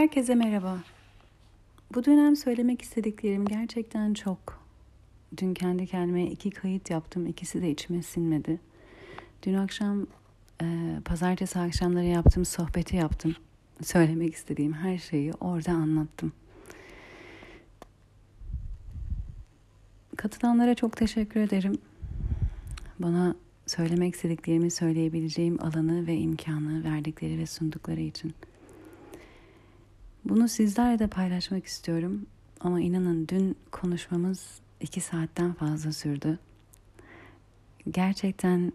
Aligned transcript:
Herkese 0.00 0.34
merhaba. 0.34 0.78
Bu 1.94 2.04
dönem 2.04 2.36
söylemek 2.36 2.82
istediklerim 2.82 3.44
gerçekten 3.44 4.14
çok. 4.14 4.64
Dün 5.36 5.54
kendi 5.54 5.86
kendime 5.86 6.24
iki 6.24 6.50
kayıt 6.50 6.90
yaptım. 6.90 7.26
İkisi 7.26 7.62
de 7.62 7.70
içime 7.70 8.02
sinmedi. 8.02 8.60
Dün 9.42 9.54
akşam 9.54 10.06
e, 10.62 10.96
pazartesi 11.04 11.58
akşamları 11.58 12.04
yaptığım 12.04 12.44
sohbeti 12.44 12.96
yaptım. 12.96 13.36
Söylemek 13.82 14.34
istediğim 14.34 14.72
her 14.72 14.98
şeyi 14.98 15.32
orada 15.32 15.72
anlattım. 15.72 16.32
Katılanlara 20.16 20.74
çok 20.74 20.96
teşekkür 20.96 21.40
ederim. 21.40 21.78
Bana 22.98 23.34
söylemek 23.66 24.14
istediklerimi 24.14 24.70
söyleyebileceğim 24.70 25.62
alanı 25.62 26.06
ve 26.06 26.16
imkanı 26.16 26.84
verdikleri 26.84 27.38
ve 27.38 27.46
sundukları 27.46 28.00
için. 28.00 28.34
Bunu 30.30 30.48
sizlerle 30.48 30.98
de 30.98 31.06
paylaşmak 31.06 31.66
istiyorum. 31.66 32.26
Ama 32.60 32.80
inanın 32.80 33.28
dün 33.28 33.56
konuşmamız 33.70 34.60
iki 34.80 35.00
saatten 35.00 35.52
fazla 35.52 35.92
sürdü. 35.92 36.38
Gerçekten 37.90 38.72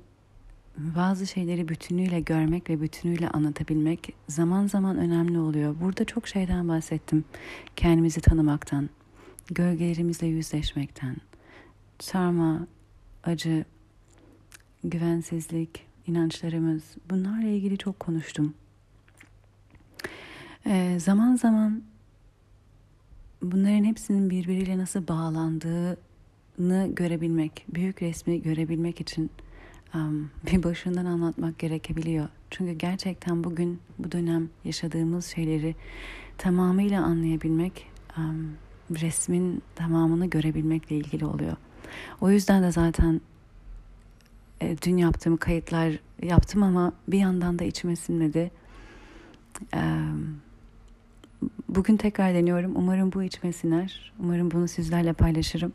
bazı 0.78 1.28
şeyleri 1.28 1.68
bütünüyle 1.68 2.20
görmek 2.20 2.70
ve 2.70 2.82
bütünüyle 2.82 3.30
anlatabilmek 3.30 4.14
zaman 4.30 4.68
zaman 4.68 4.98
önemli 4.98 5.40
oluyor. 5.40 5.76
Burada 5.82 6.06
çok 6.06 6.28
şeyden 6.28 6.68
bahsettim. 6.68 7.26
Kendimizi 7.76 8.22
tanımaktan, 8.22 8.90
gölgelerimizle 9.48 10.28
yüzleşmekten, 10.28 11.16
sarma, 12.00 12.68
acı, 13.24 13.66
güvensizlik, 14.84 15.86
inançlarımız 16.08 16.84
bunlarla 17.10 17.48
ilgili 17.48 17.78
çok 17.78 18.00
konuştum. 18.00 18.54
Ee, 20.68 20.98
zaman 21.00 21.36
zaman 21.36 21.84
bunların 23.42 23.84
hepsinin 23.84 24.30
birbiriyle 24.30 24.78
nasıl 24.78 25.08
bağlandığını 25.08 26.96
görebilmek, 26.96 27.66
büyük 27.70 28.02
resmi 28.02 28.42
görebilmek 28.42 29.02
için 29.02 29.30
um, 29.96 30.32
bir 30.52 30.64
başından 30.64 31.06
anlatmak 31.06 31.60
gerekebiliyor. 31.60 32.30
Çünkü 32.50 32.74
gerçekten 32.74 33.44
bugün 33.44 33.80
bu 34.00 34.12
dönem 34.12 34.50
yaşadığımız 34.64 35.26
şeyleri 35.26 35.76
tamamıyla 36.38 37.04
anlayabilmek, 37.04 37.88
um, 38.18 38.52
resmin 39.02 39.62
tamamını 39.76 40.26
görebilmekle 40.26 40.96
ilgili 40.96 41.26
oluyor. 41.26 41.58
O 42.22 42.30
yüzden 42.32 42.64
de 42.64 42.72
zaten 42.72 43.22
e, 44.62 44.78
dün 44.82 44.98
yaptığım 44.98 45.38
kayıtlar 45.38 46.00
yaptım 46.24 46.64
ama 46.64 46.94
bir 47.08 47.20
yandan 47.20 47.60
da 47.60 47.64
içime 47.64 47.96
sinmedi. 47.96 48.52
Um, 49.74 50.45
Bugün 51.70 51.98
tekrar 51.98 52.34
deniyorum. 52.34 52.72
Umarım 52.76 53.14
bu 53.14 53.24
içime 53.24 53.54
siner. 53.54 54.14
Umarım 54.20 54.52
bunu 54.52 54.68
sizlerle 54.68 55.14
paylaşırım. 55.14 55.74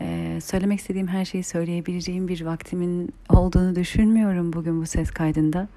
Ee, 0.00 0.38
söylemek 0.42 0.80
istediğim 0.80 1.08
her 1.08 1.24
şeyi 1.24 1.44
söyleyebileceğim 1.44 2.28
bir 2.28 2.44
vaktimin 2.44 3.12
olduğunu 3.28 3.76
düşünmüyorum 3.76 4.52
bugün 4.52 4.82
bu 4.82 4.86
ses 4.86 5.10
kaydında. 5.10 5.68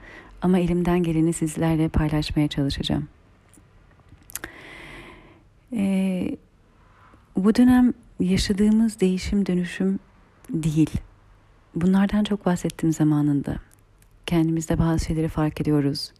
Ama 0.42 0.60
elimden 0.60 1.04
geleni 1.04 1.34
sizlerle 1.34 1.90
paylaşmaya 1.90 2.48
çalışacağım. 2.48 3.08
Ee, 5.74 6.38
bu 7.38 7.56
dönem 7.56 7.94
yaşadığımız 8.20 9.00
değişim 9.00 9.46
dönüşüm 9.46 10.00
değil. 10.50 10.92
Bunlardan 11.76 12.24
çok 12.24 12.46
bahsettim 12.46 12.94
zamanında. 12.94 13.56
Kendimizde 14.26 14.80
bazı 14.80 15.06
şeyleri 15.06 15.28
fark 15.28 15.62
ediyoruz. 15.62 16.12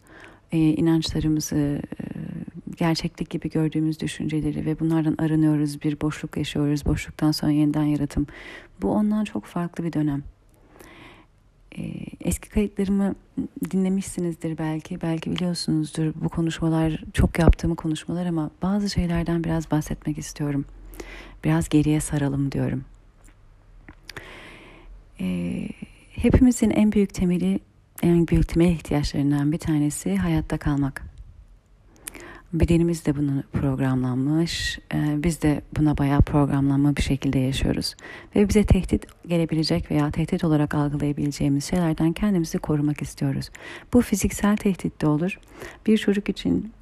Ee, 0.52 0.58
inançlarımızı, 0.58 1.82
gerçeklik 2.76 3.30
gibi 3.30 3.50
gördüğümüz 3.50 4.00
düşünceleri 4.00 4.66
ve 4.66 4.80
bunlardan 4.80 5.14
arınıyoruz, 5.18 5.82
bir 5.82 6.00
boşluk 6.00 6.36
yaşıyoruz, 6.36 6.86
boşluktan 6.86 7.32
sonra 7.32 7.52
yeniden 7.52 7.82
yaratım. 7.82 8.26
Bu 8.82 8.90
ondan 8.90 9.24
çok 9.24 9.44
farklı 9.44 9.84
bir 9.84 9.92
dönem. 9.92 10.22
Ee, 11.78 11.82
eski 12.20 12.48
kayıtlarımı 12.48 13.14
dinlemişsinizdir 13.70 14.58
belki, 14.58 15.02
belki 15.02 15.32
biliyorsunuzdur 15.32 16.12
bu 16.14 16.28
konuşmalar 16.28 17.04
çok 17.12 17.38
yaptığım 17.38 17.74
konuşmalar 17.74 18.26
ama 18.26 18.50
bazı 18.62 18.90
şeylerden 18.90 19.44
biraz 19.44 19.70
bahsetmek 19.70 20.18
istiyorum. 20.18 20.64
Biraz 21.44 21.68
geriye 21.68 22.00
saralım 22.00 22.52
diyorum. 22.52 22.84
Ee, 25.20 25.68
hepimizin 26.10 26.70
en 26.70 26.92
büyük 26.92 27.14
temeli, 27.14 27.60
en 28.02 28.28
büyük 28.28 28.48
temel 28.48 28.70
ihtiyaçlarından 28.70 29.52
bir 29.52 29.58
tanesi 29.58 30.16
hayatta 30.16 30.58
kalmak. 30.58 31.13
Bedenimiz 32.54 33.06
de 33.06 33.16
bunu 33.16 33.42
programlanmış. 33.52 34.78
Ee, 34.94 35.22
biz 35.22 35.42
de 35.42 35.62
buna 35.76 35.98
bayağı 35.98 36.22
programlanma 36.22 36.96
bir 36.96 37.02
şekilde 37.02 37.38
yaşıyoruz. 37.38 37.94
Ve 38.36 38.48
bize 38.48 38.64
tehdit 38.64 39.06
gelebilecek 39.28 39.90
veya 39.90 40.10
tehdit 40.10 40.44
olarak 40.44 40.74
algılayabileceğimiz 40.74 41.64
şeylerden 41.64 42.12
kendimizi 42.12 42.58
korumak 42.58 43.02
istiyoruz. 43.02 43.50
Bu 43.92 44.02
fiziksel 44.02 44.56
tehdit 44.56 45.00
de 45.00 45.06
olur. 45.06 45.38
Bir 45.86 45.98
çocuk 45.98 46.28
için 46.28 46.72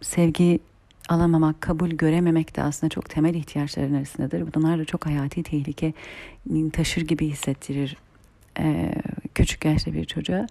sevgi 0.00 0.60
alamamak, 1.08 1.60
kabul 1.60 1.90
görememek 1.90 2.56
de 2.56 2.62
aslında 2.62 2.90
çok 2.90 3.10
temel 3.10 3.34
ihtiyaçların 3.34 3.94
arasındadır. 3.94 4.54
Bunlar 4.54 4.78
da 4.78 4.84
çok 4.84 5.06
hayati 5.06 5.42
tehlike 5.42 5.92
taşır 6.72 7.02
gibi 7.02 7.28
hissettirir 7.28 7.96
e, 8.58 8.94
küçük 9.34 9.64
yaşta 9.64 9.92
bir 9.92 10.04
çocuğa. 10.04 10.46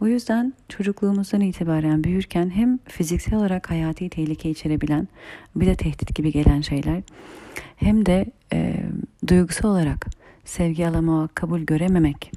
O 0.00 0.06
yüzden 0.06 0.52
çocukluğumuzdan 0.68 1.40
itibaren 1.40 2.04
büyürken 2.04 2.50
hem 2.50 2.78
fiziksel 2.78 3.34
olarak 3.34 3.70
hayati 3.70 4.08
tehlike 4.08 4.50
içerebilen 4.50 5.08
bir 5.56 5.66
de 5.66 5.74
tehdit 5.74 6.14
gibi 6.14 6.32
gelen 6.32 6.60
şeyler 6.60 7.02
hem 7.76 8.06
de 8.06 8.26
e, 8.52 8.76
duygusal 9.28 9.68
olarak 9.68 10.06
sevgi 10.44 10.88
alamamak, 10.88 11.36
kabul 11.36 11.60
görememek 11.60 12.32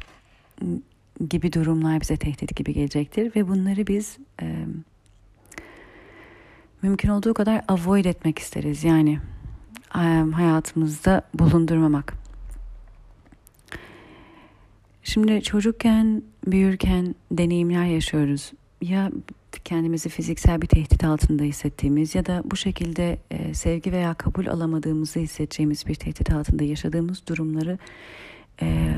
gibi 1.30 1.54
durumlar 1.54 2.02
bize 2.02 2.18
tehdit 2.18 2.56
gibi 2.56 2.74
gelecektir 2.74 3.36
ve 3.36 3.48
bunları 3.48 3.88
biz 3.88 4.18
e, 4.42 4.66
mümkün 6.82 7.10
olduğu 7.10 7.34
kadar 7.34 7.62
avoid 7.68 8.06
etmek 8.06 8.40
isteriz. 8.40 8.84
Yani 8.84 9.20
e, 9.96 10.00
hayatımızda 10.34 11.22
bulundurmamak. 11.34 12.21
Şimdi 15.04 15.44
çocukken, 15.44 16.22
büyürken 16.48 17.16
deneyimler 17.32 17.86
yaşıyoruz. 17.86 18.52
Ya 18.82 19.12
kendimizi 19.66 20.10
fiziksel 20.10 20.62
bir 20.62 20.68
tehdit 20.68 21.04
altında 21.04 21.44
hissettiğimiz 21.44 22.16
ya 22.16 22.26
da 22.26 22.42
bu 22.46 22.56
şekilde 22.56 23.18
e, 23.32 23.54
sevgi 23.54 23.92
veya 23.92 24.14
kabul 24.14 24.48
alamadığımızı 24.48 25.20
hissedeceğimiz 25.20 25.88
bir 25.88 25.96
tehdit 25.96 26.32
altında 26.32 26.64
yaşadığımız 26.64 27.28
durumları 27.28 27.78
e, 28.62 28.96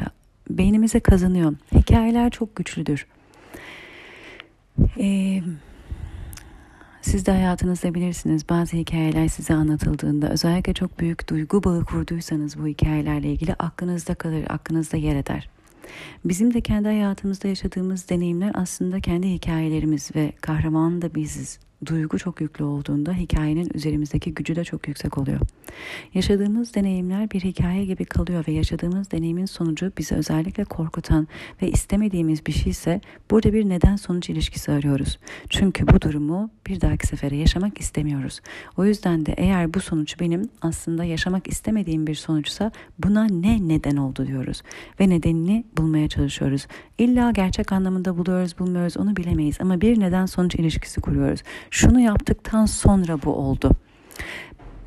beynimize 0.49 0.99
kazanıyor. 0.99 1.53
Hikayeler 1.75 2.29
çok 2.29 2.55
güçlüdür. 2.55 3.07
E, 4.99 5.39
siz 7.01 7.25
de 7.25 7.31
hayatınızda 7.31 7.93
bilirsiniz 7.93 8.49
bazı 8.49 8.77
hikayeler 8.77 9.27
size 9.27 9.53
anlatıldığında 9.53 10.29
özellikle 10.29 10.73
çok 10.73 10.99
büyük 10.99 11.29
duygu 11.29 11.63
bağı 11.63 11.85
kurduysanız 11.85 12.59
bu 12.59 12.67
hikayelerle 12.67 13.31
ilgili 13.31 13.53
aklınızda 13.53 14.15
kalır, 14.15 14.45
aklınızda 14.49 14.97
yer 14.97 15.15
eder. 15.15 15.52
Bizim 16.25 16.53
de 16.53 16.61
kendi 16.61 16.87
hayatımızda 16.87 17.47
yaşadığımız 17.47 18.09
deneyimler 18.09 18.51
aslında 18.53 18.99
kendi 18.99 19.27
hikayelerimiz 19.27 20.15
ve 20.15 20.31
kahraman 20.41 21.01
da 21.01 21.15
biziz 21.15 21.59
duygu 21.85 22.19
çok 22.19 22.41
yüklü 22.41 22.63
olduğunda 22.63 23.13
hikayenin 23.13 23.69
üzerimizdeki 23.73 24.33
gücü 24.33 24.55
de 24.55 24.63
çok 24.63 24.87
yüksek 24.87 25.17
oluyor. 25.17 25.39
Yaşadığımız 26.13 26.75
deneyimler 26.75 27.31
bir 27.31 27.41
hikaye 27.41 27.85
gibi 27.85 28.05
kalıyor 28.05 28.43
ve 28.47 28.51
yaşadığımız 28.51 29.11
deneyimin 29.11 29.45
sonucu 29.45 29.91
bizi 29.97 30.15
özellikle 30.15 30.63
korkutan 30.63 31.27
ve 31.61 31.69
istemediğimiz 31.69 32.45
bir 32.45 32.51
şeyse 32.51 33.01
burada 33.31 33.53
bir 33.53 33.69
neden 33.69 33.95
sonuç 33.95 34.29
ilişkisi 34.29 34.71
arıyoruz. 34.71 35.19
Çünkü 35.49 35.87
bu 35.87 36.01
durumu 36.01 36.49
bir 36.67 36.81
dahaki 36.81 37.07
sefere 37.07 37.35
yaşamak 37.35 37.79
istemiyoruz. 37.79 38.41
O 38.77 38.85
yüzden 38.85 39.25
de 39.25 39.33
eğer 39.37 39.73
bu 39.73 39.79
sonuç 39.79 40.19
benim 40.19 40.49
aslında 40.61 41.03
yaşamak 41.03 41.47
istemediğim 41.47 42.07
bir 42.07 42.15
sonuçsa 42.15 42.71
buna 42.99 43.25
ne 43.25 43.67
neden 43.67 43.97
oldu 43.97 44.27
diyoruz 44.27 44.61
ve 44.99 45.09
nedenini 45.09 45.65
bulmaya 45.77 46.09
çalışıyoruz. 46.09 46.67
İlla 46.97 47.31
gerçek 47.31 47.71
anlamında 47.71 48.17
buluyoruz 48.17 48.59
bulmuyoruz 48.59 48.97
onu 48.97 49.15
bilemeyiz 49.15 49.57
ama 49.61 49.81
bir 49.81 49.99
neden 49.99 50.25
sonuç 50.25 50.55
ilişkisi 50.55 51.01
kuruyoruz 51.01 51.43
şunu 51.73 51.99
yaptıktan 51.99 52.65
sonra 52.65 53.21
bu 53.23 53.35
oldu. 53.35 53.71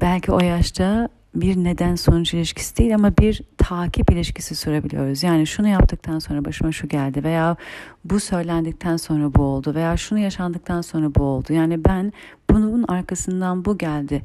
Belki 0.01 0.33
o 0.33 0.41
yaşta 0.41 1.09
bir 1.35 1.57
neden 1.57 1.95
sonuç 1.95 2.35
ilişkisi 2.35 2.77
değil 2.77 2.95
ama 2.95 3.17
bir 3.17 3.43
takip 3.59 4.11
ilişkisi 4.11 4.55
sürebiliyoruz. 4.55 5.23
Yani 5.23 5.47
şunu 5.47 5.69
yaptıktan 5.69 6.19
sonra 6.19 6.45
başıma 6.45 6.73
şu 6.73 6.89
geldi 6.89 7.25
veya 7.25 7.57
bu 8.05 8.21
söylendikten 8.21 8.97
sonra 8.97 9.35
bu 9.35 9.43
oldu 9.43 9.75
veya 9.75 9.97
şunu 9.97 10.19
yaşandıktan 10.19 10.81
sonra 10.81 11.15
bu 11.15 11.23
oldu. 11.23 11.53
Yani 11.53 11.85
ben 11.85 12.13
bunun 12.51 12.85
arkasından 12.89 13.65
bu 13.65 13.79
geldi. 13.79 14.23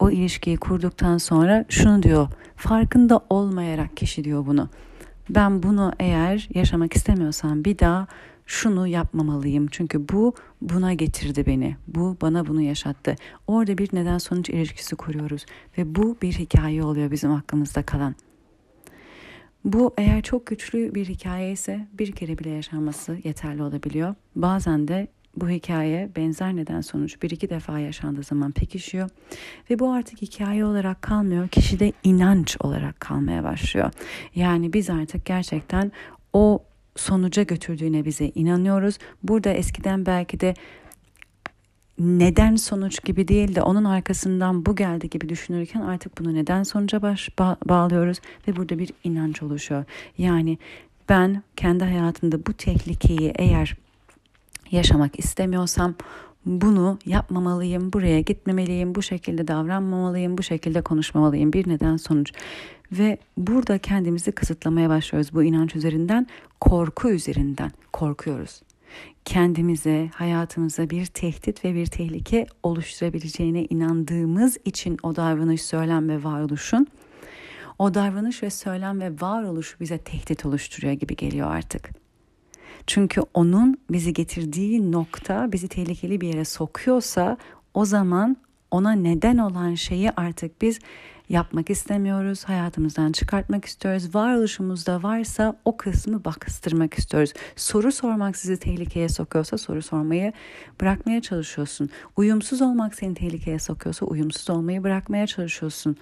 O 0.00 0.10
ilişkiyi 0.10 0.56
kurduktan 0.56 1.18
sonra 1.18 1.64
şunu 1.68 2.02
diyor. 2.02 2.28
Farkında 2.56 3.20
olmayarak 3.30 3.96
kişi 3.96 4.24
diyor 4.24 4.46
bunu. 4.46 4.68
Ben 5.30 5.62
bunu 5.62 5.92
eğer 6.00 6.48
yaşamak 6.54 6.96
istemiyorsam 6.96 7.64
bir 7.64 7.78
daha 7.78 8.06
şunu 8.52 8.86
yapmamalıyım 8.86 9.66
çünkü 9.66 10.08
bu 10.08 10.34
buna 10.62 10.94
getirdi 10.94 11.46
beni. 11.46 11.76
Bu 11.86 12.16
bana 12.20 12.46
bunu 12.46 12.62
yaşattı. 12.62 13.16
Orada 13.46 13.78
bir 13.78 13.88
neden 13.92 14.18
sonuç 14.18 14.50
ilişkisi 14.50 14.96
kuruyoruz 14.96 15.46
ve 15.78 15.94
bu 15.94 16.16
bir 16.22 16.32
hikaye 16.32 16.84
oluyor 16.84 17.10
bizim 17.10 17.30
hakkımızda 17.30 17.82
kalan. 17.82 18.14
Bu 19.64 19.94
eğer 19.98 20.22
çok 20.22 20.46
güçlü 20.46 20.94
bir 20.94 21.08
hikaye 21.08 21.52
ise 21.52 21.88
bir 21.92 22.12
kere 22.12 22.38
bile 22.38 22.50
yaşanması 22.50 23.18
yeterli 23.24 23.62
olabiliyor. 23.62 24.14
Bazen 24.36 24.88
de 24.88 25.08
bu 25.36 25.48
hikaye 25.48 26.10
benzer 26.16 26.56
neden 26.56 26.80
sonuç 26.80 27.22
bir 27.22 27.30
iki 27.30 27.50
defa 27.50 27.78
yaşandığı 27.78 28.22
zaman 28.22 28.52
pekişiyor 28.52 29.10
ve 29.70 29.78
bu 29.78 29.92
artık 29.92 30.22
hikaye 30.22 30.64
olarak 30.64 31.02
kalmıyor 31.02 31.48
kişide 31.48 31.92
inanç 32.04 32.56
olarak 32.60 33.00
kalmaya 33.00 33.44
başlıyor. 33.44 33.90
Yani 34.34 34.72
biz 34.72 34.90
artık 34.90 35.24
gerçekten 35.24 35.92
o 36.32 36.62
sonuca 36.96 37.42
götürdüğüne 37.42 38.04
bize 38.04 38.26
inanıyoruz. 38.34 38.98
Burada 39.22 39.50
eskiden 39.50 40.06
belki 40.06 40.40
de 40.40 40.54
neden 41.98 42.56
sonuç 42.56 43.04
gibi 43.04 43.28
değil 43.28 43.54
de 43.54 43.62
onun 43.62 43.84
arkasından 43.84 44.66
bu 44.66 44.76
geldi 44.76 45.10
gibi 45.10 45.28
düşünürken 45.28 45.80
artık 45.80 46.18
bunu 46.20 46.34
neden 46.34 46.62
sonuca 46.62 47.02
baş, 47.02 47.28
ba- 47.28 47.68
bağlıyoruz 47.68 48.18
ve 48.48 48.56
burada 48.56 48.78
bir 48.78 48.90
inanç 49.04 49.42
oluşuyor. 49.42 49.84
Yani 50.18 50.58
ben 51.08 51.42
kendi 51.56 51.84
hayatımda 51.84 52.46
bu 52.46 52.52
tehlikeyi 52.52 53.32
eğer 53.36 53.76
yaşamak 54.70 55.18
istemiyorsam 55.18 55.94
bunu 56.46 56.98
yapmamalıyım, 57.06 57.92
buraya 57.92 58.20
gitmemeliyim, 58.20 58.94
bu 58.94 59.02
şekilde 59.02 59.48
davranmamalıyım, 59.48 60.38
bu 60.38 60.42
şekilde 60.42 60.82
konuşmamalıyım. 60.82 61.52
Bir 61.52 61.68
neden 61.68 61.96
sonuç. 61.96 62.32
Ve 62.92 63.18
burada 63.36 63.78
kendimizi 63.78 64.32
kısıtlamaya 64.32 64.88
başlıyoruz 64.88 65.34
bu 65.34 65.42
inanç 65.42 65.76
üzerinden, 65.76 66.26
korku 66.60 67.10
üzerinden 67.10 67.70
korkuyoruz. 67.92 68.62
Kendimize, 69.24 70.10
hayatımıza 70.14 70.90
bir 70.90 71.06
tehdit 71.06 71.64
ve 71.64 71.74
bir 71.74 71.86
tehlike 71.86 72.46
oluşturabileceğine 72.62 73.64
inandığımız 73.64 74.56
için 74.64 74.98
o 75.02 75.16
davranış, 75.16 75.62
söylem 75.62 76.08
ve 76.08 76.24
varoluşun 76.24 76.86
o 77.78 77.94
davranış 77.94 78.42
ve 78.42 78.50
söylem 78.50 79.00
ve 79.00 79.12
varoluş 79.20 79.80
bize 79.80 79.98
tehdit 79.98 80.46
oluşturuyor 80.46 80.92
gibi 80.92 81.16
geliyor 81.16 81.50
artık. 81.50 81.90
Çünkü 82.86 83.20
onun 83.34 83.78
bizi 83.90 84.12
getirdiği 84.12 84.92
nokta 84.92 85.52
bizi 85.52 85.68
tehlikeli 85.68 86.20
bir 86.20 86.28
yere 86.28 86.44
sokuyorsa 86.44 87.36
o 87.74 87.84
zaman 87.84 88.36
ona 88.70 88.92
neden 88.92 89.38
olan 89.38 89.74
şeyi 89.74 90.10
artık 90.10 90.62
biz 90.62 90.78
yapmak 91.28 91.70
istemiyoruz, 91.70 92.44
hayatımızdan 92.44 93.12
çıkartmak 93.12 93.64
istiyoruz. 93.64 94.14
Varoluşumuzda 94.14 95.02
varsa 95.02 95.56
o 95.64 95.76
kısmı 95.76 96.24
bastırmak 96.24 96.94
istiyoruz. 96.94 97.32
Soru 97.56 97.92
sormak 97.92 98.36
sizi 98.36 98.56
tehlikeye 98.56 99.08
sokuyorsa 99.08 99.58
soru 99.58 99.82
sormayı 99.82 100.32
bırakmaya 100.80 101.22
çalışıyorsun. 101.22 101.90
Uyumsuz 102.16 102.62
olmak 102.62 102.94
seni 102.94 103.14
tehlikeye 103.14 103.58
sokuyorsa 103.58 104.06
uyumsuz 104.06 104.50
olmayı 104.50 104.82
bırakmaya 104.82 105.26
çalışıyorsun. 105.26 105.96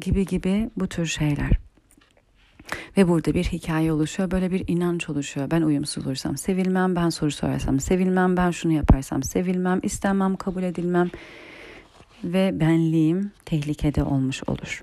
Gibi 0.00 0.26
gibi 0.26 0.70
bu 0.76 0.86
tür 0.86 1.06
şeyler. 1.06 1.50
Ve 2.96 3.08
burada 3.08 3.34
bir 3.34 3.44
hikaye 3.44 3.92
oluşuyor, 3.92 4.30
böyle 4.30 4.50
bir 4.50 4.64
inanç 4.68 5.10
oluşuyor. 5.10 5.50
Ben 5.50 5.62
uyumsuz 5.62 6.06
olursam 6.06 6.36
sevilmem, 6.36 6.96
ben 6.96 7.08
soru 7.10 7.30
sorarsam 7.30 7.80
sevilmem, 7.80 8.36
ben 8.36 8.50
şunu 8.50 8.72
yaparsam 8.72 9.22
sevilmem, 9.22 9.80
istenmem, 9.82 10.36
kabul 10.36 10.62
edilmem 10.62 11.10
ve 12.32 12.60
benliğim 12.60 13.32
tehlikede 13.44 14.02
olmuş 14.02 14.42
olur. 14.46 14.82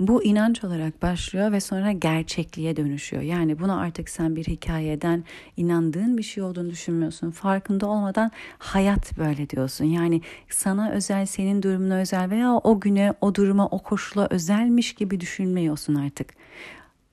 Bu 0.00 0.24
inanç 0.24 0.64
olarak 0.64 1.02
başlıyor 1.02 1.52
ve 1.52 1.60
sonra 1.60 1.92
gerçekliğe 1.92 2.76
dönüşüyor. 2.76 3.22
Yani 3.22 3.58
bunu 3.58 3.78
artık 3.78 4.08
sen 4.08 4.36
bir 4.36 4.44
hikayeden 4.44 5.24
inandığın 5.56 6.18
bir 6.18 6.22
şey 6.22 6.42
olduğunu 6.42 6.70
düşünmüyorsun. 6.70 7.30
Farkında 7.30 7.86
olmadan 7.86 8.30
hayat 8.58 9.18
böyle 9.18 9.50
diyorsun. 9.50 9.84
Yani 9.84 10.20
sana 10.50 10.90
özel, 10.90 11.26
senin 11.26 11.62
durumuna 11.62 11.96
özel 11.96 12.30
veya 12.30 12.52
o 12.52 12.80
güne, 12.80 13.12
o 13.20 13.34
duruma, 13.34 13.66
o 13.66 13.78
koşula 13.78 14.26
özelmiş 14.30 14.94
gibi 14.94 15.20
düşünmüyorsun 15.20 15.94
artık. 15.94 16.34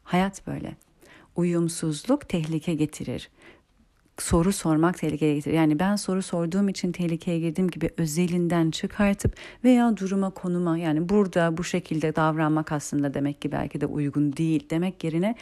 Hayat 0.03 0.47
böyle. 0.47 0.75
Uyumsuzluk 1.35 2.29
tehlike 2.29 2.73
getirir 2.73 3.29
soru 4.17 4.51
sormak 4.51 4.97
tehlikeye 4.97 5.35
getirir. 5.35 5.55
Yani 5.55 5.79
ben 5.79 5.95
soru 5.95 6.21
sorduğum 6.21 6.69
için 6.69 6.91
tehlikeye 6.91 7.39
girdim 7.39 7.69
gibi 7.69 7.89
özelinden 7.97 8.71
çıkartıp 8.71 9.35
veya 9.63 9.97
duruma 9.97 10.29
konuma 10.29 10.77
yani 10.77 11.09
burada 11.09 11.57
bu 11.57 11.63
şekilde 11.63 12.15
davranmak 12.15 12.71
aslında 12.71 13.13
demek 13.13 13.41
ki 13.41 13.51
belki 13.51 13.81
de 13.81 13.85
uygun 13.85 14.37
değil 14.37 14.69
demek 14.69 15.03
yerine 15.03 15.35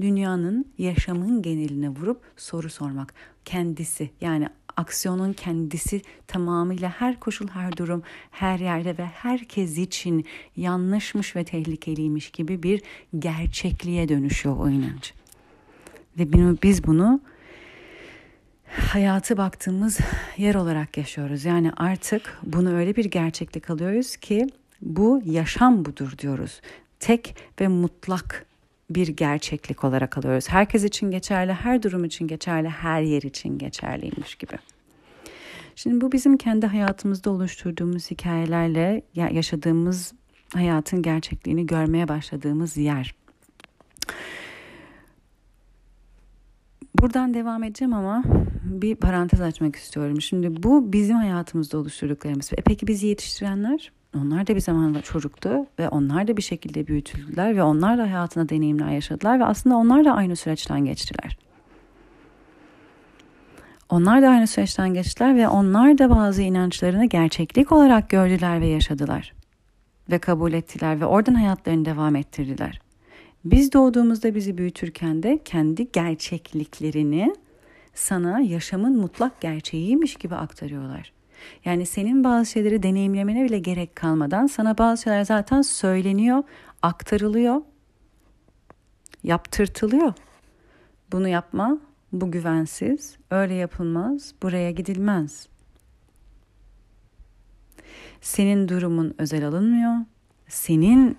dünyanın 0.00 0.66
yaşamın 0.78 1.42
geneline 1.42 1.88
vurup 1.88 2.20
soru 2.36 2.70
sormak 2.70 3.14
kendisi 3.44 4.10
yani 4.20 4.48
aksiyonun 4.76 5.32
kendisi 5.32 6.02
tamamıyla 6.26 6.88
her 6.88 7.20
koşul, 7.20 7.48
her 7.48 7.76
durum, 7.76 8.02
her 8.30 8.58
yerde 8.58 8.98
ve 8.98 9.04
herkes 9.04 9.78
için 9.78 10.24
yanlışmış 10.56 11.36
ve 11.36 11.44
tehlikeliymiş 11.44 12.30
gibi 12.30 12.62
bir 12.62 12.82
gerçekliğe 13.18 14.08
dönüşüyor 14.08 14.56
o 14.56 14.68
inanç. 14.68 15.14
Ve 16.18 16.32
biz 16.62 16.86
bunu 16.86 17.20
hayatı 18.66 19.36
baktığımız 19.36 19.98
yer 20.36 20.54
olarak 20.54 20.96
yaşıyoruz. 20.96 21.44
Yani 21.44 21.72
artık 21.76 22.38
bunu 22.42 22.76
öyle 22.76 22.96
bir 22.96 23.04
gerçeklik 23.04 23.70
alıyoruz 23.70 24.16
ki 24.16 24.46
bu 24.82 25.22
yaşam 25.24 25.84
budur 25.84 26.18
diyoruz. 26.18 26.60
Tek 27.00 27.36
ve 27.60 27.68
mutlak 27.68 28.46
bir 28.90 29.08
gerçeklik 29.08 29.84
olarak 29.84 30.18
alıyoruz. 30.18 30.48
Herkes 30.48 30.84
için 30.84 31.10
geçerli, 31.10 31.52
her 31.52 31.82
durum 31.82 32.04
için 32.04 32.28
geçerli, 32.28 32.68
her 32.68 33.02
yer 33.02 33.22
için 33.22 33.58
geçerliymiş 33.58 34.34
gibi. 34.34 34.58
Şimdi 35.76 36.00
bu 36.00 36.12
bizim 36.12 36.36
kendi 36.36 36.66
hayatımızda 36.66 37.30
oluşturduğumuz 37.30 38.10
hikayelerle 38.10 39.02
yaşadığımız 39.14 40.12
hayatın 40.54 41.02
gerçekliğini 41.02 41.66
görmeye 41.66 42.08
başladığımız 42.08 42.76
yer. 42.76 43.14
Buradan 46.98 47.34
devam 47.34 47.64
edeceğim 47.64 47.94
ama 47.94 48.22
bir 48.64 48.96
parantez 48.96 49.40
açmak 49.40 49.76
istiyorum. 49.76 50.20
Şimdi 50.20 50.62
bu 50.62 50.92
bizim 50.92 51.16
hayatımızda 51.16 51.78
oluşturduklarımız. 51.78 52.52
E 52.52 52.62
peki 52.62 52.86
bizi 52.86 53.06
yetiştirenler? 53.06 53.92
Onlar 54.16 54.46
da 54.46 54.54
bir 54.54 54.60
zamanla 54.60 55.02
çocuktu 55.02 55.66
ve 55.78 55.88
onlar 55.88 56.28
da 56.28 56.36
bir 56.36 56.42
şekilde 56.42 56.86
büyütüldüler 56.86 57.56
ve 57.56 57.62
onlar 57.62 57.98
da 57.98 58.02
hayatına 58.02 58.48
deneyimler 58.48 58.90
yaşadılar 58.90 59.40
ve 59.40 59.44
aslında 59.44 59.76
onlar 59.76 60.04
da 60.04 60.12
aynı 60.12 60.36
süreçten 60.36 60.84
geçtiler. 60.84 61.38
Onlar 63.88 64.22
da 64.22 64.28
aynı 64.28 64.46
süreçten 64.46 64.94
geçtiler 64.94 65.36
ve 65.36 65.48
onlar 65.48 65.98
da 65.98 66.10
bazı 66.10 66.42
inançlarını 66.42 67.04
gerçeklik 67.04 67.72
olarak 67.72 68.10
gördüler 68.10 68.60
ve 68.60 68.66
yaşadılar. 68.66 69.32
Ve 70.10 70.18
kabul 70.18 70.52
ettiler 70.52 71.00
ve 71.00 71.06
oradan 71.06 71.34
hayatlarını 71.34 71.84
devam 71.84 72.16
ettirdiler. 72.16 72.85
Biz 73.50 73.72
doğduğumuzda 73.72 74.34
bizi 74.34 74.58
büyütürken 74.58 75.22
de 75.22 75.38
kendi 75.44 75.92
gerçekliklerini 75.92 77.34
sana 77.94 78.40
yaşamın 78.40 78.96
mutlak 78.96 79.40
gerçeğiymiş 79.40 80.16
gibi 80.16 80.34
aktarıyorlar. 80.34 81.12
Yani 81.64 81.86
senin 81.86 82.24
bazı 82.24 82.50
şeyleri 82.50 82.82
deneyimlemene 82.82 83.44
bile 83.44 83.58
gerek 83.58 83.96
kalmadan 83.96 84.46
sana 84.46 84.78
bazı 84.78 85.02
şeyler 85.02 85.24
zaten 85.24 85.62
söyleniyor, 85.62 86.42
aktarılıyor, 86.82 87.62
yaptırtılıyor. 89.22 90.12
Bunu 91.12 91.28
yapma, 91.28 91.78
bu 92.12 92.30
güvensiz, 92.30 93.16
öyle 93.30 93.54
yapılmaz, 93.54 94.34
buraya 94.42 94.70
gidilmez. 94.70 95.48
Senin 98.20 98.68
durumun 98.68 99.14
özel 99.18 99.48
alınmıyor. 99.48 99.94
Senin 100.48 101.18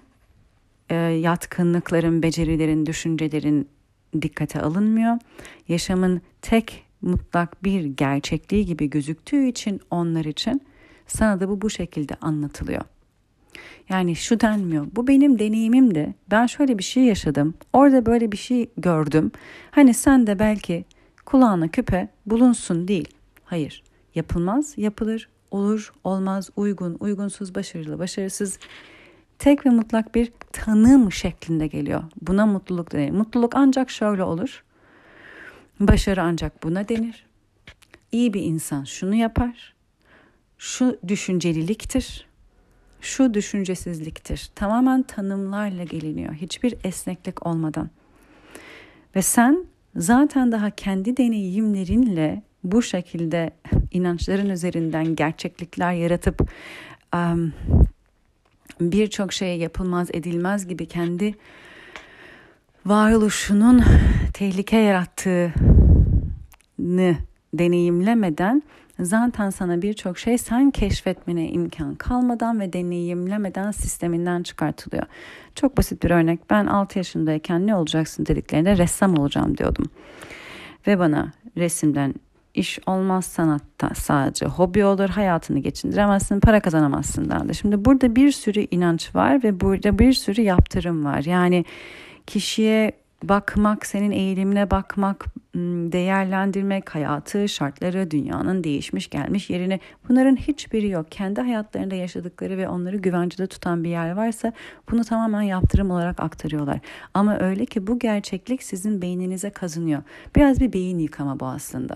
e, 0.89 0.95
yatkınlıkların, 0.95 2.23
becerilerin, 2.23 2.85
düşüncelerin 2.85 3.69
dikkate 4.21 4.61
alınmıyor. 4.61 5.17
Yaşamın 5.67 6.21
tek 6.41 6.83
mutlak 7.01 7.63
bir 7.63 7.85
gerçekliği 7.85 8.65
gibi 8.65 8.89
gözüktüğü 8.89 9.45
için 9.45 9.81
onlar 9.91 10.25
için 10.25 10.61
sana 11.07 11.39
da 11.39 11.49
bu 11.49 11.61
bu 11.61 11.69
şekilde 11.69 12.15
anlatılıyor. 12.21 12.81
Yani 13.89 14.15
şu 14.15 14.39
denmiyor. 14.39 14.87
Bu 14.95 15.07
benim 15.07 15.39
deneyimim 15.39 15.95
de. 15.95 16.13
Ben 16.31 16.45
şöyle 16.45 16.77
bir 16.77 16.83
şey 16.83 17.03
yaşadım. 17.03 17.53
Orada 17.73 18.05
böyle 18.05 18.31
bir 18.31 18.37
şey 18.37 18.69
gördüm. 18.77 19.31
Hani 19.71 19.93
sen 19.93 20.27
de 20.27 20.39
belki 20.39 20.85
kulağına 21.25 21.67
küpe 21.67 22.07
bulunsun 22.25 22.87
değil. 22.87 23.07
Hayır. 23.43 23.83
Yapılmaz, 24.15 24.77
yapılır, 24.77 25.29
olur, 25.51 25.93
olmaz, 26.03 26.49
uygun, 26.55 26.97
uygunsuz, 26.99 27.55
başarılı, 27.55 27.99
başarısız 27.99 28.59
tek 29.39 29.65
ve 29.65 29.69
mutlak 29.69 30.15
bir 30.15 30.31
tanım 30.51 31.11
şeklinde 31.11 31.67
geliyor. 31.67 32.03
Buna 32.21 32.45
mutluluk 32.45 32.91
denir. 32.91 33.11
Mutluluk 33.11 33.55
ancak 33.55 33.89
şöyle 33.89 34.23
olur. 34.23 34.63
Başarı 35.79 36.21
ancak 36.21 36.63
buna 36.63 36.89
denir. 36.89 37.25
İyi 38.11 38.33
bir 38.33 38.41
insan 38.41 38.83
şunu 38.83 39.15
yapar. 39.15 39.73
Şu 40.57 40.99
düşünceliliktir. 41.07 42.27
Şu 43.01 43.33
düşüncesizliktir. 43.33 44.49
Tamamen 44.55 45.03
tanımlarla 45.03 45.83
geliniyor. 45.83 46.33
Hiçbir 46.33 46.75
esneklik 46.83 47.47
olmadan. 47.47 47.89
Ve 49.15 49.21
sen 49.21 49.65
zaten 49.95 50.51
daha 50.51 50.69
kendi 50.69 51.17
deneyimlerinle 51.17 52.43
bu 52.63 52.81
şekilde 52.81 53.51
inançların 53.91 54.49
üzerinden 54.49 55.15
gerçeklikler 55.15 55.93
yaratıp 55.93 56.51
um, 57.15 57.53
birçok 58.81 59.33
şey 59.33 59.57
yapılmaz 59.57 60.09
edilmez 60.13 60.67
gibi 60.67 60.85
kendi 60.85 61.35
varoluşunun 62.85 63.83
tehlike 64.33 64.77
yarattığını 64.77 65.53
deneyimlemeden 67.53 68.63
zaten 68.99 69.49
sana 69.49 69.81
birçok 69.81 70.17
şey 70.17 70.37
sen 70.37 70.71
keşfetmene 70.71 71.49
imkan 71.49 71.95
kalmadan 71.95 72.59
ve 72.59 72.73
deneyimlemeden 72.73 73.71
sisteminden 73.71 74.43
çıkartılıyor. 74.43 75.03
Çok 75.55 75.77
basit 75.77 76.03
bir 76.03 76.11
örnek. 76.11 76.49
Ben 76.49 76.65
6 76.65 76.99
yaşındayken 76.99 77.67
ne 77.67 77.75
olacaksın 77.75 78.25
dediklerinde 78.25 78.77
ressam 78.77 79.17
olacağım 79.17 79.57
diyordum. 79.57 79.85
Ve 80.87 80.99
bana 80.99 81.31
resimden 81.57 82.13
iş 82.57 82.79
olmaz 82.85 83.25
sanatta 83.25 83.89
sadece 83.95 84.45
hobi 84.45 84.85
olur 84.85 85.09
hayatını 85.09 85.59
geçindiremezsin 85.59 86.39
para 86.39 86.59
kazanamazsın 86.59 87.29
derdi. 87.29 87.55
Şimdi 87.55 87.85
burada 87.85 88.15
bir 88.15 88.31
sürü 88.31 88.67
inanç 88.71 89.15
var 89.15 89.43
ve 89.43 89.59
burada 89.59 89.99
bir 89.99 90.13
sürü 90.13 90.41
yaptırım 90.41 91.05
var. 91.05 91.23
Yani 91.23 91.65
kişiye 92.27 92.91
bakmak, 93.23 93.85
senin 93.85 94.11
eğilimine 94.11 94.71
bakmak, 94.71 95.25
değerlendirmek, 95.91 96.95
hayatı, 96.95 97.49
şartları, 97.49 98.11
dünyanın 98.11 98.63
değişmiş 98.63 99.09
gelmiş 99.09 99.49
yerini 99.49 99.79
bunların 100.09 100.35
hiçbiri 100.35 100.89
yok. 100.89 101.11
Kendi 101.11 101.41
hayatlarında 101.41 101.95
yaşadıkları 101.95 102.57
ve 102.57 102.69
onları 102.69 102.97
güvencede 102.97 103.47
tutan 103.47 103.83
bir 103.83 103.89
yer 103.89 104.11
varsa 104.11 104.53
bunu 104.91 105.03
tamamen 105.03 105.41
yaptırım 105.41 105.91
olarak 105.91 106.19
aktarıyorlar. 106.19 106.79
Ama 107.13 107.39
öyle 107.39 107.65
ki 107.65 107.87
bu 107.87 107.99
gerçeklik 107.99 108.63
sizin 108.63 109.01
beyninize 109.01 109.49
kazınıyor. 109.49 110.03
Biraz 110.35 110.59
bir 110.59 110.73
beyin 110.73 110.99
yıkama 110.99 111.39
bu 111.39 111.45
aslında. 111.45 111.95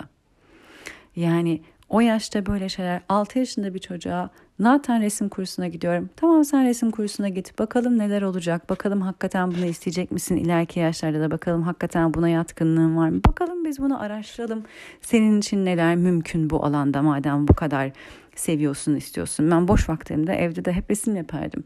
Yani 1.16 1.62
o 1.90 2.00
yaşta 2.00 2.46
böyle 2.46 2.70
şeyler 2.70 3.02
6 3.10 3.40
yaşında 3.40 3.74
bir 3.74 3.80
çocuğa 3.80 4.30
zaten 4.62 5.02
resim 5.02 5.30
kursuna 5.30 5.68
gidiyorum. 5.68 6.10
Tamam 6.16 6.46
sen 6.46 6.66
resim 6.66 6.92
kursuna 6.92 7.30
git. 7.30 7.60
Bakalım 7.60 7.98
neler 7.98 8.22
olacak. 8.22 8.70
Bakalım 8.70 9.02
hakikaten 9.02 9.52
bunu 9.52 9.66
isteyecek 9.66 10.12
misin 10.12 10.36
ileriki 10.36 10.80
yaşlarda 10.80 11.22
da 11.22 11.32
bakalım 11.32 11.62
hakikaten 11.62 12.14
buna 12.14 12.30
yatkınlığın 12.30 12.98
var 12.98 13.10
mı? 13.10 13.22
Bakalım 13.28 13.66
biz 13.66 13.80
bunu 13.80 14.02
araştıralım. 14.02 14.64
Senin 15.02 15.40
için 15.40 15.66
neler 15.66 15.96
mümkün 15.96 16.50
bu 16.50 16.66
alanda 16.66 17.02
madem 17.02 17.48
bu 17.48 17.54
kadar 17.54 17.92
seviyorsun, 18.36 18.96
istiyorsun. 18.96 19.52
Ben 19.52 19.68
boş 19.68 19.90
vaktimde 19.90 20.34
evde 20.34 20.66
de 20.66 20.72
hep 20.72 20.92
resim 20.92 21.16
yapardım. 21.16 21.64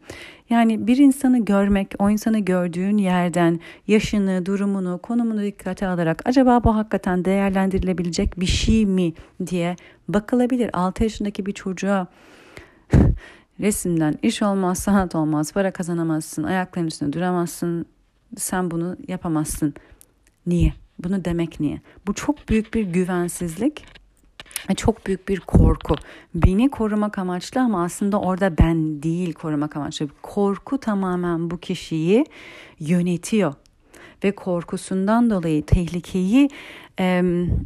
Yani 0.50 0.86
bir 0.86 0.96
insanı 0.96 1.44
görmek, 1.44 1.94
o 1.98 2.10
insanı 2.10 2.38
gördüğün 2.38 2.98
yerden 2.98 3.60
yaşını, 3.86 4.46
durumunu, 4.46 4.98
konumunu 5.02 5.42
dikkate 5.42 5.86
alarak 5.86 6.22
acaba 6.24 6.64
bu 6.64 6.76
hakikaten 6.76 7.24
değerlendirilebilecek 7.24 8.40
bir 8.40 8.46
şey 8.46 8.86
mi 8.86 9.12
diye 9.46 9.76
bakılabilir. 10.08 10.70
6 10.72 11.02
yaşındaki 11.02 11.46
bir 11.46 11.52
çocuğa 11.52 12.06
resimden 13.60 14.18
iş 14.22 14.42
olmaz, 14.42 14.78
sanat 14.78 15.14
olmaz, 15.14 15.52
para 15.52 15.70
kazanamazsın, 15.70 16.42
ayaklarının 16.42 16.88
üstünde 16.88 17.12
duramazsın, 17.12 17.86
sen 18.36 18.70
bunu 18.70 18.96
yapamazsın. 19.08 19.74
Niye? 20.46 20.74
Bunu 20.98 21.24
demek 21.24 21.60
niye? 21.60 21.80
Bu 22.06 22.14
çok 22.14 22.48
büyük 22.48 22.74
bir 22.74 22.82
güvensizlik 22.82 23.84
çok 24.76 25.06
büyük 25.06 25.28
bir 25.28 25.40
korku. 25.40 25.94
Beni 26.34 26.70
korumak 26.70 27.18
amaçlı 27.18 27.60
ama 27.60 27.84
aslında 27.84 28.20
orada 28.20 28.58
ben 28.58 29.02
değil 29.02 29.32
korumak 29.32 29.76
amaçlı. 29.76 30.08
Korku 30.22 30.78
tamamen 30.78 31.50
bu 31.50 31.58
kişiyi 31.58 32.24
yönetiyor 32.80 33.54
ve 34.24 34.32
korkusundan 34.32 35.30
dolayı 35.30 35.66
tehlikeyi 35.66 36.48
e, 37.00 37.22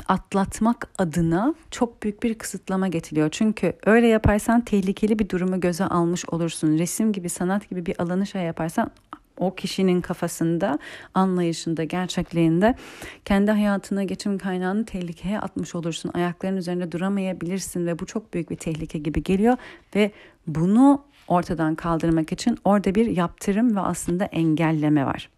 atlatmak 0.08 0.88
adına 0.98 1.54
çok 1.70 2.02
büyük 2.02 2.22
bir 2.22 2.34
kısıtlama 2.34 2.88
getiriyor. 2.88 3.28
Çünkü 3.30 3.72
öyle 3.86 4.06
yaparsan 4.06 4.60
tehlikeli 4.60 5.18
bir 5.18 5.28
durumu 5.28 5.60
göze 5.60 5.84
almış 5.84 6.24
olursun. 6.28 6.78
Resim 6.78 7.12
gibi, 7.12 7.28
sanat 7.28 7.70
gibi 7.70 7.86
bir 7.86 8.02
alanı 8.02 8.26
şey 8.26 8.42
yaparsan 8.42 8.90
o 9.40 9.54
kişinin 9.54 10.00
kafasında, 10.00 10.78
anlayışında, 11.14 11.84
gerçekliğinde 11.84 12.74
kendi 13.24 13.50
hayatına 13.50 14.04
geçim 14.04 14.38
kaynağını 14.38 14.84
tehlikeye 14.84 15.40
atmış 15.40 15.74
olursun. 15.74 16.10
Ayakların 16.14 16.56
üzerinde 16.56 16.92
duramayabilirsin 16.92 17.86
ve 17.86 17.98
bu 17.98 18.06
çok 18.06 18.34
büyük 18.34 18.50
bir 18.50 18.56
tehlike 18.56 18.98
gibi 18.98 19.22
geliyor 19.22 19.56
ve 19.96 20.10
bunu 20.46 21.04
ortadan 21.28 21.74
kaldırmak 21.74 22.32
için 22.32 22.58
orada 22.64 22.94
bir 22.94 23.06
yaptırım 23.06 23.76
ve 23.76 23.80
aslında 23.80 24.24
engelleme 24.24 25.06
var. 25.06 25.30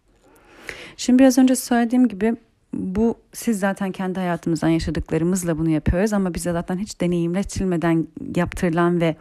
Şimdi 0.97 1.19
biraz 1.19 1.37
önce 1.37 1.55
söylediğim 1.55 2.07
gibi 2.07 2.35
bu 2.73 3.15
siz 3.33 3.59
zaten 3.59 3.91
kendi 3.91 4.19
hayatımızdan 4.19 4.69
yaşadıklarımızla 4.69 5.57
bunu 5.57 5.69
yapıyoruz 5.69 6.13
ama 6.13 6.33
bize 6.33 6.51
zaten 6.51 6.77
hiç 6.77 7.01
deneyimletilmeden 7.01 8.07
yaptırılan 8.35 9.01
ve 9.01 9.15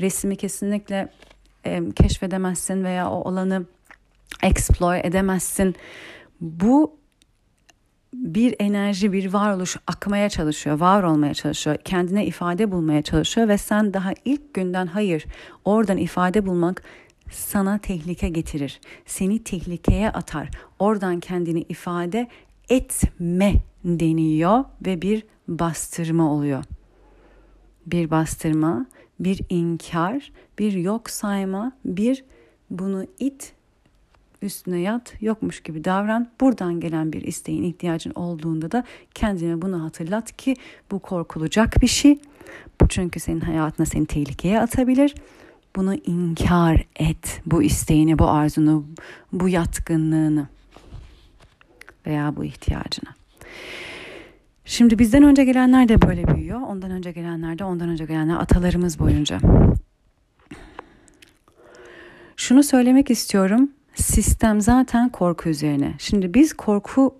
resmi 0.00 0.36
kesinlikle 0.36 1.08
e, 1.66 1.90
keşfedemezsin 1.90 2.84
veya 2.84 3.10
o 3.10 3.28
alanı 3.28 3.64
explore 4.42 5.00
edemezsin. 5.04 5.74
Bu 6.40 6.96
bir 8.14 8.54
enerji, 8.58 9.12
bir 9.12 9.32
varoluş 9.32 9.76
akmaya 9.86 10.28
çalışıyor, 10.28 10.80
var 10.80 11.02
olmaya 11.02 11.34
çalışıyor, 11.34 11.76
kendine 11.84 12.26
ifade 12.26 12.70
bulmaya 12.70 13.02
çalışıyor 13.02 13.48
ve 13.48 13.58
sen 13.58 13.94
daha 13.94 14.12
ilk 14.24 14.54
günden 14.54 14.86
hayır, 14.86 15.26
oradan 15.64 15.96
ifade 15.96 16.46
bulmak 16.46 16.82
sana 17.30 17.78
tehlike 17.78 18.28
getirir. 18.28 18.80
Seni 19.06 19.44
tehlikeye 19.44 20.10
atar. 20.10 20.50
Oradan 20.78 21.20
kendini 21.20 21.60
ifade 21.68 22.28
etme 22.68 23.54
deniyor 23.84 24.64
ve 24.86 25.02
bir 25.02 25.22
bastırma 25.48 26.32
oluyor. 26.32 26.64
Bir 27.86 28.10
bastırma, 28.10 28.86
bir 29.20 29.40
inkar, 29.48 30.32
bir 30.58 30.72
yok 30.72 31.10
sayma, 31.10 31.72
bir 31.84 32.24
bunu 32.70 33.06
it 33.18 33.52
üstüne 34.42 34.80
yat, 34.80 35.14
yokmuş 35.20 35.62
gibi 35.62 35.84
davran. 35.84 36.28
Buradan 36.40 36.80
gelen 36.80 37.12
bir 37.12 37.22
isteğin, 37.22 37.62
ihtiyacın 37.62 38.12
olduğunda 38.14 38.70
da 38.70 38.84
kendine 39.14 39.62
bunu 39.62 39.84
hatırlat 39.84 40.36
ki 40.36 40.56
bu 40.90 40.98
korkulacak 40.98 41.82
bir 41.82 41.86
şey. 41.86 42.18
Bu 42.80 42.88
çünkü 42.88 43.20
senin 43.20 43.40
hayatına 43.40 43.86
seni 43.86 44.06
tehlikeye 44.06 44.60
atabilir. 44.60 45.14
Bunu 45.76 45.94
inkar 45.94 46.84
et. 46.96 47.40
Bu 47.46 47.62
isteğini, 47.62 48.18
bu 48.18 48.28
arzunu, 48.28 48.84
bu 49.32 49.48
yatkınlığını 49.48 50.46
veya 52.06 52.36
bu 52.36 52.44
ihtiyacını. 52.44 53.10
Şimdi 54.64 54.98
bizden 54.98 55.22
önce 55.22 55.44
gelenler 55.44 55.88
de 55.88 56.02
böyle 56.02 56.26
büyüyor. 56.34 56.60
Ondan 56.60 56.90
önce 56.90 57.12
gelenler 57.12 57.58
de 57.58 57.64
ondan 57.64 57.88
önce 57.88 58.04
gelenler 58.04 58.36
atalarımız 58.36 58.98
boyunca. 58.98 59.38
Şunu 62.36 62.62
söylemek 62.62 63.10
istiyorum. 63.10 63.70
Sistem 63.94 64.60
zaten 64.60 65.08
korku 65.08 65.48
üzerine. 65.48 65.94
Şimdi 65.98 66.34
biz 66.34 66.52
korku 66.52 67.14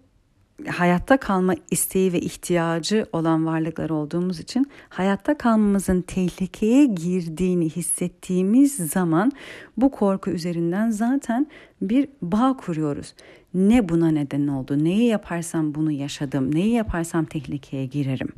hayatta 0.68 1.16
kalma 1.16 1.54
isteği 1.70 2.12
ve 2.12 2.20
ihtiyacı 2.20 3.06
olan 3.12 3.46
varlıklar 3.46 3.90
olduğumuz 3.90 4.40
için 4.40 4.66
hayatta 4.88 5.38
kalmamızın 5.38 6.02
tehlikeye 6.02 6.86
girdiğini 6.86 7.70
hissettiğimiz 7.70 8.76
zaman 8.76 9.32
bu 9.76 9.90
korku 9.90 10.30
üzerinden 10.30 10.90
zaten 10.90 11.46
bir 11.82 12.08
bağ 12.22 12.56
kuruyoruz. 12.56 13.14
Ne 13.54 13.88
buna 13.88 14.08
neden 14.08 14.46
oldu? 14.46 14.84
Neyi 14.84 15.06
yaparsam 15.06 15.74
bunu 15.74 15.92
yaşadım? 15.92 16.54
Neyi 16.54 16.74
yaparsam 16.74 17.24
tehlikeye 17.24 17.86
girerim? 17.86 18.28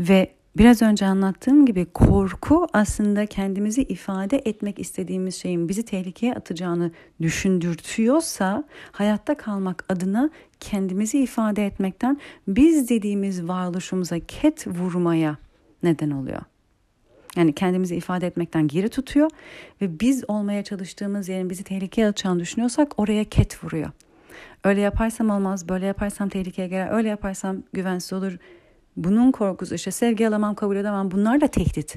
Ve 0.00 0.39
Biraz 0.56 0.82
önce 0.82 1.06
anlattığım 1.06 1.66
gibi 1.66 1.84
korku 1.84 2.66
aslında 2.72 3.26
kendimizi 3.26 3.82
ifade 3.82 4.42
etmek 4.44 4.78
istediğimiz 4.78 5.34
şeyin 5.34 5.68
bizi 5.68 5.84
tehlikeye 5.84 6.34
atacağını 6.34 6.90
düşündürtüyorsa 7.22 8.64
hayatta 8.92 9.36
kalmak 9.36 9.84
adına 9.88 10.30
kendimizi 10.60 11.18
ifade 11.18 11.66
etmekten 11.66 12.20
biz 12.48 12.88
dediğimiz 12.88 13.48
varoluşumuza 13.48 14.18
ket 14.18 14.66
vurmaya 14.66 15.36
neden 15.82 16.10
oluyor. 16.10 16.42
Yani 17.36 17.54
kendimizi 17.54 17.96
ifade 17.96 18.26
etmekten 18.26 18.68
geri 18.68 18.88
tutuyor 18.88 19.30
ve 19.80 20.00
biz 20.00 20.24
olmaya 20.28 20.64
çalıştığımız 20.64 21.28
yerin 21.28 21.50
bizi 21.50 21.64
tehlikeye 21.64 22.08
atacağını 22.08 22.40
düşünüyorsak 22.40 22.98
oraya 22.98 23.24
ket 23.24 23.64
vuruyor. 23.64 23.90
Öyle 24.64 24.80
yaparsam 24.80 25.30
olmaz, 25.30 25.68
böyle 25.68 25.86
yaparsam 25.86 26.28
tehlikeye 26.28 26.68
girer, 26.68 26.90
öyle 26.92 27.08
yaparsam 27.08 27.62
güvensiz 27.72 28.12
olur, 28.12 28.38
bunun 29.04 29.32
korkusu 29.32 29.74
işte 29.74 29.90
sevgi 29.90 30.28
alamam, 30.28 30.54
kabul 30.54 30.76
edemem 30.76 31.10
bunlar 31.10 31.40
da 31.40 31.46
tehdit. 31.46 31.96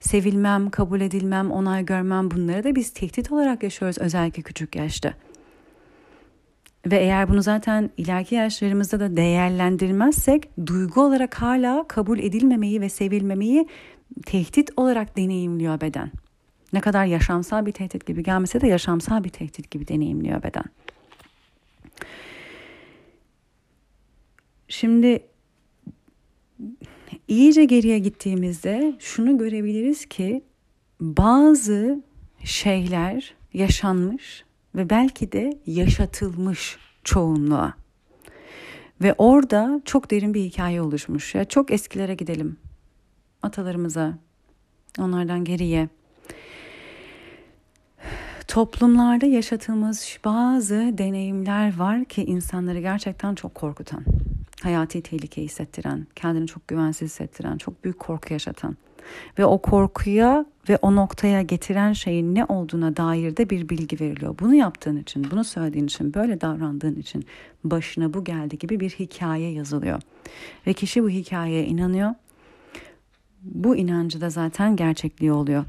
Sevilmem, 0.00 0.70
kabul 0.70 1.00
edilmem, 1.00 1.50
onay 1.50 1.84
görmem 1.84 2.30
bunları 2.30 2.64
da 2.64 2.74
biz 2.74 2.90
tehdit 2.90 3.32
olarak 3.32 3.62
yaşıyoruz 3.62 3.98
özellikle 3.98 4.42
küçük 4.42 4.76
yaşta. 4.76 5.14
Ve 6.86 6.96
eğer 6.96 7.28
bunu 7.28 7.42
zaten 7.42 7.90
ileriki 7.96 8.34
yaşlarımızda 8.34 9.00
da 9.00 9.16
değerlendirmezsek 9.16 10.66
duygu 10.66 11.00
olarak 11.00 11.34
hala 11.34 11.84
kabul 11.88 12.18
edilmemeyi 12.18 12.80
ve 12.80 12.88
sevilmemeyi 12.88 13.68
tehdit 14.26 14.70
olarak 14.76 15.16
deneyimliyor 15.16 15.80
beden. 15.80 16.10
Ne 16.72 16.80
kadar 16.80 17.04
yaşamsal 17.04 17.66
bir 17.66 17.72
tehdit 17.72 18.06
gibi 18.06 18.22
gelmese 18.22 18.60
de 18.60 18.66
yaşamsal 18.66 19.24
bir 19.24 19.28
tehdit 19.28 19.70
gibi 19.70 19.88
deneyimliyor 19.88 20.42
beden. 20.42 20.64
Şimdi 24.68 25.27
iyice 27.28 27.64
geriye 27.64 27.98
gittiğimizde 27.98 28.94
şunu 28.98 29.38
görebiliriz 29.38 30.06
ki 30.06 30.42
bazı 31.00 32.02
şeyler 32.44 33.34
yaşanmış 33.52 34.44
ve 34.74 34.90
belki 34.90 35.32
de 35.32 35.58
yaşatılmış 35.66 36.78
çoğunluğa. 37.04 37.74
Ve 39.02 39.14
orada 39.18 39.80
çok 39.84 40.10
derin 40.10 40.34
bir 40.34 40.40
hikaye 40.40 40.82
oluşmuş. 40.82 41.34
Ya 41.34 41.44
çok 41.44 41.70
eskilere 41.70 42.14
gidelim. 42.14 42.56
Atalarımıza, 43.42 44.18
onlardan 44.98 45.44
geriye. 45.44 45.88
Toplumlarda 48.48 49.26
yaşatılmış 49.26 50.20
bazı 50.24 50.74
deneyimler 50.98 51.76
var 51.76 52.04
ki 52.04 52.24
insanları 52.24 52.80
gerçekten 52.80 53.34
çok 53.34 53.54
korkutan. 53.54 54.04
Hayati 54.62 55.02
tehlike 55.02 55.42
hissettiren, 55.42 56.06
kendini 56.16 56.46
çok 56.46 56.68
güvensiz 56.68 57.10
hissettiren, 57.10 57.58
çok 57.58 57.84
büyük 57.84 57.98
korku 57.98 58.32
yaşatan 58.32 58.76
ve 59.38 59.44
o 59.44 59.58
korkuya 59.58 60.46
ve 60.68 60.76
o 60.82 60.96
noktaya 60.96 61.42
getiren 61.42 61.92
şeyin 61.92 62.34
ne 62.34 62.44
olduğuna 62.44 62.96
dair 62.96 63.36
de 63.36 63.50
bir 63.50 63.68
bilgi 63.68 64.00
veriliyor. 64.00 64.38
Bunu 64.40 64.54
yaptığın 64.54 64.96
için, 64.96 65.30
bunu 65.30 65.44
söylediğin 65.44 65.86
için, 65.86 66.14
böyle 66.14 66.40
davrandığın 66.40 66.94
için 66.94 67.24
başına 67.64 68.14
bu 68.14 68.24
geldi 68.24 68.58
gibi 68.58 68.80
bir 68.80 68.90
hikaye 68.90 69.50
yazılıyor. 69.50 70.02
Ve 70.66 70.72
kişi 70.72 71.02
bu 71.02 71.10
hikayeye 71.10 71.66
inanıyor. 71.66 72.14
Bu 73.42 73.76
inancı 73.76 74.20
da 74.20 74.30
zaten 74.30 74.76
gerçekliği 74.76 75.32
oluyor. 75.32 75.64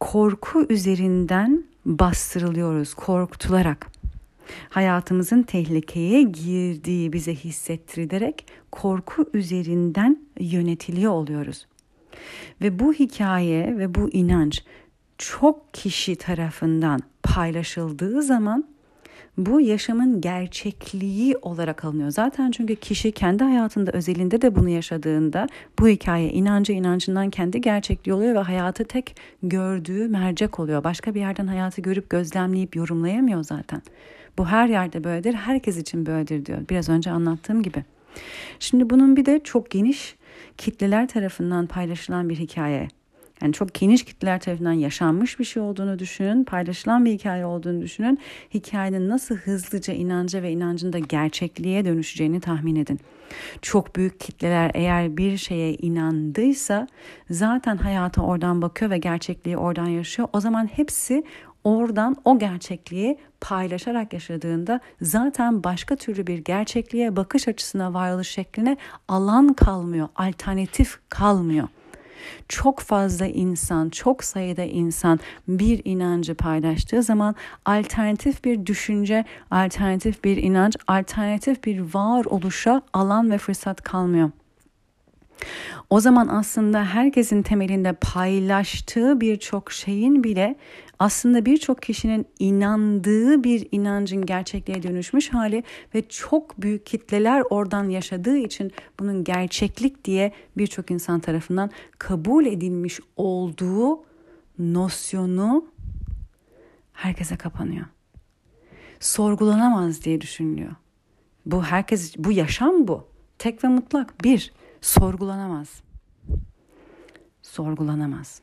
Korku 0.00 0.66
üzerinden 0.68 1.64
bastırılıyoruz 1.86 2.94
korkutularak. 2.94 3.91
Hayatımızın 4.68 5.42
tehlikeye 5.42 6.22
girdiği 6.22 7.12
bize 7.12 7.34
hissettirilerek 7.34 8.46
korku 8.72 9.26
üzerinden 9.34 10.18
yönetiliyor 10.40 11.12
oluyoruz. 11.12 11.66
Ve 12.60 12.78
bu 12.78 12.92
hikaye 12.92 13.78
ve 13.78 13.94
bu 13.94 14.10
inanç 14.10 14.64
çok 15.18 15.74
kişi 15.74 16.16
tarafından 16.16 17.00
paylaşıldığı 17.22 18.22
zaman 18.22 18.64
bu 19.38 19.60
yaşamın 19.60 20.20
gerçekliği 20.20 21.36
olarak 21.36 21.84
alınıyor. 21.84 22.10
Zaten 22.10 22.50
çünkü 22.50 22.76
kişi 22.76 23.12
kendi 23.12 23.44
hayatında 23.44 23.92
özelinde 23.92 24.42
de 24.42 24.54
bunu 24.54 24.68
yaşadığında 24.68 25.46
bu 25.78 25.88
hikaye 25.88 26.30
inancı 26.30 26.72
inancından 26.72 27.30
kendi 27.30 27.60
gerçekliği 27.60 28.14
oluyor 28.14 28.34
ve 28.34 28.38
hayatı 28.38 28.84
tek 28.84 29.16
gördüğü 29.42 30.08
mercek 30.08 30.60
oluyor. 30.60 30.84
Başka 30.84 31.14
bir 31.14 31.20
yerden 31.20 31.46
hayatı 31.46 31.80
görüp 31.80 32.10
gözlemleyip 32.10 32.76
yorumlayamıyor 32.76 33.44
zaten. 33.44 33.82
Bu 34.38 34.46
her 34.46 34.68
yerde 34.68 35.04
böyledir, 35.04 35.34
herkes 35.34 35.76
için 35.76 36.06
böyledir 36.06 36.46
diyor. 36.46 36.58
Biraz 36.70 36.88
önce 36.88 37.10
anlattığım 37.10 37.62
gibi. 37.62 37.84
Şimdi 38.58 38.90
bunun 38.90 39.16
bir 39.16 39.26
de 39.26 39.40
çok 39.44 39.70
geniş 39.70 40.16
kitleler 40.58 41.08
tarafından 41.08 41.66
paylaşılan 41.66 42.28
bir 42.28 42.36
hikaye. 42.36 42.88
Yani 43.42 43.52
çok 43.52 43.74
geniş 43.74 44.04
kitleler 44.04 44.40
tarafından 44.40 44.72
yaşanmış 44.72 45.38
bir 45.38 45.44
şey 45.44 45.62
olduğunu 45.62 45.98
düşünün, 45.98 46.44
paylaşılan 46.44 47.04
bir 47.04 47.12
hikaye 47.12 47.46
olduğunu 47.46 47.82
düşünün. 47.82 48.18
Hikayenin 48.54 49.08
nasıl 49.08 49.36
hızlıca 49.36 49.94
inanca 49.94 50.42
ve 50.42 50.50
inancın 50.50 50.92
da 50.92 50.98
gerçekliğe 50.98 51.84
dönüşeceğini 51.84 52.40
tahmin 52.40 52.76
edin. 52.76 53.00
Çok 53.62 53.96
büyük 53.96 54.20
kitleler 54.20 54.70
eğer 54.74 55.16
bir 55.16 55.36
şeye 55.36 55.74
inandıysa 55.74 56.86
zaten 57.30 57.76
hayata 57.76 58.22
oradan 58.22 58.62
bakıyor 58.62 58.90
ve 58.90 58.98
gerçekliği 58.98 59.56
oradan 59.56 59.88
yaşıyor. 59.88 60.28
O 60.32 60.40
zaman 60.40 60.66
hepsi 60.66 61.24
oradan 61.64 62.16
o 62.24 62.38
gerçekliği 62.38 63.18
paylaşarak 63.42 64.12
yaşadığında 64.12 64.80
zaten 65.00 65.64
başka 65.64 65.96
türlü 65.96 66.26
bir 66.26 66.38
gerçekliğe 66.38 67.16
bakış 67.16 67.48
açısına 67.48 67.94
varoluş 67.94 68.28
şekline 68.28 68.76
alan 69.08 69.52
kalmıyor, 69.52 70.08
alternatif 70.16 70.98
kalmıyor. 71.08 71.68
Çok 72.48 72.80
fazla 72.80 73.26
insan, 73.26 73.88
çok 73.88 74.24
sayıda 74.24 74.62
insan 74.62 75.20
bir 75.48 75.80
inancı 75.84 76.34
paylaştığı 76.34 77.02
zaman 77.02 77.34
alternatif 77.64 78.44
bir 78.44 78.66
düşünce, 78.66 79.24
alternatif 79.50 80.24
bir 80.24 80.36
inanç, 80.36 80.76
alternatif 80.86 81.64
bir 81.64 81.94
varoluşa 81.94 82.82
alan 82.92 83.30
ve 83.30 83.38
fırsat 83.38 83.82
kalmıyor. 83.82 84.30
O 85.90 86.00
zaman 86.00 86.28
aslında 86.28 86.84
herkesin 86.84 87.42
temelinde 87.42 87.92
paylaştığı 87.92 89.20
birçok 89.20 89.72
şeyin 89.72 90.24
bile 90.24 90.56
aslında 90.98 91.46
birçok 91.46 91.82
kişinin 91.82 92.26
inandığı 92.38 93.44
bir 93.44 93.68
inancın 93.72 94.26
gerçekliğe 94.26 94.82
dönüşmüş 94.82 95.28
hali 95.28 95.64
ve 95.94 96.08
çok 96.08 96.62
büyük 96.62 96.86
kitleler 96.86 97.42
oradan 97.50 97.88
yaşadığı 97.88 98.36
için 98.36 98.72
bunun 99.00 99.24
gerçeklik 99.24 100.04
diye 100.04 100.32
birçok 100.56 100.90
insan 100.90 101.20
tarafından 101.20 101.70
kabul 101.98 102.46
edilmiş 102.46 103.00
olduğu 103.16 104.04
nosyonu 104.58 105.64
herkese 106.92 107.36
kapanıyor. 107.36 107.86
Sorgulanamaz 109.00 110.04
diye 110.04 110.20
düşünülüyor. 110.20 110.72
Bu 111.46 111.64
herkes 111.64 112.14
bu 112.18 112.32
yaşam 112.32 112.88
bu. 112.88 113.06
Tek 113.38 113.64
ve 113.64 113.68
mutlak 113.68 114.24
bir 114.24 114.52
sorgulanamaz. 114.82 115.82
Sorgulanamaz. 117.42 118.40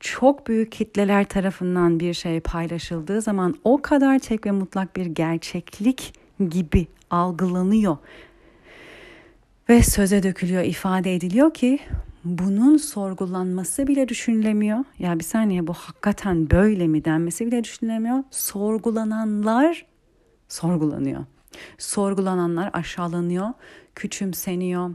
Çok 0.00 0.46
büyük 0.46 0.72
kitleler 0.72 1.28
tarafından 1.28 2.00
bir 2.00 2.14
şey 2.14 2.40
paylaşıldığı 2.40 3.22
zaman 3.22 3.54
o 3.64 3.82
kadar 3.82 4.18
tek 4.18 4.46
ve 4.46 4.50
mutlak 4.50 4.96
bir 4.96 5.06
gerçeklik 5.06 6.14
gibi 6.50 6.86
algılanıyor 7.10 7.96
ve 9.70 9.82
söze 9.82 10.22
dökülüyor, 10.22 10.62
ifade 10.62 11.14
ediliyor 11.14 11.54
ki 11.54 11.78
bunun 12.24 12.76
sorgulanması 12.76 13.86
bile 13.86 14.08
düşünülemiyor. 14.08 14.84
Ya 14.98 15.18
bir 15.18 15.24
saniye 15.24 15.66
bu 15.66 15.72
hakikaten 15.72 16.50
böyle 16.50 16.86
mi 16.86 17.04
denmesi 17.04 17.46
bile 17.46 17.64
düşünülemiyor. 17.64 18.24
Sorgulananlar 18.30 19.86
sorgulanıyor. 20.48 21.24
Sorgulananlar 21.78 22.70
aşağılanıyor, 22.72 23.48
küçümseniyor, 23.94 24.90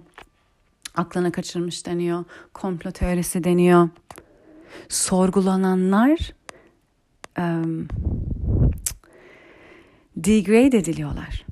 aklına 0.96 1.32
kaçırmış 1.32 1.86
deniyor, 1.86 2.24
komplo 2.54 2.92
teorisi 2.92 3.44
deniyor. 3.44 3.90
Sorgulananlar 4.90 6.34
um, 7.40 7.88
degrade 10.16 10.78
ediliyorlar. 10.78 11.46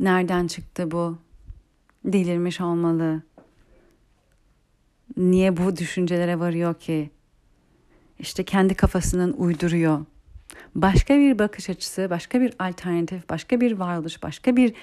Nereden 0.00 0.46
çıktı 0.46 0.90
bu? 0.90 1.18
Delirmiş 2.04 2.60
olmalı. 2.60 3.22
Niye 5.16 5.56
bu 5.56 5.76
düşüncelere 5.76 6.38
varıyor 6.38 6.74
ki? 6.74 7.10
İşte 8.18 8.44
kendi 8.44 8.74
kafasının 8.74 9.32
uyduruyor. 9.32 10.04
Başka 10.74 11.18
bir 11.18 11.38
bakış 11.38 11.70
açısı, 11.70 12.10
başka 12.10 12.40
bir 12.40 12.54
alternatif, 12.58 13.28
başka 13.28 13.60
bir 13.60 13.72
varoluş, 13.72 14.22
başka 14.22 14.56
bir 14.56 14.74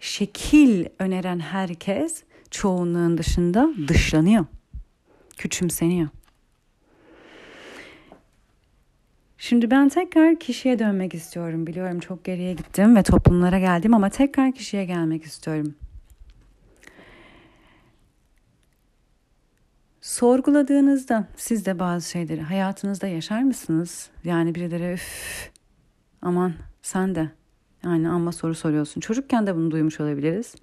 şekil 0.00 0.86
öneren 0.98 1.40
herkes 1.40 2.24
çoğunluğun 2.50 3.18
dışında 3.18 3.70
dışlanıyor. 3.88 4.44
Küçümseniyor. 5.36 6.08
Şimdi 9.38 9.70
ben 9.70 9.88
tekrar 9.88 10.38
kişiye 10.38 10.78
dönmek 10.78 11.14
istiyorum. 11.14 11.66
Biliyorum 11.66 12.00
çok 12.00 12.24
geriye 12.24 12.52
gittim 12.52 12.96
ve 12.96 13.02
toplumlara 13.02 13.58
geldim 13.58 13.94
ama 13.94 14.10
tekrar 14.10 14.52
kişiye 14.52 14.84
gelmek 14.84 15.24
istiyorum. 15.24 15.74
Sorguladığınızda 20.00 21.28
siz 21.36 21.66
de 21.66 21.78
bazı 21.78 22.10
şeyleri 22.10 22.40
hayatınızda 22.40 23.06
yaşar 23.06 23.42
mısınız? 23.42 24.10
Yani 24.24 24.54
birileri 24.54 24.92
üf 24.92 25.50
aman 26.22 26.54
sen 26.82 27.14
de 27.14 27.30
yani 27.84 28.08
ama 28.08 28.32
soru 28.32 28.54
soruyorsun. 28.54 29.00
Çocukken 29.00 29.46
de 29.46 29.56
bunu 29.56 29.70
duymuş 29.70 30.00
olabiliriz. 30.00 30.54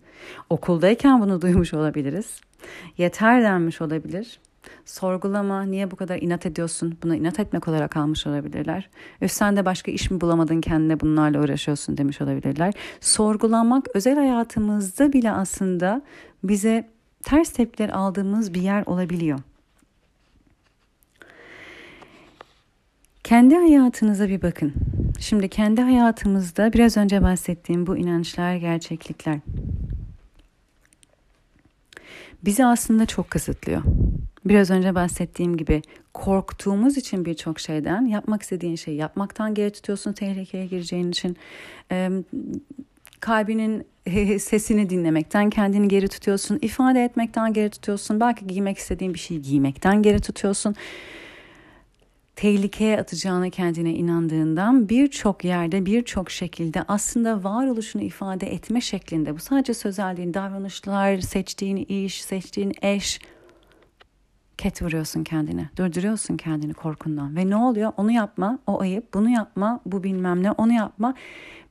Okuldayken 0.49 1.21
bunu 1.21 1.41
duymuş 1.41 1.73
olabiliriz. 1.73 2.41
Yeter 2.97 3.43
denmiş 3.43 3.81
olabilir. 3.81 4.39
Sorgulama, 4.85 5.63
niye 5.63 5.91
bu 5.91 5.95
kadar 5.95 6.21
inat 6.21 6.45
ediyorsun? 6.45 6.97
Buna 7.03 7.15
inat 7.15 7.39
etmek 7.39 7.67
olarak 7.67 7.97
almış 7.97 8.27
olabilirler. 8.27 8.89
Öf 9.21 9.31
sen 9.31 9.57
de 9.57 9.65
başka 9.65 9.91
iş 9.91 10.11
mi 10.11 10.21
bulamadın 10.21 10.61
kendine 10.61 10.99
bunlarla 10.99 11.43
uğraşıyorsun 11.43 11.97
demiş 11.97 12.21
olabilirler. 12.21 12.73
Sorgulamak 13.01 13.87
özel 13.93 14.15
hayatımızda 14.15 15.13
bile 15.13 15.31
aslında 15.31 16.01
bize 16.43 16.89
ters 17.23 17.49
tepkiler 17.49 17.89
aldığımız 17.89 18.53
bir 18.53 18.61
yer 18.61 18.83
olabiliyor. 18.85 19.39
Kendi 23.23 23.55
hayatınıza 23.55 24.29
bir 24.29 24.41
bakın. 24.41 24.73
Şimdi 25.21 25.49
kendi 25.49 25.81
hayatımızda 25.81 26.73
biraz 26.73 26.97
önce 26.97 27.21
bahsettiğim 27.21 27.87
bu 27.87 27.97
inançlar, 27.97 28.55
gerçeklikler 28.55 29.39
bizi 32.45 32.65
aslında 32.65 33.05
çok 33.05 33.29
kısıtlıyor. 33.29 33.81
Biraz 34.45 34.71
önce 34.71 34.95
bahsettiğim 34.95 35.57
gibi 35.57 35.81
korktuğumuz 36.13 36.97
için 36.97 37.25
birçok 37.25 37.59
şeyden 37.59 38.05
yapmak 38.05 38.41
istediğin 38.41 38.75
şeyi 38.75 38.97
yapmaktan 38.97 39.53
geri 39.53 39.71
tutuyorsun 39.71 40.13
tehlikeye 40.13 40.65
gireceğin 40.65 41.11
için. 41.11 41.37
kalbinin 43.19 43.85
sesini 44.39 44.89
dinlemekten 44.89 45.49
kendini 45.49 45.87
geri 45.87 46.07
tutuyorsun. 46.07 46.59
ifade 46.61 47.03
etmekten 47.03 47.53
geri 47.53 47.69
tutuyorsun. 47.69 48.19
Belki 48.19 48.47
giymek 48.47 48.77
istediğin 48.77 49.13
bir 49.13 49.19
şeyi 49.19 49.41
giymekten 49.41 50.03
geri 50.03 50.19
tutuyorsun. 50.19 50.75
Tehlikeye 52.41 52.99
atacağına 52.99 53.49
kendine 53.49 53.93
inandığından 53.93 54.89
birçok 54.89 55.43
yerde 55.43 55.85
birçok 55.85 56.31
şekilde 56.31 56.83
aslında 56.87 57.43
varoluşunu 57.43 58.01
ifade 58.01 58.53
etme 58.53 58.81
şeklinde. 58.81 59.35
Bu 59.35 59.39
sadece 59.39 59.73
sözel 59.73 60.17
değil 60.17 60.33
davranışlar, 60.33 61.19
seçtiğin 61.19 61.77
iş, 61.77 62.21
seçtiğin 62.21 62.73
eş, 62.81 63.19
ket 64.61 64.81
vuruyorsun 64.81 65.23
kendine. 65.23 65.69
Durduruyorsun 65.77 66.37
kendini 66.37 66.73
korkundan. 66.73 67.35
Ve 67.35 67.49
ne 67.49 67.55
oluyor? 67.55 67.93
Onu 67.97 68.11
yapma, 68.11 68.59
o 68.67 68.81
ayıp, 68.81 69.13
bunu 69.13 69.29
yapma, 69.29 69.79
bu 69.85 70.03
bilmem 70.03 70.43
ne, 70.43 70.51
onu 70.51 70.73
yapma. 70.73 71.13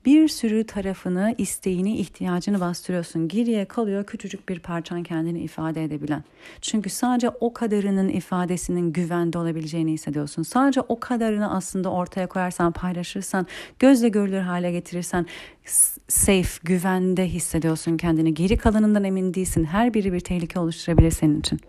Bir 0.04 0.28
sürü 0.28 0.64
tarafını, 0.64 1.34
isteğini, 1.38 1.96
ihtiyacını 1.96 2.60
bastırıyorsun. 2.60 3.28
Geriye 3.28 3.64
kalıyor 3.64 4.06
küçücük 4.06 4.48
bir 4.48 4.58
parçan 4.58 5.02
kendini 5.02 5.40
ifade 5.40 5.84
edebilen. 5.84 6.24
Çünkü 6.60 6.90
sadece 6.90 7.28
o 7.28 7.52
kadarının 7.52 8.08
ifadesinin 8.08 8.92
güvende 8.92 9.38
olabileceğini 9.38 9.92
hissediyorsun. 9.92 10.42
Sadece 10.42 10.80
o 10.80 11.00
kadarını 11.00 11.54
aslında 11.54 11.90
ortaya 11.90 12.26
koyarsan, 12.26 12.72
paylaşırsan, 12.72 13.46
gözle 13.78 14.08
görülür 14.08 14.40
hale 14.40 14.72
getirirsen 14.72 15.26
safe, 16.08 16.60
güvende 16.62 17.26
hissediyorsun 17.28 17.96
kendini. 17.96 18.34
Geri 18.34 18.56
kalanından 18.56 19.04
emin 19.04 19.34
değilsin. 19.34 19.64
Her 19.64 19.94
biri 19.94 20.12
bir 20.12 20.20
tehlike 20.20 20.60
oluşturabilir 20.60 21.10
senin 21.10 21.40
için. 21.40 21.60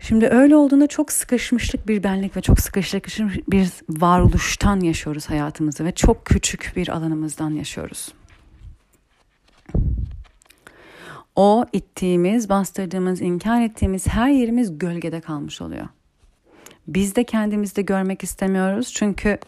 Şimdi 0.00 0.26
öyle 0.26 0.56
olduğunda 0.56 0.86
çok 0.86 1.12
sıkışmışlık 1.12 1.88
bir 1.88 2.02
benlik 2.02 2.36
ve 2.36 2.40
çok 2.40 2.60
sıkışmışlık 2.60 3.50
bir 3.50 3.68
varoluştan 3.88 4.80
yaşıyoruz 4.80 5.30
hayatımızı 5.30 5.84
ve 5.84 5.92
çok 5.92 6.24
küçük 6.26 6.72
bir 6.76 6.88
alanımızdan 6.88 7.50
yaşıyoruz. 7.50 8.08
O 11.36 11.64
ittiğimiz, 11.72 12.48
bastırdığımız, 12.48 13.20
inkar 13.20 13.62
ettiğimiz 13.62 14.06
her 14.06 14.28
yerimiz 14.28 14.78
gölgede 14.78 15.20
kalmış 15.20 15.60
oluyor. 15.60 15.88
Biz 16.88 17.16
de 17.16 17.24
kendimizde 17.24 17.82
görmek 17.82 18.22
istemiyoruz 18.22 18.92
çünkü 18.94 19.38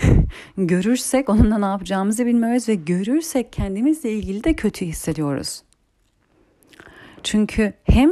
görürsek 0.58 1.28
onunla 1.28 1.58
ne 1.58 1.64
yapacağımızı 1.64 2.26
bilmiyoruz 2.26 2.68
ve 2.68 2.74
görürsek 2.74 3.52
kendimizle 3.52 4.12
ilgili 4.12 4.44
de 4.44 4.54
kötü 4.54 4.86
hissediyoruz. 4.86 5.62
Çünkü 7.22 7.72
hem 7.84 8.10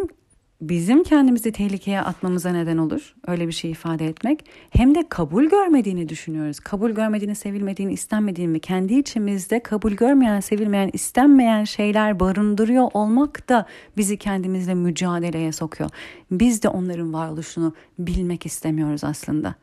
bizim 0.61 1.03
kendimizi 1.03 1.53
tehlikeye 1.53 2.01
atmamıza 2.01 2.53
neden 2.53 2.77
olur. 2.79 3.15
Öyle 3.27 3.47
bir 3.47 3.53
şey 3.53 3.71
ifade 3.71 4.07
etmek. 4.07 4.45
Hem 4.71 4.95
de 4.95 5.05
kabul 5.09 5.45
görmediğini 5.45 6.09
düşünüyoruz. 6.09 6.61
Kabul 6.61 6.91
görmediğini, 6.91 7.35
sevilmediğini, 7.35 7.93
istenmediğini? 7.93 8.61
Kendi 8.61 8.95
içimizde 8.95 9.63
kabul 9.63 9.93
görmeyen, 9.93 10.41
sevilmeyen, 10.41 10.91
istenmeyen 10.93 11.65
şeyler 11.65 12.21
barındırıyor 12.21 12.91
olmak 12.95 13.49
da 13.49 13.67
bizi 13.97 14.17
kendimizle 14.17 14.75
mücadeleye 14.75 15.53
sokuyor. 15.53 15.91
Biz 16.31 16.63
de 16.63 16.69
onların 16.69 17.13
varoluşunu 17.13 17.75
bilmek 17.99 18.47
istemiyoruz 18.47 19.05
aslında 19.05 19.55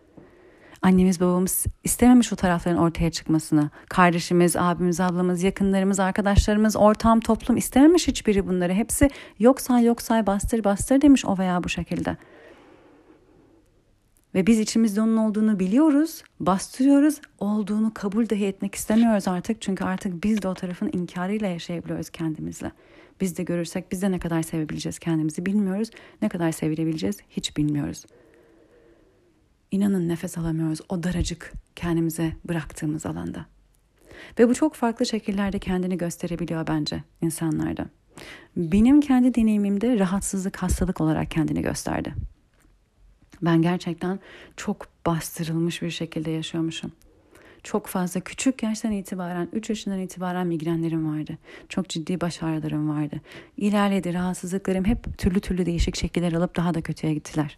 annemiz 0.83 1.21
babamız 1.21 1.65
istememiş 1.83 2.33
o 2.33 2.35
tarafların 2.35 2.79
ortaya 2.79 3.11
çıkmasını. 3.11 3.69
Kardeşimiz, 3.89 4.55
abimiz, 4.55 4.99
ablamız, 4.99 5.43
yakınlarımız, 5.43 5.99
arkadaşlarımız, 5.99 6.75
ortam, 6.75 7.19
toplum 7.19 7.57
istememiş 7.57 8.07
hiçbiri 8.07 8.47
bunları. 8.47 8.73
Hepsi 8.73 9.09
yok 9.39 9.61
say 9.61 9.83
yok 9.83 10.01
say 10.01 10.27
bastır 10.27 10.63
bastır 10.63 11.01
demiş 11.01 11.25
o 11.25 11.37
veya 11.37 11.63
bu 11.63 11.69
şekilde. 11.69 12.17
Ve 14.35 14.47
biz 14.47 14.59
içimizde 14.59 15.01
onun 15.01 15.17
olduğunu 15.17 15.59
biliyoruz, 15.59 16.23
bastırıyoruz, 16.39 17.21
olduğunu 17.39 17.93
kabul 17.93 18.29
dahi 18.29 18.45
etmek 18.45 18.75
istemiyoruz 18.75 19.27
artık. 19.27 19.61
Çünkü 19.61 19.83
artık 19.83 20.23
biz 20.23 20.41
de 20.41 20.47
o 20.47 20.53
tarafın 20.53 20.89
inkarıyla 20.93 21.47
yaşayabiliyoruz 21.47 22.09
kendimizle. 22.09 22.71
Biz 23.21 23.37
de 23.37 23.43
görürsek 23.43 23.91
biz 23.91 24.01
de 24.01 24.11
ne 24.11 24.19
kadar 24.19 24.41
sevebileceğiz 24.41 24.99
kendimizi 24.99 25.45
bilmiyoruz. 25.45 25.89
Ne 26.21 26.29
kadar 26.29 26.51
sevilebileceğiz 26.51 27.17
hiç 27.29 27.57
bilmiyoruz. 27.57 28.05
İnanın 29.73 30.09
nefes 30.09 30.37
alamıyoruz 30.37 30.79
o 30.89 31.03
daracık 31.03 31.53
kendimize 31.75 32.33
bıraktığımız 32.45 33.05
alanda. 33.05 33.45
Ve 34.39 34.49
bu 34.49 34.53
çok 34.53 34.75
farklı 34.75 35.05
şekillerde 35.05 35.59
kendini 35.59 35.97
gösterebiliyor 35.97 36.67
bence 36.67 37.03
insanlarda. 37.21 37.85
Benim 38.57 39.01
kendi 39.01 39.35
deneyimimde 39.35 39.99
rahatsızlık, 39.99 40.57
hastalık 40.57 41.01
olarak 41.01 41.31
kendini 41.31 41.61
gösterdi. 41.61 42.13
Ben 43.41 43.61
gerçekten 43.61 44.19
çok 44.57 44.87
bastırılmış 45.05 45.81
bir 45.81 45.91
şekilde 45.91 46.31
yaşıyormuşum. 46.31 46.91
Çok 47.63 47.87
fazla 47.87 48.19
küçük 48.19 48.63
yaştan 48.63 48.91
itibaren, 48.91 49.49
3 49.53 49.69
yaşından 49.69 49.99
itibaren 49.99 50.47
migrenlerim 50.47 51.17
vardı. 51.17 51.37
Çok 51.69 51.89
ciddi 51.89 52.21
baş 52.21 52.43
ağrılarım 52.43 52.89
vardı. 52.89 53.21
İlerledi 53.57 54.13
rahatsızlıklarım 54.13 54.85
hep 54.85 55.17
türlü 55.17 55.39
türlü 55.39 55.65
değişik 55.65 55.95
şekiller 55.95 56.33
alıp 56.33 56.55
daha 56.55 56.73
da 56.73 56.81
kötüye 56.81 57.13
gittiler. 57.13 57.57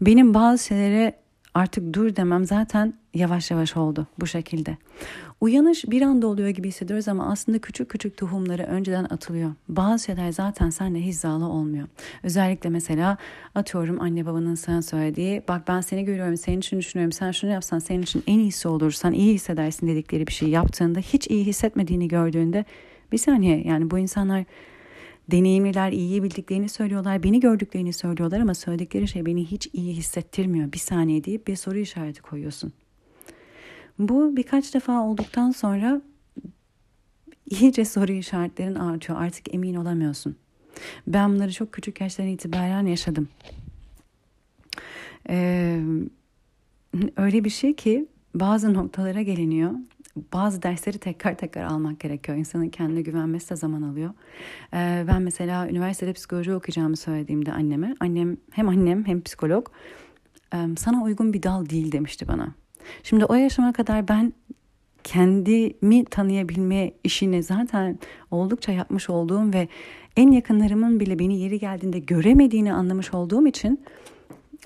Benim 0.00 0.34
bazı 0.34 0.64
şeylere 0.64 1.20
artık 1.54 1.94
dur 1.94 2.16
demem 2.16 2.44
zaten 2.44 2.94
yavaş 3.14 3.50
yavaş 3.50 3.76
oldu 3.76 4.06
bu 4.20 4.26
şekilde. 4.26 4.76
Uyanış 5.40 5.84
bir 5.84 6.02
anda 6.02 6.26
oluyor 6.26 6.48
gibi 6.48 6.68
hissediyoruz 6.68 7.08
ama 7.08 7.30
aslında 7.30 7.58
küçük 7.58 7.88
küçük 7.88 8.16
tohumları 8.16 8.62
önceden 8.62 9.04
atılıyor. 9.04 9.52
Bazı 9.68 10.04
şeyler 10.04 10.32
zaten 10.32 10.70
seninle 10.70 11.00
hizalı 11.00 11.48
olmuyor. 11.48 11.88
Özellikle 12.22 12.70
mesela 12.70 13.16
atıyorum 13.54 14.00
anne 14.00 14.26
babanın 14.26 14.54
sana 14.54 14.82
söylediği 14.82 15.42
bak 15.48 15.68
ben 15.68 15.80
seni 15.80 16.04
görüyorum, 16.04 16.36
senin 16.36 16.58
için 16.58 16.78
düşünüyorum, 16.78 17.12
sen 17.12 17.30
şunu 17.30 17.50
yapsan 17.50 17.78
senin 17.78 18.02
için 18.02 18.22
en 18.26 18.38
iyisi 18.38 18.68
olur, 18.68 18.92
sen 18.92 19.12
iyi 19.12 19.34
hissedersin 19.34 19.86
dedikleri 19.86 20.26
bir 20.26 20.32
şey 20.32 20.48
yaptığında 20.48 20.98
hiç 20.98 21.26
iyi 21.30 21.44
hissetmediğini 21.46 22.08
gördüğünde 22.08 22.64
bir 23.12 23.18
saniye 23.18 23.62
yani 23.62 23.90
bu 23.90 23.98
insanlar 23.98 24.44
deneyimliler, 25.30 25.92
iyi 25.92 26.22
bildiklerini 26.22 26.68
söylüyorlar, 26.68 27.22
beni 27.22 27.40
gördüklerini 27.40 27.92
söylüyorlar 27.92 28.40
ama 28.40 28.54
söyledikleri 28.54 29.08
şey 29.08 29.26
beni 29.26 29.44
hiç 29.44 29.70
iyi 29.72 29.94
hissettirmiyor. 29.94 30.72
Bir 30.72 30.78
saniye 30.78 31.24
deyip 31.24 31.46
bir 31.46 31.56
soru 31.56 31.78
işareti 31.78 32.22
koyuyorsun. 32.22 32.72
Bu 33.98 34.36
birkaç 34.36 34.74
defa 34.74 35.02
olduktan 35.02 35.50
sonra 35.50 36.02
iyice 37.50 37.84
soru 37.84 38.12
işaretlerin 38.12 38.74
artıyor. 38.74 39.20
Artık 39.20 39.54
emin 39.54 39.74
olamıyorsun. 39.74 40.36
Ben 41.06 41.34
bunları 41.34 41.52
çok 41.52 41.72
küçük 41.72 42.00
yaştan 42.00 42.26
itibaren 42.26 42.86
yaşadım. 42.86 43.28
Ee, 45.28 45.80
öyle 47.16 47.44
bir 47.44 47.50
şey 47.50 47.74
ki 47.74 48.06
bazı 48.34 48.74
noktalara 48.74 49.22
geliniyor 49.22 49.72
bazı 50.16 50.62
dersleri 50.62 50.98
tekrar 50.98 51.36
tekrar 51.36 51.64
almak 51.64 52.00
gerekiyor. 52.00 52.38
İnsanın 52.38 52.68
kendine 52.68 53.02
güvenmesi 53.02 53.50
de 53.50 53.56
zaman 53.56 53.82
alıyor. 53.82 54.10
Ee, 54.74 55.04
ben 55.08 55.22
mesela 55.22 55.68
üniversitede 55.68 56.12
psikoloji 56.12 56.54
okuyacağımı 56.54 56.96
söylediğimde 56.96 57.52
anneme, 57.52 57.94
annem 58.00 58.36
hem 58.50 58.68
annem 58.68 59.06
hem 59.06 59.22
psikolog 59.22 59.66
sana 60.76 61.02
uygun 61.02 61.32
bir 61.32 61.42
dal 61.42 61.68
değil 61.68 61.92
demişti 61.92 62.28
bana. 62.28 62.54
Şimdi 63.02 63.24
o 63.24 63.34
yaşama 63.34 63.72
kadar 63.72 64.08
ben 64.08 64.32
kendimi 65.04 66.04
tanıyabilme 66.04 66.92
işini 67.04 67.42
zaten 67.42 67.98
oldukça 68.30 68.72
yapmış 68.72 69.10
olduğum 69.10 69.52
ve 69.52 69.68
en 70.16 70.30
yakınlarımın 70.30 71.00
bile 71.00 71.18
beni 71.18 71.38
yeri 71.40 71.58
geldiğinde 71.58 71.98
göremediğini 71.98 72.72
anlamış 72.72 73.14
olduğum 73.14 73.46
için 73.46 73.84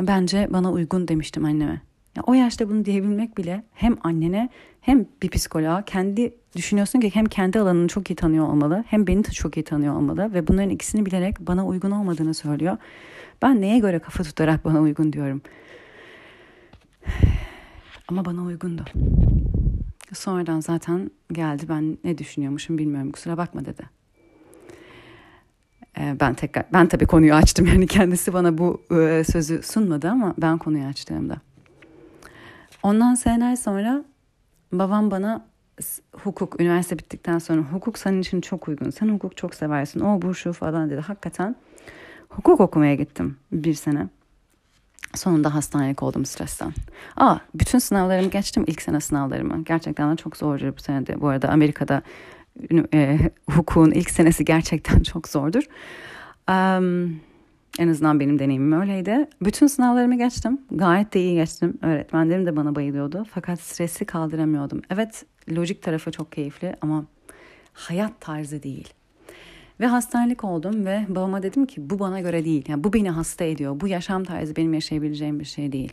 bence 0.01 0.49
bana 0.51 0.73
uygun 0.73 1.09
demiştim 1.09 1.45
anneme. 1.45 1.81
Ya 2.17 2.23
o 2.27 2.35
yaşta 2.35 2.69
bunu 2.69 2.85
diyebilmek 2.85 3.39
bile 3.39 3.65
hem 3.73 3.97
annene 4.03 4.49
hem 4.81 5.07
bir 5.23 5.29
psikoloğa 5.29 5.83
kendi 5.83 6.35
düşünüyorsun 6.57 7.01
ki 7.01 7.11
hem 7.15 7.25
kendi 7.25 7.59
alanını 7.59 7.89
çok 7.89 8.11
iyi 8.11 8.15
tanıyor 8.15 8.49
olmalı 8.49 8.85
hem 8.87 9.07
beni 9.07 9.25
de 9.25 9.31
çok 9.31 9.57
iyi 9.57 9.65
tanıyor 9.65 9.95
olmalı 9.95 10.35
ve 10.35 10.49
bunların 10.49 10.71
ikisini 10.71 11.07
bilerek 11.07 11.41
bana 11.41 11.67
uygun 11.67 11.91
olmadığını 11.91 12.35
söylüyor. 12.35 12.77
Ben 13.43 13.61
neye 13.61 13.79
göre 13.79 13.99
kafa 13.99 14.23
tutarak 14.23 14.65
bana 14.65 14.81
uygun 14.81 15.13
diyorum. 15.13 15.43
Ama 18.09 18.25
bana 18.25 18.43
uygundu. 18.43 18.85
Sonradan 20.13 20.61
zaten 20.61 21.11
geldi 21.33 21.67
ben 21.69 21.99
ne 22.05 22.19
düşünüyormuşum 22.19 22.79
bilmiyorum 22.79 23.13
kusura 23.13 23.37
bakma 23.37 23.65
dedi. 23.65 23.83
Ee, 25.99 26.17
ben 26.21 26.35
tekrar 26.35 26.65
ben 26.73 26.89
tabii 26.89 27.07
konuyu 27.07 27.35
açtım 27.35 27.67
yani 27.73 27.87
kendisi 27.87 28.33
bana 28.33 28.59
bu 28.59 28.83
e, 28.91 29.25
sözü 29.25 29.63
sunmadı 29.63 30.09
ama 30.09 30.35
ben 30.39 30.59
konuyu 30.59 30.85
açtığımda. 30.85 31.37
Ondan 32.85 33.15
seneler 33.15 33.57
sonra 33.57 34.05
babam 34.73 35.11
bana 35.11 35.47
hukuk, 36.13 36.61
üniversite 36.61 36.99
bittikten 36.99 37.39
sonra 37.39 37.61
hukuk 37.61 37.99
senin 37.99 38.21
için 38.21 38.41
çok 38.41 38.69
uygun. 38.69 38.91
Sen 38.91 39.09
hukuk 39.09 39.37
çok 39.37 39.55
seversin. 39.55 40.01
O 40.01 40.23
bu 40.23 40.35
şu 40.35 40.53
falan 40.53 40.91
dedi. 40.91 41.01
Hakikaten 41.01 41.57
hukuk 42.29 42.61
okumaya 42.61 42.95
gittim 42.95 43.37
bir 43.53 43.75
sene. 43.75 44.09
Sonunda 45.15 45.55
hastanelik 45.55 46.03
oldum 46.03 46.25
stresten. 46.25 46.73
Aa, 47.17 47.37
bütün 47.55 47.79
sınavlarımı 47.79 48.31
geçtim 48.31 48.65
ilk 48.67 48.83
sene 48.83 49.01
sınavlarımı. 49.01 49.65
Gerçekten 49.65 50.13
de 50.13 50.17
çok 50.17 50.37
zordur 50.37 50.77
bu 50.77 50.83
senede. 50.83 51.21
Bu 51.21 51.29
arada 51.29 51.49
Amerika'da 51.49 52.03
e, 52.95 53.19
hukukun 53.51 53.91
ilk 53.91 54.11
senesi 54.11 54.45
gerçekten 54.45 55.03
çok 55.13 55.29
zordur. 55.29 55.63
Um, 56.51 57.21
en 57.79 57.89
azından 57.89 58.21
benim 58.21 58.39
deneyimim 58.39 58.81
öyleydi. 58.81 59.29
Bütün 59.43 59.67
sınavlarımı 59.67 60.19
geçtim. 60.19 60.61
Gayet 60.71 61.15
de 61.15 61.21
iyi 61.21 61.35
geçtim. 61.35 61.79
Öğretmenlerim 61.83 62.47
de 62.47 62.57
bana 62.57 62.75
bayılıyordu. 62.75 63.27
Fakat 63.31 63.61
stresi 63.61 64.05
kaldıramıyordum. 64.05 64.83
Evet 64.91 65.25
Lojik 65.57 65.83
tarafı 65.83 66.11
çok 66.11 66.33
keyifli 66.33 66.77
ama 66.81 67.05
hayat 67.73 68.21
tarzı 68.21 68.63
değil. 68.63 68.95
Ve 69.81 69.87
hastanelik 69.87 70.45
oldum 70.45 70.87
ve 70.87 71.05
babama 71.09 71.43
dedim 71.43 71.67
ki 71.67 71.91
bu 71.91 71.99
bana 71.99 72.21
göre 72.21 72.45
değil. 72.45 72.65
Yani 72.69 72.85
bu 72.85 72.93
beni 72.93 73.11
hasta 73.11 73.45
ediyor. 73.45 73.81
Bu 73.81 73.89
yaşam 73.89 74.25
tarzı 74.25 74.57
benim 74.57 74.75
yaşayabileceğim 74.75 75.41
bir 75.41 75.45
şey 75.45 75.73
değil. 75.73 75.93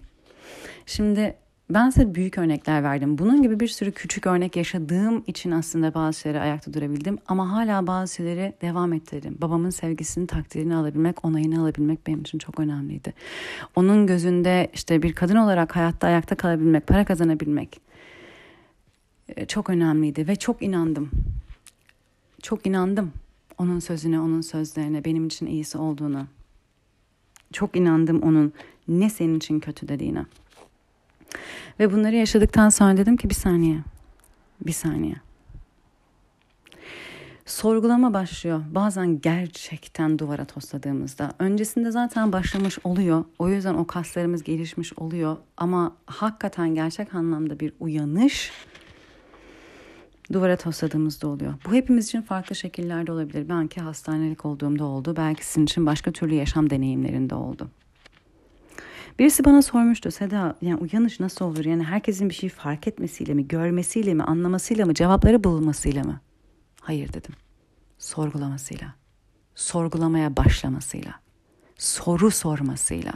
Şimdi 0.85 1.35
ben 1.73 1.89
size 1.89 2.15
büyük 2.15 2.37
örnekler 2.37 2.83
verdim. 2.83 3.17
Bunun 3.17 3.41
gibi 3.41 3.59
bir 3.59 3.67
sürü 3.67 3.91
küçük 3.91 4.27
örnek 4.27 4.55
yaşadığım 4.55 5.23
için 5.27 5.51
aslında 5.51 5.93
bazı 5.93 6.19
şeyleri 6.19 6.41
ayakta 6.41 6.73
durabildim. 6.73 7.17
Ama 7.27 7.51
hala 7.51 7.87
bazı 7.87 8.15
şeyleri 8.15 8.53
devam 8.61 8.93
ettirdim. 8.93 9.37
Babamın 9.41 9.69
sevgisini, 9.69 10.27
takdirini 10.27 10.75
alabilmek, 10.75 11.25
onayını 11.25 11.61
alabilmek 11.61 12.07
benim 12.07 12.21
için 12.21 12.37
çok 12.37 12.59
önemliydi. 12.59 13.13
Onun 13.75 14.07
gözünde 14.07 14.71
işte 14.73 15.03
bir 15.03 15.13
kadın 15.13 15.35
olarak 15.35 15.75
hayatta 15.75 16.07
ayakta 16.07 16.35
kalabilmek, 16.35 16.87
para 16.87 17.05
kazanabilmek 17.05 17.81
e, 19.35 19.45
çok 19.45 19.69
önemliydi 19.69 20.27
ve 20.27 20.35
çok 20.35 20.61
inandım. 20.61 21.09
Çok 22.41 22.65
inandım 22.65 23.11
onun 23.57 23.79
sözüne, 23.79 24.19
onun 24.19 24.41
sözlerine, 24.41 25.05
benim 25.05 25.27
için 25.27 25.45
iyisi 25.45 25.77
olduğunu. 25.77 26.27
Çok 27.53 27.75
inandım 27.75 28.21
onun 28.21 28.53
ne 28.87 29.09
senin 29.09 29.37
için 29.37 29.59
kötü 29.59 29.87
dediğine. 29.87 30.25
Ve 31.79 31.93
bunları 31.93 32.15
yaşadıktan 32.15 32.69
sonra 32.69 32.97
dedim 32.97 33.17
ki 33.17 33.29
bir 33.29 33.35
saniye. 33.35 33.77
Bir 34.65 34.71
saniye. 34.71 35.15
Sorgulama 37.45 38.13
başlıyor. 38.13 38.61
Bazen 38.71 39.21
gerçekten 39.21 40.19
duvara 40.19 40.45
tosladığımızda. 40.45 41.31
Öncesinde 41.39 41.91
zaten 41.91 42.31
başlamış 42.31 42.79
oluyor. 42.83 43.25
O 43.39 43.49
yüzden 43.49 43.73
o 43.73 43.87
kaslarımız 43.87 44.43
gelişmiş 44.43 44.93
oluyor. 44.93 45.37
Ama 45.57 45.95
hakikaten 46.05 46.75
gerçek 46.75 47.15
anlamda 47.15 47.59
bir 47.59 47.73
uyanış 47.79 48.51
duvara 50.33 50.57
tosladığımızda 50.57 51.27
oluyor. 51.27 51.53
Bu 51.65 51.73
hepimiz 51.73 52.07
için 52.07 52.21
farklı 52.21 52.55
şekillerde 52.55 53.11
olabilir. 53.11 53.49
Belki 53.49 53.81
hastanelik 53.81 54.45
olduğumda 54.45 54.85
oldu. 54.85 55.13
Belki 55.17 55.45
sizin 55.45 55.63
için 55.63 55.85
başka 55.85 56.11
türlü 56.11 56.35
yaşam 56.35 56.69
deneyimlerinde 56.69 57.35
oldu. 57.35 57.69
Birisi 59.19 59.45
bana 59.45 59.61
sormuştu 59.61 60.11
Seda 60.11 60.55
yani 60.61 60.79
uyanış 60.79 61.19
nasıl 61.19 61.45
olur? 61.45 61.65
Yani 61.65 61.83
herkesin 61.83 62.29
bir 62.29 62.33
şeyi 62.33 62.49
fark 62.49 62.87
etmesiyle 62.87 63.33
mi, 63.33 63.47
görmesiyle 63.47 64.13
mi, 64.13 64.23
anlamasıyla 64.23 64.85
mı, 64.85 64.93
cevapları 64.93 65.43
bulmasıyla 65.43 66.03
mı? 66.03 66.19
Hayır 66.81 67.13
dedim. 67.13 67.33
Sorgulamasıyla. 67.97 68.93
Sorgulamaya 69.55 70.37
başlamasıyla. 70.37 71.19
Soru 71.77 72.31
sormasıyla. 72.31 73.13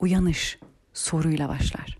Uyanış 0.00 0.58
soruyla 0.92 1.48
başlar. 1.48 1.98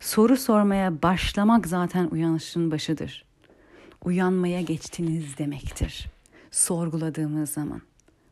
Soru 0.00 0.36
sormaya 0.36 1.02
başlamak 1.02 1.66
zaten 1.66 2.06
uyanışın 2.06 2.70
başıdır. 2.70 3.24
Uyanmaya 4.04 4.60
geçtiniz 4.60 5.38
demektir. 5.38 6.06
Sorguladığımız 6.50 7.50
zaman. 7.50 7.82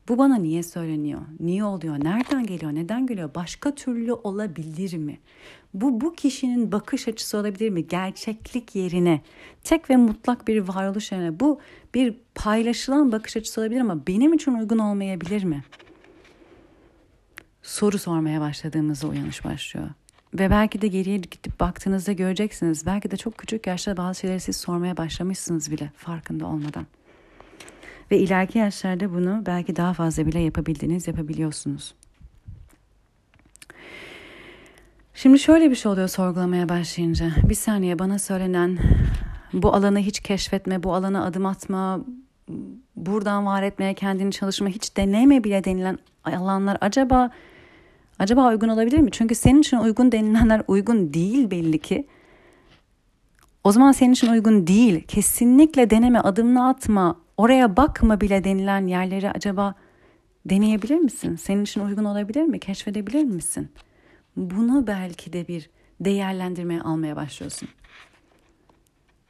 Bu 0.09 0.19
bana 0.19 0.37
niye 0.37 0.63
söyleniyor? 0.63 1.21
Niye 1.41 1.65
oluyor? 1.65 2.05
Nereden 2.05 2.47
geliyor? 2.47 2.75
Neden 2.75 3.07
geliyor? 3.07 3.31
Başka 3.35 3.75
türlü 3.75 4.13
olabilir 4.13 4.97
mi? 4.97 5.19
Bu 5.75 6.01
bu 6.01 6.15
kişinin 6.15 6.73
bakış 6.73 7.09
açısı 7.09 7.39
olabilir 7.39 7.71
mi? 7.71 7.89
Gerçeklik 7.89 8.75
yerine 8.75 9.21
tek 9.65 9.91
ve 9.91 9.97
mutlak 9.97 10.49
bir 10.49 10.59
varoluş 10.59 11.13
yerine 11.13 11.41
bu 11.41 11.61
bir 11.95 12.15
paylaşılan 12.35 13.13
bakış 13.13 13.37
açısı 13.37 13.61
olabilir 13.61 13.81
ama 13.81 14.07
benim 14.07 14.33
için 14.33 14.55
uygun 14.55 14.79
olmayabilir 14.79 15.45
mi? 15.45 15.65
Soru 17.63 17.99
sormaya 17.99 18.41
başladığımızda 18.41 19.07
uyanış 19.09 19.45
başlıyor. 19.45 19.89
Ve 20.35 20.51
belki 20.51 20.83
de 20.83 20.89
geriye 20.89 21.17
gidip 21.17 21.61
baktığınızda 21.61 22.13
göreceksiniz. 22.13 22.87
Belki 22.87 23.11
de 23.11 23.17
çok 23.17 23.39
küçük 23.39 23.67
yaşta 23.67 23.97
bazı 23.97 24.21
şeyleri 24.21 24.41
siz 24.41 24.57
sormaya 24.57 24.97
başlamışsınız 24.97 25.71
bile 25.71 25.91
farkında 25.97 26.47
olmadan. 26.47 26.87
Ve 28.13 28.19
ileriki 28.19 28.59
yaşlarda 28.59 29.13
bunu 29.15 29.43
belki 29.47 29.77
daha 29.77 29.93
fazla 29.93 30.27
bile 30.27 30.41
yapabildiniz, 30.41 31.09
yapabiliyorsunuz. 31.09 31.95
Şimdi 35.15 35.39
şöyle 35.39 35.71
bir 35.71 35.75
şey 35.75 35.93
oluyor 35.93 36.09
sorgulamaya 36.09 36.69
başlayınca. 36.69 37.31
Bir 37.49 37.55
saniye 37.55 37.99
bana 37.99 38.19
söylenen 38.19 38.79
bu 39.53 39.75
alanı 39.75 39.99
hiç 39.99 40.21
keşfetme, 40.21 40.83
bu 40.83 40.95
alana 40.95 41.25
adım 41.25 41.47
atma, 41.47 42.01
buradan 42.97 43.47
var 43.47 43.63
etmeye 43.63 43.95
kendini 43.95 44.33
çalışma, 44.33 44.69
hiç 44.69 44.97
deneme 44.97 45.45
bile 45.45 45.65
denilen 45.65 45.99
alanlar 46.25 46.79
acaba 46.81 47.31
acaba 48.19 48.49
uygun 48.49 48.69
olabilir 48.69 48.99
mi? 48.99 49.11
Çünkü 49.11 49.35
senin 49.35 49.61
için 49.61 49.77
uygun 49.77 50.13
denilenler 50.13 50.63
uygun 50.69 51.15
değil 51.15 51.51
belli 51.51 51.79
ki. 51.79 52.07
O 53.65 53.73
zaman 53.73 53.93
senin 53.93 54.13
için 54.13 54.29
uygun 54.29 54.67
değil. 54.67 55.05
Kesinlikle 55.09 55.91
deneme, 55.91 56.21
adımını 56.21 56.69
atma, 56.69 57.22
oraya 57.37 57.77
bakma 57.77 58.21
bile 58.21 58.45
denilen 58.45 58.87
yerleri 58.87 59.31
acaba 59.31 59.75
deneyebilir 60.47 60.99
misin? 60.99 61.37
Senin 61.37 61.63
için 61.63 61.81
uygun 61.81 62.05
olabilir 62.05 62.43
mi? 62.43 62.61
Keşfedebilir 62.61 63.25
misin? 63.25 63.71
Bunu 64.37 64.87
belki 64.87 65.33
de 65.33 65.49
bir 65.49 65.71
değerlendirmeye 66.01 66.81
almaya 66.81 67.17
başlıyorsun. 67.17 67.69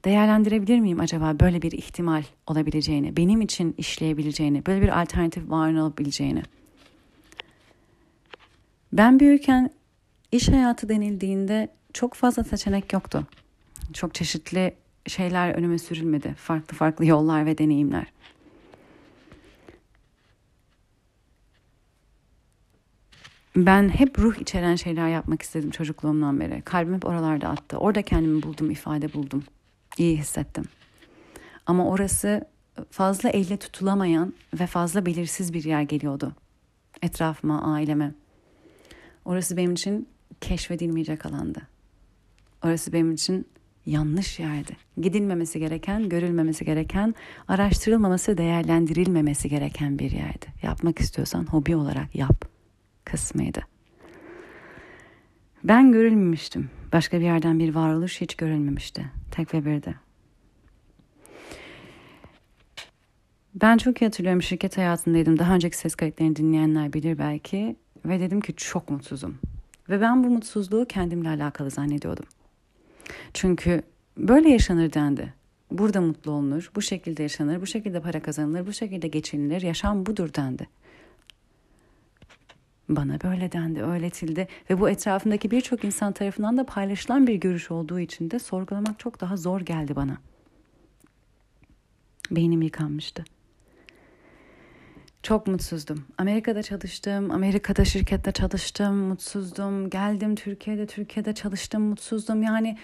Değerlendirebilir 0.04 0.80
miyim 0.80 1.00
acaba 1.00 1.40
böyle 1.40 1.62
bir 1.62 1.72
ihtimal 1.72 2.22
olabileceğini, 2.46 3.16
benim 3.16 3.40
için 3.40 3.74
işleyebileceğini, 3.78 4.66
böyle 4.66 4.82
bir 4.82 5.02
alternatif 5.02 5.50
var 5.50 5.74
olabileceğini? 5.74 6.42
Ben 8.92 9.20
büyürken 9.20 9.70
iş 10.32 10.48
hayatı 10.48 10.88
denildiğinde 10.88 11.68
çok 11.92 12.14
fazla 12.14 12.44
seçenek 12.44 12.92
yoktu. 12.92 13.26
Çok 13.92 14.14
çeşitli 14.14 14.74
şeyler 15.06 15.54
önüme 15.54 15.78
sürülmedi. 15.78 16.34
Farklı 16.34 16.76
farklı 16.76 17.06
yollar 17.06 17.46
ve 17.46 17.58
deneyimler. 17.58 18.06
Ben 23.56 23.88
hep 23.88 24.18
ruh 24.18 24.36
içeren 24.36 24.76
şeyler 24.76 25.08
yapmak 25.08 25.42
istedim 25.42 25.70
çocukluğumdan 25.70 26.40
beri. 26.40 26.62
Kalbim 26.62 26.94
hep 26.94 27.06
oralarda 27.06 27.48
attı. 27.48 27.76
Orada 27.76 28.02
kendimi 28.02 28.42
buldum, 28.42 28.70
ifade 28.70 29.12
buldum. 29.12 29.44
İyi 29.98 30.18
hissettim. 30.18 30.64
Ama 31.66 31.88
orası 31.88 32.48
fazla 32.90 33.28
elle 33.28 33.56
tutulamayan 33.56 34.34
ve 34.60 34.66
fazla 34.66 35.06
belirsiz 35.06 35.52
bir 35.54 35.64
yer 35.64 35.82
geliyordu. 35.82 36.32
Etrafıma, 37.02 37.74
aileme. 37.74 38.14
Orası 39.24 39.56
benim 39.56 39.72
için 39.72 40.08
keşfedilmeyecek 40.40 41.26
alandı. 41.26 41.62
Orası 42.64 42.92
benim 42.92 43.12
için 43.12 43.46
yanlış 43.86 44.38
yerdi. 44.38 44.76
Gidilmemesi 45.00 45.58
gereken, 45.58 46.08
görülmemesi 46.08 46.64
gereken, 46.64 47.14
araştırılmaması, 47.48 48.38
değerlendirilmemesi 48.38 49.48
gereken 49.48 49.98
bir 49.98 50.10
yerdi. 50.10 50.46
Yapmak 50.62 50.98
istiyorsan 50.98 51.46
hobi 51.46 51.76
olarak 51.76 52.14
yap 52.14 52.44
kısmıydı. 53.04 53.60
Ben 55.64 55.92
görülmemiştim. 55.92 56.70
Başka 56.92 57.20
bir 57.20 57.24
yerden 57.24 57.58
bir 57.58 57.74
varoluş 57.74 58.20
hiç 58.20 58.34
görülmemişti. 58.34 59.04
Tek 59.30 59.54
ve 59.54 59.64
birdi. 59.64 59.94
Ben 63.54 63.78
çok 63.78 64.02
iyi 64.02 64.04
hatırlıyorum 64.04 64.42
şirket 64.42 64.78
hayatındaydım. 64.78 65.38
Daha 65.38 65.54
önceki 65.54 65.76
ses 65.76 65.94
kayıtlarını 65.94 66.36
dinleyenler 66.36 66.92
bilir 66.92 67.18
belki. 67.18 67.76
Ve 68.04 68.20
dedim 68.20 68.40
ki 68.40 68.54
çok 68.56 68.90
mutsuzum. 68.90 69.38
Ve 69.88 70.00
ben 70.00 70.24
bu 70.24 70.30
mutsuzluğu 70.30 70.86
kendimle 70.88 71.28
alakalı 71.28 71.70
zannediyordum. 71.70 72.24
Çünkü 73.34 73.82
böyle 74.16 74.50
yaşanır 74.50 74.92
dendi. 74.92 75.34
Burada 75.70 76.00
mutlu 76.00 76.32
olunur, 76.32 76.70
bu 76.74 76.82
şekilde 76.82 77.22
yaşanır, 77.22 77.60
bu 77.60 77.66
şekilde 77.66 78.00
para 78.00 78.22
kazanılır, 78.22 78.66
bu 78.66 78.72
şekilde 78.72 79.08
geçinilir, 79.08 79.62
yaşam 79.62 80.06
budur 80.06 80.34
dendi. 80.34 80.68
Bana 82.88 83.20
böyle 83.20 83.52
dendi, 83.52 83.82
öğretildi 83.82 84.48
ve 84.70 84.80
bu 84.80 84.90
etrafındaki 84.90 85.50
birçok 85.50 85.84
insan 85.84 86.12
tarafından 86.12 86.56
da 86.56 86.66
paylaşılan 86.66 87.26
bir 87.26 87.34
görüş 87.34 87.70
olduğu 87.70 88.00
için 88.00 88.30
de 88.30 88.38
sorgulamak 88.38 88.98
çok 88.98 89.20
daha 89.20 89.36
zor 89.36 89.60
geldi 89.60 89.96
bana. 89.96 90.18
Beynim 92.30 92.62
yıkanmıştı. 92.62 93.24
Çok 95.22 95.46
mutsuzdum. 95.46 96.04
Amerika'da 96.18 96.62
çalıştım, 96.62 97.30
Amerika'da 97.30 97.84
şirkette 97.84 98.32
çalıştım, 98.32 98.96
mutsuzdum. 98.96 99.90
Geldim 99.90 100.34
Türkiye'de, 100.34 100.86
Türkiye'de 100.86 101.34
çalıştım, 101.34 101.82
mutsuzdum. 101.82 102.42
Yani 102.42 102.78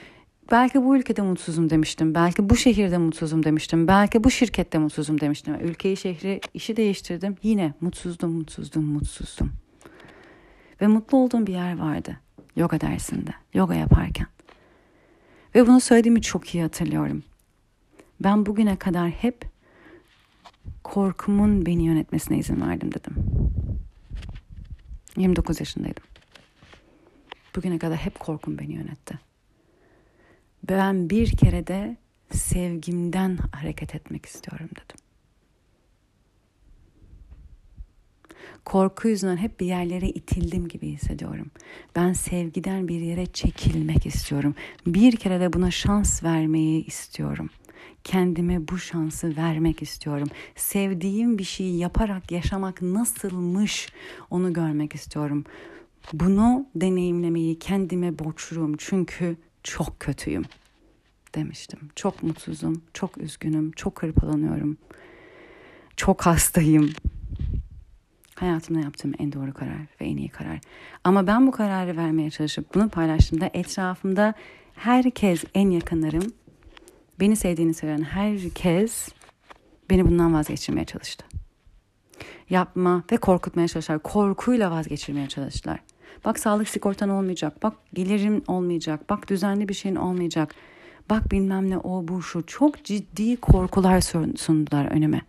belki 0.51 0.85
bu 0.85 0.97
ülkede 0.97 1.23
mutsuzum 1.23 1.71
demiştim. 1.71 2.15
Belki 2.15 2.51
bu 2.51 2.57
şehirde 2.57 2.99
mutsuzum 2.99 3.45
demiştim. 3.45 3.89
Belki 3.89 4.25
bu 4.25 4.31
şirkette 4.31 4.79
mutsuzum 4.79 5.21
demiştim. 5.21 5.55
Ülkeyi, 5.55 5.97
şehri, 5.97 6.41
işi 6.55 6.77
değiştirdim. 6.77 7.37
Yine 7.43 7.75
mutsuzdum, 7.81 8.33
mutsuzdum, 8.33 8.85
mutsuzdum. 8.85 9.53
Ve 10.81 10.87
mutlu 10.87 11.19
olduğum 11.19 11.47
bir 11.47 11.53
yer 11.53 11.79
vardı. 11.79 12.17
Yoga 12.57 12.81
dersinde, 12.81 13.31
yoga 13.55 13.75
yaparken. 13.75 14.27
Ve 15.55 15.67
bunu 15.67 15.81
söylediğimi 15.81 16.23
çok 16.23 16.55
iyi 16.55 16.63
hatırlıyorum. 16.63 17.23
Ben 18.21 18.47
bugüne 18.47 18.77
kadar 18.77 19.09
hep 19.09 19.45
korkumun 20.85 21.67
beni 21.67 21.85
yönetmesine 21.85 22.39
izin 22.39 22.61
verdim 22.61 22.95
dedim. 22.95 23.15
29 25.17 25.61
yaşındaydım. 25.61 26.05
Bugüne 27.57 27.79
kadar 27.79 27.97
hep 27.97 28.19
korkum 28.19 28.59
beni 28.59 28.73
yönetti. 28.73 29.19
Ben 30.69 31.11
bir 31.11 31.37
kere 31.37 31.67
de 31.67 31.97
sevgimden 32.33 33.39
hareket 33.53 33.95
etmek 33.95 34.27
istiyorum 34.27 34.69
dedim. 34.73 35.05
Korku 38.65 39.09
yüzünden 39.09 39.37
hep 39.37 39.61
bir 39.61 39.67
yerlere 39.67 40.09
itildim 40.09 40.69
gibi 40.69 40.89
hissediyorum. 40.89 41.51
Ben 41.97 42.13
sevgiden 42.13 42.89
bir 42.89 43.01
yere 43.01 43.27
çekilmek 43.27 44.07
istiyorum. 44.07 44.55
Bir 44.87 45.17
kere 45.17 45.41
de 45.41 45.53
buna 45.53 45.71
şans 45.71 46.25
vermeyi 46.25 46.87
istiyorum. 46.87 47.51
Kendime 48.09 48.69
bu 48.69 48.79
şansı 48.79 49.37
vermek 49.37 49.83
istiyorum. 49.83 50.29
Sevdiğim 50.57 51.39
bir 51.39 51.45
şeyi 51.45 51.79
yaparak 51.79 52.33
yaşamak 52.33 52.83
nasılmış 52.83 53.89
onu 54.31 54.53
görmek 54.53 54.95
istiyorum. 54.95 55.45
Bunu 56.13 56.67
deneyimlemeyi 56.75 57.59
kendime 57.59 58.19
borçluyum 58.19 58.77
çünkü 58.79 59.37
çok 59.63 60.01
kötüyüm 60.01 60.45
demiştim. 61.35 61.79
Çok 61.97 62.23
mutsuzum, 62.23 62.83
çok 62.95 63.19
üzgünüm, 63.19 63.73
çok 63.73 64.03
hırpalanıyorum. 64.03 64.77
Çok 65.97 66.27
hastayım. 66.27 66.91
Hayatımda 68.35 68.81
yaptığım 68.81 69.13
en 69.19 69.33
doğru 69.33 69.55
karar 69.55 69.81
ve 70.01 70.05
en 70.05 70.17
iyi 70.17 70.29
karar. 70.29 70.61
Ama 71.05 71.27
ben 71.27 71.47
bu 71.47 71.51
kararı 71.51 71.97
vermeye 71.97 72.31
çalışıp 72.31 72.75
bunu 72.75 72.89
paylaştığımda 72.89 73.51
etrafımda 73.55 74.35
herkes 74.75 75.45
en 75.55 75.71
yakınlarım, 75.71 76.33
beni 77.21 77.37
sevdiğini 77.37 77.75
söyleyen 77.75 78.03
herkes 78.03 79.09
beni 79.91 80.07
bundan 80.07 80.35
vazgeçirmeye 80.35 80.85
çalıştı. 80.85 81.25
Yapma 82.51 83.03
ve 83.13 83.17
korkutmaya 83.17 83.69
çalıştılar. 83.69 84.03
Korkuyla 84.03 84.71
vazgeçirmeye 84.71 85.29
çalıştılar. 85.29 85.81
Bak 86.25 86.39
sağlık 86.39 86.69
sigortan 86.69 87.09
olmayacak. 87.09 87.63
Bak 87.63 87.75
gelirim 87.95 88.43
olmayacak. 88.47 89.11
Bak 89.11 89.29
düzenli 89.29 89.69
bir 89.69 89.75
şeyin 89.75 89.97
olmayacak. 89.97 90.55
Bak 91.11 91.33
bilmem 91.33 91.71
ne 91.71 91.79
o 91.79 92.09
bu 92.09 92.23
şu. 92.23 92.47
Çok 92.47 92.85
ciddi 92.85 93.37
korkular 93.37 94.01
sundular 94.37 94.85
önüme. 94.85 95.21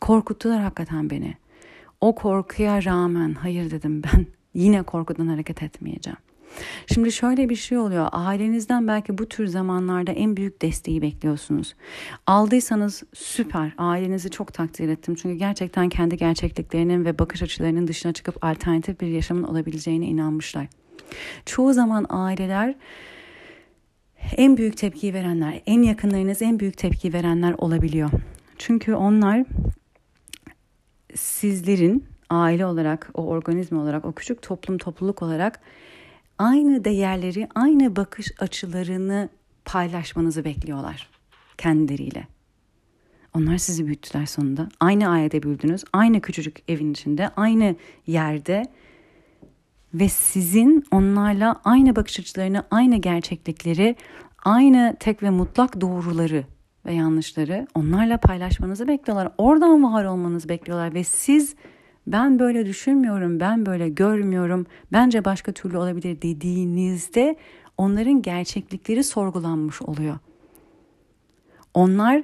Korkuttular 0.00 0.60
hakikaten 0.62 1.10
beni. 1.10 1.34
O 2.00 2.14
korkuya 2.14 2.84
rağmen 2.84 3.34
hayır 3.34 3.70
dedim 3.70 4.02
ben 4.02 4.26
yine 4.54 4.82
korkudan 4.82 5.26
hareket 5.26 5.62
etmeyeceğim. 5.62 6.18
Şimdi 6.94 7.12
şöyle 7.12 7.48
bir 7.48 7.56
şey 7.56 7.78
oluyor. 7.78 8.08
Ailenizden 8.12 8.88
belki 8.88 9.18
bu 9.18 9.28
tür 9.28 9.46
zamanlarda 9.46 10.12
en 10.12 10.36
büyük 10.36 10.62
desteği 10.62 11.02
bekliyorsunuz. 11.02 11.74
Aldıysanız 12.26 13.02
süper. 13.14 13.72
Ailenizi 13.78 14.30
çok 14.30 14.54
takdir 14.54 14.88
ettim. 14.88 15.14
Çünkü 15.14 15.34
gerçekten 15.38 15.88
kendi 15.88 16.16
gerçekliklerinin 16.16 17.04
ve 17.04 17.18
bakış 17.18 17.42
açılarının 17.42 17.86
dışına 17.86 18.12
çıkıp 18.12 18.44
alternatif 18.44 19.00
bir 19.00 19.06
yaşamın 19.06 19.42
olabileceğine 19.42 20.06
inanmışlar. 20.06 20.66
Çoğu 21.46 21.72
zaman 21.72 22.06
aileler 22.08 22.74
en 24.36 24.56
büyük 24.56 24.76
tepkiyi 24.76 25.14
verenler, 25.14 25.60
en 25.66 25.82
yakınlarınız 25.82 26.42
en 26.42 26.60
büyük 26.60 26.78
tepki 26.78 27.12
verenler 27.12 27.54
olabiliyor. 27.58 28.10
Çünkü 28.58 28.94
onlar 28.94 29.44
sizlerin 31.14 32.04
aile 32.30 32.66
olarak, 32.66 33.10
o 33.14 33.26
organizma 33.26 33.82
olarak, 33.82 34.04
o 34.04 34.12
küçük 34.12 34.42
toplum 34.42 34.78
topluluk 34.78 35.22
olarak 35.22 35.60
aynı 36.38 36.84
değerleri, 36.84 37.48
aynı 37.54 37.96
bakış 37.96 38.32
açılarını 38.38 39.28
paylaşmanızı 39.64 40.44
bekliyorlar 40.44 41.08
kendileriyle. 41.58 42.26
Onlar 43.34 43.58
sizi 43.58 43.86
büyüttüler 43.86 44.26
sonunda. 44.26 44.68
Aynı 44.80 45.08
ailede 45.08 45.42
büyüdünüz, 45.42 45.84
aynı 45.92 46.20
küçücük 46.20 46.58
evin 46.68 46.92
içinde, 46.92 47.28
aynı 47.36 47.76
yerde 48.06 48.62
ve 49.94 50.08
sizin 50.08 50.84
onlarla 50.90 51.60
aynı 51.64 51.96
bakış 51.96 52.20
açılarını, 52.20 52.64
aynı 52.70 52.96
gerçeklikleri, 52.96 53.96
aynı 54.44 54.96
tek 55.00 55.22
ve 55.22 55.30
mutlak 55.30 55.80
doğruları 55.80 56.44
ve 56.86 56.94
yanlışları 56.94 57.66
onlarla 57.74 58.18
paylaşmanızı 58.18 58.88
bekliyorlar. 58.88 59.32
Oradan 59.38 59.82
var 59.92 60.04
olmanızı 60.04 60.48
bekliyorlar 60.48 60.94
ve 60.94 61.04
siz 61.04 61.54
ben 62.06 62.38
böyle 62.38 62.66
düşünmüyorum, 62.66 63.40
ben 63.40 63.66
böyle 63.66 63.88
görmüyorum, 63.88 64.66
bence 64.92 65.24
başka 65.24 65.52
türlü 65.52 65.78
olabilir 65.78 66.22
dediğinizde 66.22 67.36
onların 67.78 68.22
gerçeklikleri 68.22 69.04
sorgulanmış 69.04 69.82
oluyor. 69.82 70.18
Onlar 71.74 72.22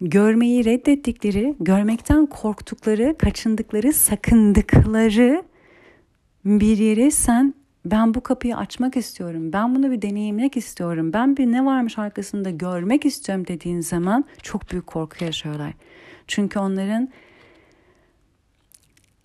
görmeyi 0.00 0.64
reddettikleri, 0.64 1.56
görmekten 1.60 2.26
korktukları, 2.26 3.16
kaçındıkları, 3.18 3.92
sakındıkları 3.92 5.42
bir 6.44 6.78
yere 6.78 7.10
sen 7.10 7.54
ben 7.84 8.14
bu 8.14 8.20
kapıyı 8.20 8.56
açmak 8.56 8.96
istiyorum. 8.96 9.52
Ben 9.52 9.74
bunu 9.74 9.90
bir 9.90 10.02
deneyimlemek 10.02 10.56
istiyorum. 10.56 11.12
Ben 11.12 11.36
bir 11.36 11.46
ne 11.46 11.64
varmış 11.64 11.98
arkasında 11.98 12.50
görmek 12.50 13.04
istiyorum 13.04 13.46
dediğin 13.46 13.80
zaman 13.80 14.24
çok 14.42 14.70
büyük 14.70 14.86
korku 14.86 15.24
yaşıyorlar. 15.24 15.72
Çünkü 16.26 16.58
onların 16.58 17.08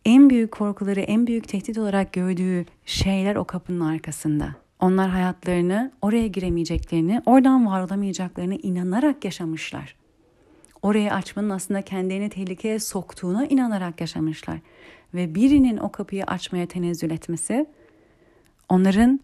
en 0.06 0.30
büyük 0.30 0.52
korkuları, 0.52 1.00
en 1.00 1.28
büyük 1.28 1.48
tehdit 1.48 1.78
olarak 1.78 2.14
gördüğü 2.14 2.66
şeyler 2.86 3.36
o 3.36 3.46
kapının 3.46 3.80
arkasında. 3.80 4.56
Onlar 4.80 5.10
hayatlarını 5.10 5.92
oraya 6.02 6.28
giremeyeceklerini, 6.28 7.22
oradan 7.26 7.68
var 7.68 7.84
olamayacaklarını 7.84 8.56
inanarak 8.56 9.26
yaşamışlar. 9.26 9.96
Orayı 10.82 11.14
açmanın 11.14 11.50
aslında 11.50 11.82
kendilerini 11.82 12.30
tehlikeye 12.30 12.80
soktuğuna 12.80 13.46
inanarak 13.46 14.02
yaşamışlar. 14.02 14.60
Ve 15.14 15.36
birinin 15.36 15.78
o 15.78 15.92
kapıyı 15.92 16.24
açmaya 16.24 16.66
tenezzül 16.66 17.12
etmesi 17.12 17.66
onların 18.70 19.20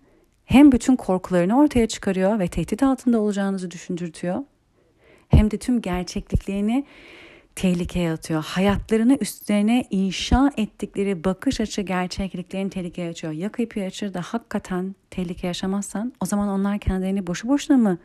hem 0.46 0.72
bütün 0.72 0.96
korkularını 0.96 1.60
ortaya 1.60 1.88
çıkarıyor 1.88 2.40
ve 2.40 2.48
tehdit 2.48 2.84
altında 2.84 3.20
olacağınızı 3.20 3.72
düşündürtüyor 3.72 4.44
hem 5.30 5.52
de 5.52 5.58
tüm 5.58 5.82
gerçekliklerini 5.82 6.86
tehlikeye 7.60 8.12
atıyor. 8.12 8.44
Hayatlarını 8.44 9.18
üstlerine 9.22 9.86
inşa 9.90 10.52
ettikleri 10.58 11.24
bakış 11.24 11.62
açı 11.62 11.82
gerçekliklerini 11.82 12.70
tehlikeye 12.70 13.10
atıyor. 13.10 13.34
Ya 13.34 13.52
kapıyı 13.52 13.86
açır 13.86 14.14
da 14.14 14.22
hakikaten 14.22 14.96
tehlike 15.10 15.48
yaşamazsan 15.48 16.14
o 16.22 16.26
zaman 16.26 16.50
onlar 16.50 16.80
kendilerini 16.80 17.28
boşu 17.28 17.48
boşuna 17.48 17.78
mı 17.78 17.98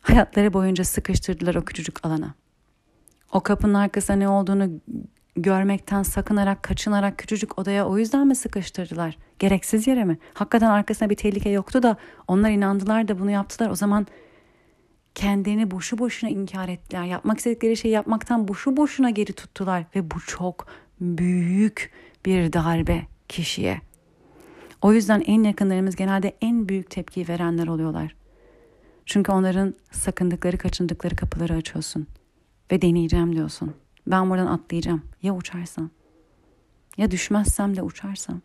hayatları 0.00 0.52
boyunca 0.52 0.84
sıkıştırdılar 0.84 1.54
o 1.54 1.64
küçücük 1.64 2.06
alana? 2.06 2.34
O 3.32 3.40
kapının 3.40 3.74
arkasında 3.74 4.16
ne 4.16 4.28
olduğunu 4.28 4.70
görmekten 5.36 6.02
sakınarak, 6.02 6.62
kaçınarak 6.62 7.18
küçücük 7.18 7.58
odaya 7.58 7.86
o 7.86 7.98
yüzden 7.98 8.26
mi 8.26 8.36
sıkıştırdılar? 8.36 9.18
Gereksiz 9.38 9.86
yere 9.86 10.04
mi? 10.04 10.18
Hakikaten 10.34 10.70
arkasında 10.70 11.10
bir 11.10 11.16
tehlike 11.16 11.50
yoktu 11.50 11.82
da 11.82 11.96
onlar 12.28 12.50
inandılar 12.50 13.08
da 13.08 13.18
bunu 13.18 13.30
yaptılar. 13.30 13.70
O 13.70 13.74
zaman 13.74 14.06
kendini 15.14 15.70
boşu 15.70 15.98
boşuna 15.98 16.30
inkar 16.30 16.68
ettiler. 16.68 17.04
Yapmak 17.04 17.38
istedikleri 17.38 17.76
şeyi 17.76 17.92
yapmaktan 17.92 18.48
boşu 18.48 18.76
boşuna 18.76 19.10
geri 19.10 19.32
tuttular 19.32 19.84
ve 19.96 20.10
bu 20.10 20.20
çok 20.20 20.66
büyük 21.00 21.90
bir 22.26 22.52
darbe 22.52 23.02
kişiye. 23.28 23.80
O 24.82 24.92
yüzden 24.92 25.22
en 25.26 25.42
yakınlarımız 25.42 25.96
genelde 25.96 26.36
en 26.40 26.68
büyük 26.68 26.90
tepkiyi 26.90 27.28
verenler 27.28 27.66
oluyorlar. 27.66 28.16
Çünkü 29.06 29.32
onların 29.32 29.74
sakındıkları, 29.90 30.58
kaçındıkları 30.58 31.16
kapıları 31.16 31.54
açıyorsun 31.54 32.06
ve 32.72 32.82
deneyeceğim 32.82 33.36
diyorsun. 33.36 33.74
Ben 34.06 34.30
buradan 34.30 34.46
atlayacağım. 34.46 35.02
Ya 35.22 35.34
uçarsam? 35.34 35.90
Ya 36.96 37.10
düşmezsem 37.10 37.76
de 37.76 37.82
uçarsam? 37.82 38.40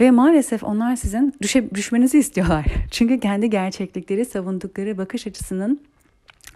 Ve 0.00 0.10
maalesef 0.10 0.64
onlar 0.64 0.96
sizin 0.96 1.34
düşe, 1.42 1.70
düşmenizi 1.74 2.18
istiyorlar. 2.18 2.66
Çünkü 2.90 3.20
kendi 3.20 3.50
gerçeklikleri, 3.50 4.24
savundukları 4.24 4.98
bakış 4.98 5.26
açısının 5.26 5.80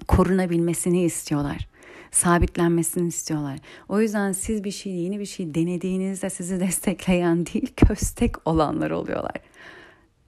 korunabilmesini 0.09 1.03
istiyorlar. 1.05 1.69
Sabitlenmesini 2.11 3.09
istiyorlar. 3.09 3.59
O 3.89 4.01
yüzden 4.01 4.33
siz 4.33 4.65
bir 4.65 4.71
şey, 4.71 4.93
yeni 4.93 5.21
bir 5.21 5.27
şey 5.27 5.55
denediğinizde 5.55 6.31
sizi 6.31 6.61
destekleyen 6.67 7.47
değil, 7.47 7.73
köstek 7.77 8.49
olanlar 8.49 8.91
oluyorlar. 8.91 9.37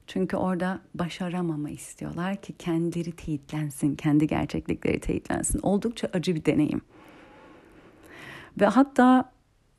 Çünkü 0.06 0.36
orada 0.36 0.80
başaramama 0.94 1.70
istiyorlar 1.70 2.36
ki 2.36 2.52
kendileri 2.52 3.12
teyitlensin, 3.12 3.94
kendi 3.94 4.26
gerçeklikleri 4.26 5.00
teyitlensin. 5.00 5.60
Oldukça 5.62 6.08
acı 6.12 6.34
bir 6.34 6.44
deneyim. 6.44 6.80
Ve 8.60 8.66
hatta 8.66 9.32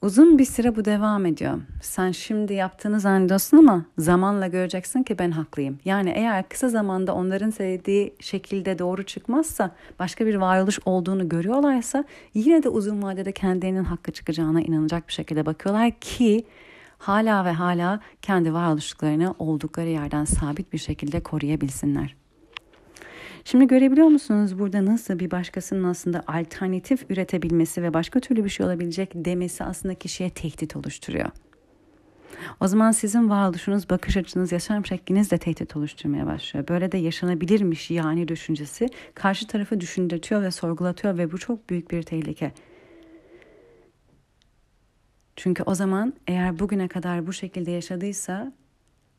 uzun 0.03 0.37
bir 0.37 0.45
süre 0.45 0.75
bu 0.75 0.85
devam 0.85 1.25
ediyor. 1.25 1.61
Sen 1.81 2.11
şimdi 2.11 2.53
yaptığını 2.53 2.99
zannediyorsun 2.99 3.57
ama 3.57 3.85
zamanla 3.97 4.47
göreceksin 4.47 5.03
ki 5.03 5.19
ben 5.19 5.31
haklıyım. 5.31 5.79
Yani 5.85 6.13
eğer 6.15 6.49
kısa 6.49 6.69
zamanda 6.69 7.15
onların 7.15 7.49
söylediği 7.49 8.13
şekilde 8.19 8.79
doğru 8.79 9.03
çıkmazsa, 9.03 9.75
başka 9.99 10.25
bir 10.25 10.35
varoluş 10.35 10.79
olduğunu 10.85 11.29
görüyorlarsa 11.29 12.03
yine 12.33 12.63
de 12.63 12.69
uzun 12.69 13.03
vadede 13.03 13.31
kendilerinin 13.31 13.83
hakkı 13.83 14.11
çıkacağına 14.11 14.61
inanacak 14.61 15.07
bir 15.07 15.13
şekilde 15.13 15.45
bakıyorlar 15.45 15.91
ki 15.91 16.45
hala 16.97 17.45
ve 17.45 17.51
hala 17.51 17.99
kendi 18.21 18.53
varoluşluklarını 18.53 19.35
oldukları 19.39 19.89
yerden 19.89 20.25
sabit 20.25 20.73
bir 20.73 20.77
şekilde 20.77 21.23
koruyabilsinler. 21.23 22.22
Şimdi 23.45 23.67
görebiliyor 23.67 24.07
musunuz 24.07 24.59
burada 24.59 24.85
nasıl 24.85 25.19
bir 25.19 25.31
başkasının 25.31 25.83
aslında 25.83 26.23
alternatif 26.27 27.11
üretebilmesi 27.11 27.83
ve 27.83 27.93
başka 27.93 28.19
türlü 28.19 28.43
bir 28.43 28.49
şey 28.49 28.65
olabilecek 28.65 29.11
demesi 29.15 29.63
aslında 29.63 29.95
kişiye 29.95 30.29
tehdit 30.29 30.75
oluşturuyor. 30.75 31.29
O 32.59 32.67
zaman 32.67 32.91
sizin 32.91 33.29
varoluşunuz, 33.29 33.89
bakış 33.89 34.17
açınız, 34.17 34.51
yaşam 34.51 34.85
şekliniz 34.85 35.31
de 35.31 35.37
tehdit 35.37 35.75
oluşturmaya 35.75 36.25
başlıyor. 36.25 36.67
Böyle 36.67 36.91
de 36.91 36.97
yaşanabilirmiş 36.97 37.91
yani 37.91 38.27
düşüncesi 38.27 38.89
karşı 39.15 39.47
tarafı 39.47 39.81
düşündürtüyor 39.81 40.41
ve 40.41 40.51
sorgulatıyor 40.51 41.17
ve 41.17 41.31
bu 41.31 41.37
çok 41.37 41.69
büyük 41.69 41.91
bir 41.91 42.03
tehlike. 42.03 42.51
Çünkü 45.35 45.63
o 45.63 45.75
zaman 45.75 46.13
eğer 46.27 46.59
bugüne 46.59 46.87
kadar 46.87 47.27
bu 47.27 47.33
şekilde 47.33 47.71
yaşadıysa 47.71 48.53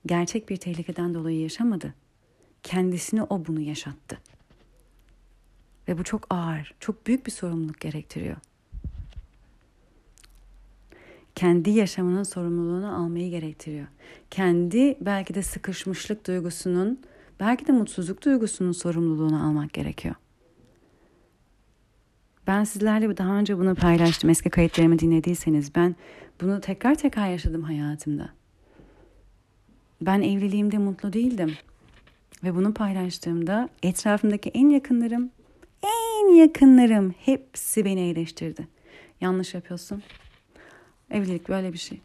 gerçek 0.06 0.48
bir 0.48 0.56
tehlikeden 0.56 1.14
dolayı 1.14 1.40
yaşamadı. 1.40 1.94
Kendisini 2.64 3.22
o 3.22 3.46
bunu 3.46 3.60
yaşattı. 3.60 4.18
Ve 5.88 5.98
bu 5.98 6.04
çok 6.04 6.26
ağır, 6.30 6.74
çok 6.80 7.06
büyük 7.06 7.26
bir 7.26 7.30
sorumluluk 7.30 7.80
gerektiriyor. 7.80 8.36
Kendi 11.34 11.70
yaşamının 11.70 12.22
sorumluluğunu 12.22 12.96
almayı 12.96 13.30
gerektiriyor. 13.30 13.86
Kendi 14.30 14.96
belki 15.00 15.34
de 15.34 15.42
sıkışmışlık 15.42 16.26
duygusunun, 16.26 17.00
belki 17.40 17.66
de 17.66 17.72
mutsuzluk 17.72 18.24
duygusunun 18.24 18.72
sorumluluğunu 18.72 19.46
almak 19.46 19.72
gerekiyor. 19.72 20.14
Ben 22.46 22.64
sizlerle 22.64 23.16
daha 23.16 23.34
önce 23.34 23.58
bunu 23.58 23.74
paylaştım. 23.74 24.30
Eski 24.30 24.50
kayıtlarımı 24.50 24.98
dinlediyseniz 24.98 25.74
ben 25.74 25.96
bunu 26.40 26.60
tekrar 26.60 26.94
tekrar 26.94 27.28
yaşadım 27.28 27.62
hayatımda. 27.62 28.28
Ben 30.00 30.22
evliliğimde 30.22 30.78
mutlu 30.78 31.12
değildim. 31.12 31.54
Ve 32.44 32.54
bunu 32.54 32.74
paylaştığımda 32.74 33.68
etrafımdaki 33.82 34.50
en 34.50 34.68
yakınlarım, 34.68 35.30
en 35.82 36.34
yakınlarım 36.34 37.14
hepsi 37.24 37.84
beni 37.84 38.00
eleştirdi. 38.00 38.68
Yanlış 39.20 39.54
yapıyorsun. 39.54 40.02
Evlilik 41.10 41.48
böyle 41.48 41.72
bir 41.72 41.78
şey. 41.78 42.00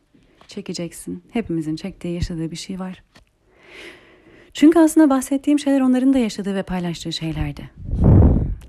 Çekeceksin. 0.48 1.24
Hepimizin 1.32 1.76
çektiği, 1.76 2.14
yaşadığı 2.14 2.52
bir 2.52 2.56
şey 2.56 2.80
var. 2.80 3.04
Çünkü 4.54 4.80
aslında 4.80 5.10
bahsettiğim 5.10 5.60
şeyler 5.60 5.82
onların 5.82 6.14
da 6.14 6.18
yaşadığı 6.18 6.56
ve 6.56 6.64
paylaştığı 6.64 7.14
şeylerdi. 7.14 7.70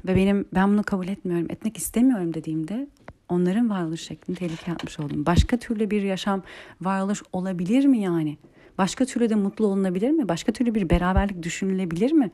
Ve 0.06 0.16
benim 0.16 0.44
ben 0.54 0.68
bunu 0.72 0.82
kabul 0.82 1.08
etmiyorum, 1.08 1.46
etmek 1.50 1.76
istemiyorum 1.76 2.34
dediğimde 2.34 2.88
onların 3.28 3.70
varoluş 3.70 4.00
şeklini 4.00 4.36
tehlikeye 4.36 4.74
atmış 4.74 5.00
oldum. 5.00 5.26
Başka 5.26 5.56
türlü 5.56 5.90
bir 5.90 6.02
yaşam, 6.02 6.42
varoluş 6.80 7.22
olabilir 7.32 7.84
mi 7.84 7.98
yani? 7.98 8.38
Başka 8.78 9.04
türlü 9.04 9.30
de 9.30 9.34
mutlu 9.34 9.66
olunabilir 9.66 10.10
mi? 10.10 10.28
Başka 10.28 10.52
türlü 10.52 10.74
bir 10.74 10.90
beraberlik 10.90 11.42
düşünülebilir 11.42 12.12
mi? 12.12 12.30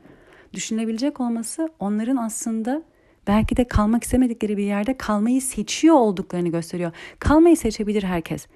Düşünülebilecek 0.53 1.19
olması 1.19 1.69
onların 1.79 2.17
aslında 2.17 2.83
belki 3.27 3.57
de 3.57 3.67
kalmak 3.67 4.03
istemedikleri 4.03 4.57
bir 4.57 4.63
yerde 4.63 4.97
kalmayı 4.97 5.41
seçiyor 5.41 5.95
olduklarını 5.95 6.49
gösteriyor. 6.49 6.91
Kalmayı 7.19 7.57
seçebilir 7.57 8.03
herkes. 8.03 8.47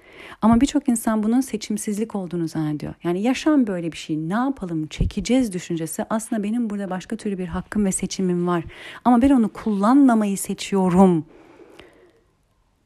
Ama 0.42 0.60
birçok 0.60 0.88
insan 0.88 1.22
bunun 1.22 1.40
seçimsizlik 1.40 2.14
olduğunu 2.14 2.48
zannediyor. 2.48 2.94
Yani 3.04 3.22
yaşam 3.22 3.66
böyle 3.66 3.92
bir 3.92 3.96
şey. 3.96 4.16
Ne 4.16 4.34
yapalım? 4.34 4.86
Çekeceğiz 4.86 5.52
düşüncesi. 5.52 6.04
Aslında 6.10 6.42
benim 6.42 6.70
burada 6.70 6.90
başka 6.90 7.16
türlü 7.16 7.38
bir 7.38 7.46
hakkım 7.46 7.84
ve 7.84 7.92
seçimim 7.92 8.46
var. 8.46 8.64
Ama 9.04 9.22
ben 9.22 9.30
onu 9.30 9.48
kullanmamayı 9.48 10.38
seçiyorum 10.38 11.24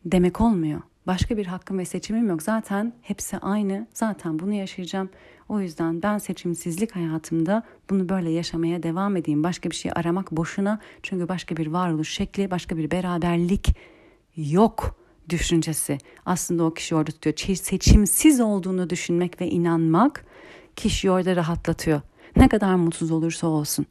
demek 0.04 0.40
olmuyor. 0.40 0.80
Başka 1.06 1.36
bir 1.36 1.46
hakkım 1.46 1.78
ve 1.78 1.84
seçimim 1.84 2.28
yok. 2.28 2.42
Zaten 2.42 2.92
hepsi 3.02 3.38
aynı. 3.38 3.86
Zaten 3.94 4.38
bunu 4.38 4.52
yaşayacağım. 4.52 5.10
O 5.48 5.60
yüzden 5.60 6.02
ben 6.02 6.18
seçimsizlik 6.18 6.96
hayatımda 6.96 7.62
bunu 7.90 8.08
böyle 8.08 8.30
yaşamaya 8.30 8.82
devam 8.82 9.16
edeyim. 9.16 9.44
Başka 9.44 9.70
bir 9.70 9.74
şey 9.74 9.92
aramak 9.94 10.32
boşuna. 10.32 10.80
Çünkü 11.02 11.28
başka 11.28 11.56
bir 11.56 11.66
varoluş 11.66 12.10
şekli, 12.10 12.50
başka 12.50 12.76
bir 12.76 12.90
beraberlik 12.90 13.76
yok 14.36 14.96
düşüncesi. 15.28 15.98
Aslında 16.26 16.64
o 16.64 16.74
kişi 16.74 16.94
orada 16.94 17.10
tutuyor. 17.10 17.56
Seçimsiz 17.56 18.40
olduğunu 18.40 18.90
düşünmek 18.90 19.40
ve 19.40 19.48
inanmak 19.48 20.24
kişiyi 20.76 21.10
orada 21.10 21.36
rahatlatıyor. 21.36 22.00
Ne 22.36 22.48
kadar 22.48 22.74
mutsuz 22.74 23.10
olursa 23.10 23.46
olsun. 23.46 23.86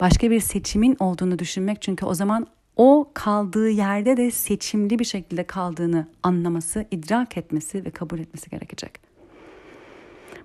Başka 0.00 0.30
bir 0.30 0.40
seçimin 0.40 0.96
olduğunu 1.00 1.38
düşünmek 1.38 1.82
çünkü 1.82 2.06
o 2.06 2.14
zaman 2.14 2.46
o 2.76 3.10
kaldığı 3.14 3.70
yerde 3.70 4.16
de 4.16 4.30
seçimli 4.30 4.98
bir 4.98 5.04
şekilde 5.04 5.44
kaldığını 5.44 6.06
anlaması, 6.22 6.86
idrak 6.90 7.36
etmesi 7.36 7.84
ve 7.84 7.90
kabul 7.90 8.18
etmesi 8.18 8.50
gerekecek. 8.50 9.00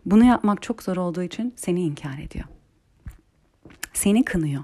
Bunu 0.05 0.23
yapmak 0.23 0.61
çok 0.61 0.83
zor 0.83 0.97
olduğu 0.97 1.23
için 1.23 1.53
seni 1.55 1.81
inkar 1.81 2.17
ediyor. 2.17 2.45
Seni 3.93 4.25
kınıyor. 4.25 4.63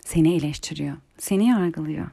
Seni 0.00 0.34
eleştiriyor. 0.34 0.96
Seni 1.18 1.48
yargılıyor. 1.48 2.06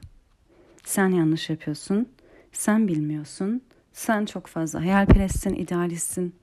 Sen 0.84 1.10
yanlış 1.10 1.50
yapıyorsun. 1.50 2.10
Sen 2.52 2.88
bilmiyorsun. 2.88 3.62
Sen 3.94 4.26
çok 4.26 4.48
fazla 4.48 4.82
hayalperestsin, 4.82 5.54
idealistsin. 5.54 6.36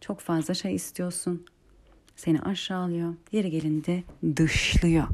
Çok 0.00 0.20
fazla 0.20 0.54
şey 0.54 0.74
istiyorsun. 0.74 1.46
Seni 2.16 2.40
aşağılıyor. 2.40 3.14
Yeri 3.32 3.50
gelinde 3.50 4.02
dışlıyor. 4.36 5.06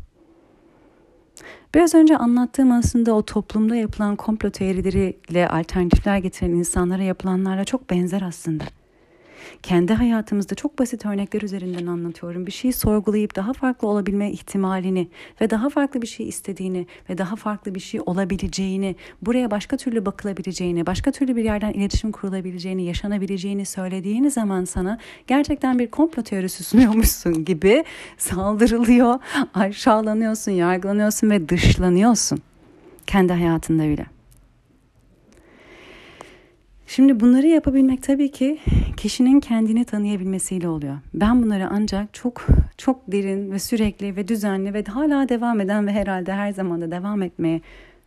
Biraz 1.74 1.94
önce 1.94 2.16
anlattığım 2.16 2.72
aslında 2.72 3.12
o 3.12 3.22
toplumda 3.22 3.76
yapılan 3.76 4.16
komplo 4.16 4.50
teorileriyle 4.50 5.48
alternatifler 5.48 6.18
getiren 6.18 6.50
insanlara 6.50 7.02
yapılanlarla 7.02 7.64
çok 7.64 7.90
benzer 7.90 8.22
aslında. 8.22 8.64
Kendi 9.62 9.94
hayatımızda 9.94 10.54
çok 10.54 10.78
basit 10.78 11.06
örnekler 11.06 11.42
üzerinden 11.42 11.86
anlatıyorum. 11.86 12.46
Bir 12.46 12.52
şeyi 12.52 12.72
sorgulayıp 12.72 13.36
daha 13.36 13.52
farklı 13.52 13.88
olabilme 13.88 14.30
ihtimalini 14.30 15.08
ve 15.40 15.50
daha 15.50 15.68
farklı 15.68 16.02
bir 16.02 16.06
şey 16.06 16.28
istediğini 16.28 16.86
ve 17.10 17.18
daha 17.18 17.36
farklı 17.36 17.74
bir 17.74 17.80
şey 17.80 18.00
olabileceğini, 18.06 18.96
buraya 19.22 19.50
başka 19.50 19.76
türlü 19.76 20.06
bakılabileceğini, 20.06 20.86
başka 20.86 21.12
türlü 21.12 21.36
bir 21.36 21.44
yerden 21.44 21.72
iletişim 21.72 22.12
kurulabileceğini, 22.12 22.84
yaşanabileceğini 22.84 23.64
söylediğini 23.64 24.30
zaman 24.30 24.64
sana 24.64 24.98
gerçekten 25.26 25.78
bir 25.78 25.90
komplo 25.90 26.22
teorisi 26.22 26.64
sunuyormuşsun 26.64 27.44
gibi 27.44 27.84
saldırılıyor, 28.18 29.18
aşağılanıyorsun, 29.54 30.52
yargılanıyorsun 30.52 31.30
ve 31.30 31.48
dışlanıyorsun 31.48 32.38
kendi 33.06 33.32
hayatında 33.32 33.88
bile. 33.88 34.15
Şimdi 36.86 37.20
bunları 37.20 37.46
yapabilmek 37.46 38.02
tabii 38.02 38.30
ki 38.30 38.58
kişinin 38.96 39.40
kendini 39.40 39.84
tanıyabilmesiyle 39.84 40.68
oluyor. 40.68 40.98
Ben 41.14 41.42
bunları 41.42 41.68
ancak 41.70 42.14
çok 42.14 42.46
çok 42.76 43.12
derin 43.12 43.52
ve 43.52 43.58
sürekli 43.58 44.16
ve 44.16 44.28
düzenli 44.28 44.74
ve 44.74 44.84
hala 44.84 45.28
devam 45.28 45.60
eden 45.60 45.86
ve 45.86 45.92
herhalde 45.92 46.32
her 46.32 46.52
zaman 46.52 46.80
da 46.80 46.90
devam 46.90 47.22
etmeye 47.22 47.60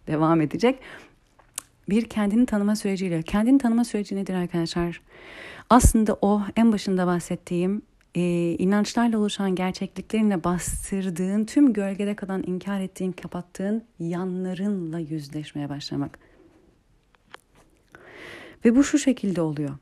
devam 0.07 0.41
edecek 0.41 0.79
bir 1.89 2.05
kendini 2.05 2.45
tanıma 2.45 2.75
süreciyle. 2.75 3.21
Kendini 3.21 3.57
tanıma 3.57 3.83
süreci 3.83 4.15
nedir 4.15 4.33
arkadaşlar? 4.33 5.01
Aslında 5.69 6.17
o 6.21 6.41
en 6.55 6.71
başında 6.71 7.07
bahsettiğim 7.07 7.81
e, 8.15 8.21
inançlarla 8.59 9.17
oluşan 9.17 9.55
gerçekliklerinle 9.55 10.43
bastırdığın, 10.43 11.45
tüm 11.45 11.73
gölgede 11.73 12.15
kalan 12.15 12.43
inkar 12.47 12.79
ettiğin, 12.79 13.11
kapattığın 13.11 13.83
yanlarınla 13.99 14.99
yüzleşmeye 14.99 15.69
başlamak. 15.69 16.28
Ve 18.65 18.75
bu 18.75 18.83
şu 18.83 18.99
şekilde 18.99 19.41
oluyor. 19.41 19.77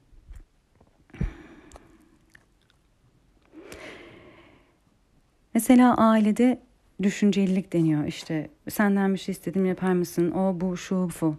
Mesela 5.53 5.97
ailede 5.97 6.59
düşüncelilik 7.03 7.73
deniyor. 7.73 8.05
İşte 8.05 8.49
senden 8.69 9.13
bir 9.13 9.19
şey 9.19 9.34
istedim 9.34 9.65
yapar 9.65 9.93
mısın? 9.93 10.32
O 10.32 10.61
bu 10.61 10.78
şu 10.78 11.09
bu. 11.21 11.36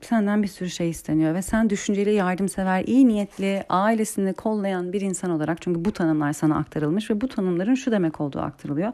Senden 0.00 0.42
bir 0.42 0.48
sürü 0.48 0.70
şey 0.70 0.90
isteniyor 0.90 1.34
ve 1.34 1.42
sen 1.42 1.70
düşünceli, 1.70 2.12
yardımsever, 2.12 2.84
iyi 2.84 3.08
niyetli, 3.08 3.64
ailesini 3.68 4.32
kollayan 4.32 4.92
bir 4.92 5.00
insan 5.00 5.30
olarak 5.30 5.62
çünkü 5.62 5.84
bu 5.84 5.92
tanımlar 5.92 6.32
sana 6.32 6.56
aktarılmış 6.56 7.10
ve 7.10 7.20
bu 7.20 7.28
tanımların 7.28 7.74
şu 7.74 7.92
demek 7.92 8.20
olduğu 8.20 8.40
aktarılıyor. 8.40 8.92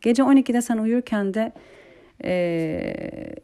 Gece 0.00 0.22
12'de 0.22 0.62
sen 0.62 0.78
uyurken 0.78 1.34
de 1.34 1.52
ee, 2.24 3.34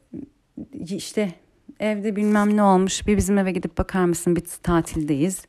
işte 0.82 1.32
evde 1.80 2.16
bilmem 2.16 2.56
ne 2.56 2.62
olmuş 2.62 3.06
bir 3.06 3.16
bizim 3.16 3.38
eve 3.38 3.52
gidip 3.52 3.78
bakar 3.78 4.04
mısın 4.04 4.36
bir 4.36 4.44
tatildeyiz. 4.62 5.46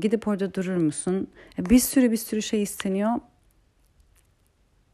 gidip 0.00 0.28
orada 0.28 0.54
durur 0.54 0.76
musun? 0.76 1.26
Bir 1.58 1.78
sürü 1.78 2.10
bir 2.10 2.16
sürü 2.16 2.42
şey 2.42 2.62
isteniyor. 2.62 3.12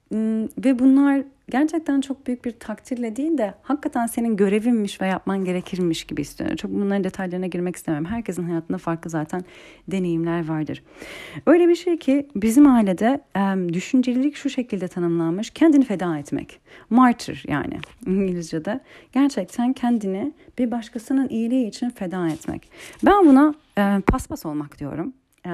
Hmm, 0.09 0.45
ve 0.45 0.79
bunlar 0.79 1.25
gerçekten 1.51 2.01
çok 2.01 2.27
büyük 2.27 2.45
bir 2.45 2.53
takdirle 2.53 3.17
değil 3.17 3.39
de 3.39 3.55
hakikaten 3.63 4.07
senin 4.07 4.37
görevinmiş 4.37 5.01
ve 5.01 5.07
yapman 5.07 5.45
gerekirmiş 5.45 6.05
gibi 6.05 6.21
istiyorum. 6.21 6.57
Çok 6.57 6.71
bunların 6.71 7.05
detaylarına 7.05 7.47
girmek 7.47 7.77
istemem. 7.77 8.05
Herkesin 8.05 8.43
hayatında 8.43 8.79
farklı 8.79 9.11
zaten 9.11 9.45
deneyimler 9.89 10.49
vardır. 10.49 10.83
Öyle 11.47 11.69
bir 11.69 11.75
şey 11.75 11.97
ki 11.97 12.29
bizim 12.37 12.67
ailede 12.67 13.21
e, 13.37 13.73
düşüncelilik 13.73 14.37
şu 14.37 14.51
şekilde 14.51 14.89
tanımlanmış. 14.89 15.51
Kendini 15.51 15.85
feda 15.85 16.19
etmek. 16.19 16.61
Martyr 16.91 17.45
yani 17.49 17.79
İngilizce'de. 18.07 18.81
Gerçekten 19.13 19.73
kendini 19.73 20.33
bir 20.59 20.71
başkasının 20.71 21.29
iyiliği 21.29 21.69
için 21.69 21.91
feda 21.91 22.29
etmek. 22.29 22.71
Ben 23.05 23.27
buna 23.27 23.55
e, 23.79 24.01
paspas 24.07 24.47
olmak 24.47 24.79
diyorum. 24.79 25.13
E, 25.47 25.51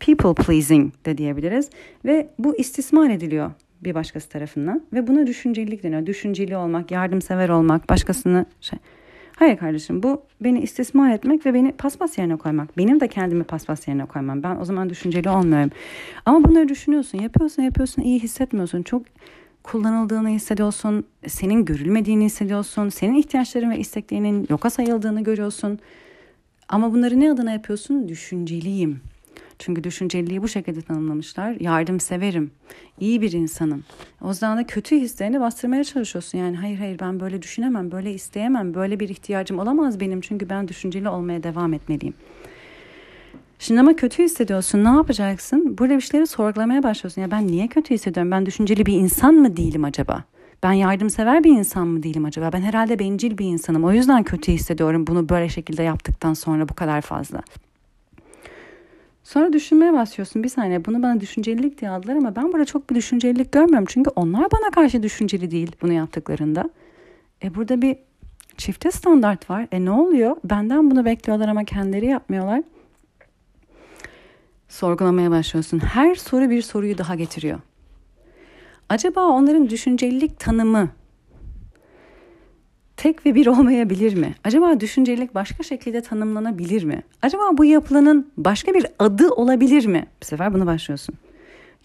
people 0.00 0.44
pleasing 0.44 0.92
de 1.06 1.18
diyebiliriz. 1.18 1.70
Ve 2.04 2.28
bu 2.38 2.56
istismar 2.56 3.10
ediliyor 3.10 3.50
bir 3.84 3.94
başkası 3.94 4.28
tarafından 4.28 4.82
ve 4.92 5.06
buna 5.06 5.26
düşüncelilik 5.26 5.82
deniyor. 5.82 6.06
Düşünceli 6.06 6.56
olmak, 6.56 6.90
yardımsever 6.90 7.48
olmak, 7.48 7.88
başkasını 7.88 8.46
şey. 8.60 8.78
Hayır 9.36 9.56
kardeşim 9.56 10.02
bu 10.02 10.22
beni 10.40 10.60
istismar 10.60 11.10
etmek 11.10 11.46
ve 11.46 11.54
beni 11.54 11.72
paspas 11.72 12.18
yerine 12.18 12.36
koymak. 12.36 12.76
Benim 12.76 13.00
de 13.00 13.08
kendimi 13.08 13.44
paspas 13.44 13.88
yerine 13.88 14.04
koymam. 14.04 14.42
Ben 14.42 14.56
o 14.56 14.64
zaman 14.64 14.90
düşünceli 14.90 15.30
olmuyorum. 15.30 15.70
Ama 16.26 16.44
bunları 16.44 16.68
düşünüyorsun, 16.68 17.18
yapıyorsun, 17.18 17.62
yapıyorsun, 17.62 18.02
iyi 18.02 18.20
hissetmiyorsun. 18.20 18.82
Çok 18.82 19.02
kullanıldığını 19.62 20.28
hissediyorsun, 20.28 21.04
senin 21.26 21.64
görülmediğini 21.64 22.24
hissediyorsun, 22.24 22.88
senin 22.88 23.14
ihtiyaçların 23.14 23.70
ve 23.70 23.78
isteklerinin 23.78 24.46
yoka 24.50 24.70
sayıldığını 24.70 25.24
görüyorsun. 25.24 25.78
Ama 26.68 26.92
bunları 26.92 27.20
ne 27.20 27.32
adına 27.32 27.52
yapıyorsun? 27.52 28.08
Düşünceliyim. 28.08 29.00
Çünkü 29.58 29.84
düşünceliliği 29.84 30.42
bu 30.42 30.48
şekilde 30.48 30.82
tanımlamışlar. 30.82 31.56
Yardımseverim, 31.60 32.50
iyi 33.00 33.22
bir 33.22 33.32
insanım. 33.32 33.84
O 34.22 34.32
zaman 34.32 34.58
da 34.58 34.66
kötü 34.66 34.96
hislerini 34.96 35.40
bastırmaya 35.40 35.84
çalışıyorsun. 35.84 36.38
Yani 36.38 36.56
hayır 36.56 36.78
hayır 36.78 36.98
ben 36.98 37.20
böyle 37.20 37.42
düşünemem, 37.42 37.90
böyle 37.90 38.14
isteyemem, 38.14 38.74
böyle 38.74 39.00
bir 39.00 39.08
ihtiyacım 39.08 39.58
olamaz 39.58 40.00
benim. 40.00 40.20
Çünkü 40.20 40.48
ben 40.48 40.68
düşünceli 40.68 41.08
olmaya 41.08 41.42
devam 41.42 41.74
etmeliyim. 41.74 42.14
Şimdi 43.58 43.80
ama 43.80 43.96
kötü 43.96 44.22
hissediyorsun. 44.22 44.84
Ne 44.84 44.88
yapacaksın? 44.88 45.78
Burada 45.78 45.96
bir 45.96 46.00
şeyleri 46.00 46.26
sorgulamaya 46.26 46.82
başlıyorsun. 46.82 47.22
Ya 47.22 47.30
ben 47.30 47.46
niye 47.46 47.68
kötü 47.68 47.94
hissediyorum? 47.94 48.30
Ben 48.30 48.46
düşünceli 48.46 48.86
bir 48.86 48.92
insan 48.92 49.34
mı 49.34 49.56
değilim 49.56 49.84
acaba? 49.84 50.24
Ben 50.62 50.72
yardımsever 50.72 51.44
bir 51.44 51.50
insan 51.50 51.86
mı 51.88 52.02
değilim 52.02 52.24
acaba? 52.24 52.50
Ben 52.52 52.60
herhalde 52.60 52.98
bencil 52.98 53.38
bir 53.38 53.46
insanım. 53.46 53.84
O 53.84 53.92
yüzden 53.92 54.22
kötü 54.22 54.52
hissediyorum 54.52 55.06
bunu 55.06 55.28
böyle 55.28 55.48
şekilde 55.48 55.82
yaptıktan 55.82 56.34
sonra 56.34 56.68
bu 56.68 56.74
kadar 56.74 57.00
fazla. 57.00 57.42
Sonra 59.28 59.52
düşünmeye 59.52 59.92
başlıyorsun. 59.92 60.42
Bir 60.42 60.48
saniye 60.48 60.84
bunu 60.84 61.02
bana 61.02 61.20
düşüncelilik 61.20 61.80
diye 61.80 61.90
aldılar 61.90 62.16
ama 62.16 62.36
ben 62.36 62.52
burada 62.52 62.64
çok 62.64 62.90
bir 62.90 62.94
düşüncelilik 62.94 63.52
görmüyorum. 63.52 63.86
Çünkü 63.88 64.10
onlar 64.16 64.50
bana 64.50 64.70
karşı 64.70 65.02
düşünceli 65.02 65.50
değil 65.50 65.72
bunu 65.82 65.92
yaptıklarında. 65.92 66.70
E 67.44 67.54
burada 67.54 67.82
bir 67.82 67.96
çifte 68.56 68.90
standart 68.90 69.50
var. 69.50 69.66
E 69.72 69.84
ne 69.84 69.90
oluyor? 69.90 70.36
Benden 70.44 70.90
bunu 70.90 71.04
bekliyorlar 71.04 71.48
ama 71.48 71.64
kendileri 71.64 72.06
yapmıyorlar. 72.06 72.62
Sorgulamaya 74.68 75.30
başlıyorsun. 75.30 75.78
Her 75.78 76.14
soru 76.14 76.50
bir 76.50 76.62
soruyu 76.62 76.98
daha 76.98 77.14
getiriyor. 77.14 77.60
Acaba 78.88 79.20
onların 79.20 79.70
düşüncelilik 79.70 80.40
tanımı 80.40 80.88
tek 82.98 83.26
ve 83.26 83.34
bir 83.34 83.46
olmayabilir 83.46 84.14
mi? 84.14 84.34
Acaba 84.44 84.80
düşüncelilik 84.80 85.34
başka 85.34 85.62
şekilde 85.62 86.00
tanımlanabilir 86.00 86.84
mi? 86.84 87.02
Acaba 87.22 87.42
bu 87.52 87.64
yapılanın 87.64 88.32
başka 88.36 88.74
bir 88.74 88.86
adı 88.98 89.30
olabilir 89.30 89.86
mi? 89.86 90.06
Bir 90.20 90.26
sefer 90.26 90.54
bunu 90.54 90.66
başlıyorsun. 90.66 91.14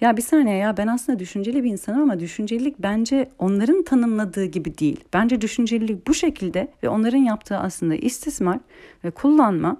Ya 0.01 0.17
bir 0.17 0.21
saniye 0.21 0.55
ya 0.55 0.77
ben 0.77 0.87
aslında 0.87 1.19
düşünceli 1.19 1.63
bir 1.63 1.71
insanım 1.71 2.01
ama 2.01 2.19
düşüncelilik 2.19 2.79
bence 2.79 3.29
onların 3.39 3.83
tanımladığı 3.83 4.45
gibi 4.45 4.77
değil. 4.77 5.03
Bence 5.13 5.41
düşüncelilik 5.41 6.07
bu 6.07 6.13
şekilde 6.13 6.67
ve 6.83 6.89
onların 6.89 7.17
yaptığı 7.17 7.57
aslında 7.57 7.95
istismar 7.95 8.59
ve 9.03 9.11
kullanma 9.11 9.77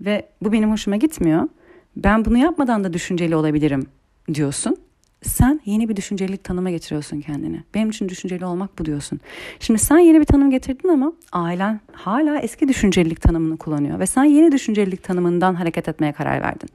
ve 0.00 0.28
bu 0.42 0.52
benim 0.52 0.72
hoşuma 0.72 0.96
gitmiyor. 0.96 1.48
Ben 1.96 2.24
bunu 2.24 2.38
yapmadan 2.38 2.84
da 2.84 2.92
düşünceli 2.92 3.36
olabilirim 3.36 3.86
diyorsun 4.34 4.76
sen 5.24 5.60
yeni 5.64 5.88
bir 5.88 5.96
düşüncelilik 5.96 6.44
tanıma 6.44 6.70
getiriyorsun 6.70 7.20
kendine. 7.20 7.62
Benim 7.74 7.90
için 7.90 8.08
düşünceli 8.08 8.44
olmak 8.44 8.78
bu 8.78 8.84
diyorsun. 8.84 9.20
Şimdi 9.60 9.78
sen 9.78 9.98
yeni 9.98 10.20
bir 10.20 10.24
tanım 10.24 10.50
getirdin 10.50 10.88
ama 10.88 11.12
ailen 11.32 11.80
hala 11.92 12.38
eski 12.38 12.68
düşüncelilik 12.68 13.20
tanımını 13.20 13.56
kullanıyor. 13.56 13.98
Ve 13.98 14.06
sen 14.06 14.24
yeni 14.24 14.52
düşüncelilik 14.52 15.02
tanımından 15.02 15.54
hareket 15.54 15.88
etmeye 15.88 16.12
karar 16.12 16.42
verdin. 16.42 16.68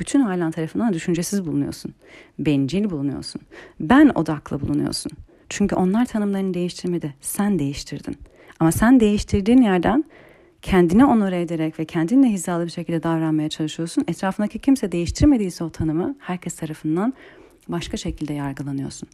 Bütün 0.00 0.20
ailen 0.20 0.50
tarafından 0.50 0.92
düşüncesiz 0.92 1.46
bulunuyorsun. 1.46 1.94
Bencil 2.38 2.90
bulunuyorsun. 2.90 3.40
Ben 3.80 4.10
odaklı 4.14 4.60
bulunuyorsun. 4.60 5.12
Çünkü 5.48 5.74
onlar 5.74 6.06
tanımlarını 6.06 6.54
değiştirmedi. 6.54 7.14
Sen 7.20 7.58
değiştirdin. 7.58 8.16
Ama 8.60 8.72
sen 8.72 9.00
değiştirdiğin 9.00 9.62
yerden 9.62 10.04
kendini 10.62 11.04
onore 11.04 11.40
ederek 11.40 11.78
ve 11.78 11.84
kendinle 11.84 12.28
hizalı 12.28 12.64
bir 12.64 12.70
şekilde 12.70 13.02
davranmaya 13.02 13.48
çalışıyorsun. 13.48 14.04
Etrafındaki 14.08 14.58
kimse 14.58 14.92
değiştirmediyse 14.92 15.64
o 15.64 15.70
tanımı 15.70 16.16
herkes 16.18 16.56
tarafından 16.56 17.14
başka 17.68 17.96
şekilde 17.96 18.32
yargılanıyorsun. 18.32 19.08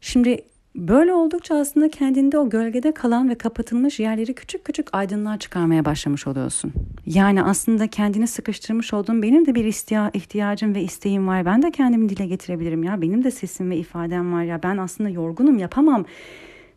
Şimdi 0.00 0.44
böyle 0.76 1.12
oldukça 1.12 1.54
aslında 1.54 1.88
kendinde 1.88 2.38
o 2.38 2.50
gölgede 2.50 2.92
kalan 2.92 3.28
ve 3.28 3.34
kapatılmış 3.34 4.00
yerleri 4.00 4.34
küçük 4.34 4.64
küçük 4.64 4.88
aydınlığa 4.92 5.38
çıkarmaya 5.38 5.84
başlamış 5.84 6.26
oluyorsun. 6.26 6.72
Yani 7.06 7.42
aslında 7.42 7.86
kendini 7.86 8.26
sıkıştırmış 8.26 8.94
olduğun 8.94 9.22
benim 9.22 9.46
de 9.46 9.54
bir 9.54 9.64
ihtiyacım 10.14 10.74
ve 10.74 10.82
isteğim 10.82 11.28
var. 11.28 11.44
Ben 11.44 11.62
de 11.62 11.70
kendimi 11.70 12.08
dile 12.08 12.26
getirebilirim 12.26 12.82
ya. 12.82 13.02
Benim 13.02 13.24
de 13.24 13.30
sesim 13.30 13.70
ve 13.70 13.76
ifadem 13.76 14.32
var 14.32 14.42
ya. 14.42 14.62
Ben 14.62 14.76
aslında 14.76 15.10
yorgunum 15.10 15.58
yapamam. 15.58 16.04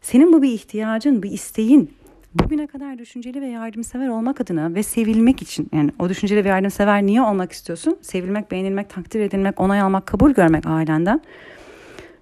Senin 0.02 0.34
bu 0.34 0.42
bir 0.42 0.52
ihtiyacın, 0.52 1.24
bir 1.24 1.32
isteğin 1.32 1.92
bugüne 2.36 2.68
kadar 2.68 2.98
düşünceli 2.98 3.42
ve 3.42 3.48
yardımsever 3.48 4.08
olmak 4.08 4.42
adına 4.42 4.76
ve 4.76 4.84
sevilmek 4.84 5.42
için 5.42 5.70
yani 5.74 5.92
o 6.00 6.10
düşünceli 6.10 6.46
ve 6.46 6.50
yardımsever 6.50 7.06
niye 7.06 7.22
olmak 7.22 7.52
istiyorsun? 7.52 7.98
Sevilmek, 8.02 8.52
beğenilmek, 8.52 8.90
takdir 8.90 9.20
edilmek, 9.20 9.60
onay 9.60 9.82
almak, 9.82 10.08
kabul 10.08 10.32
görmek 10.32 10.66
ailenden. 10.66 11.22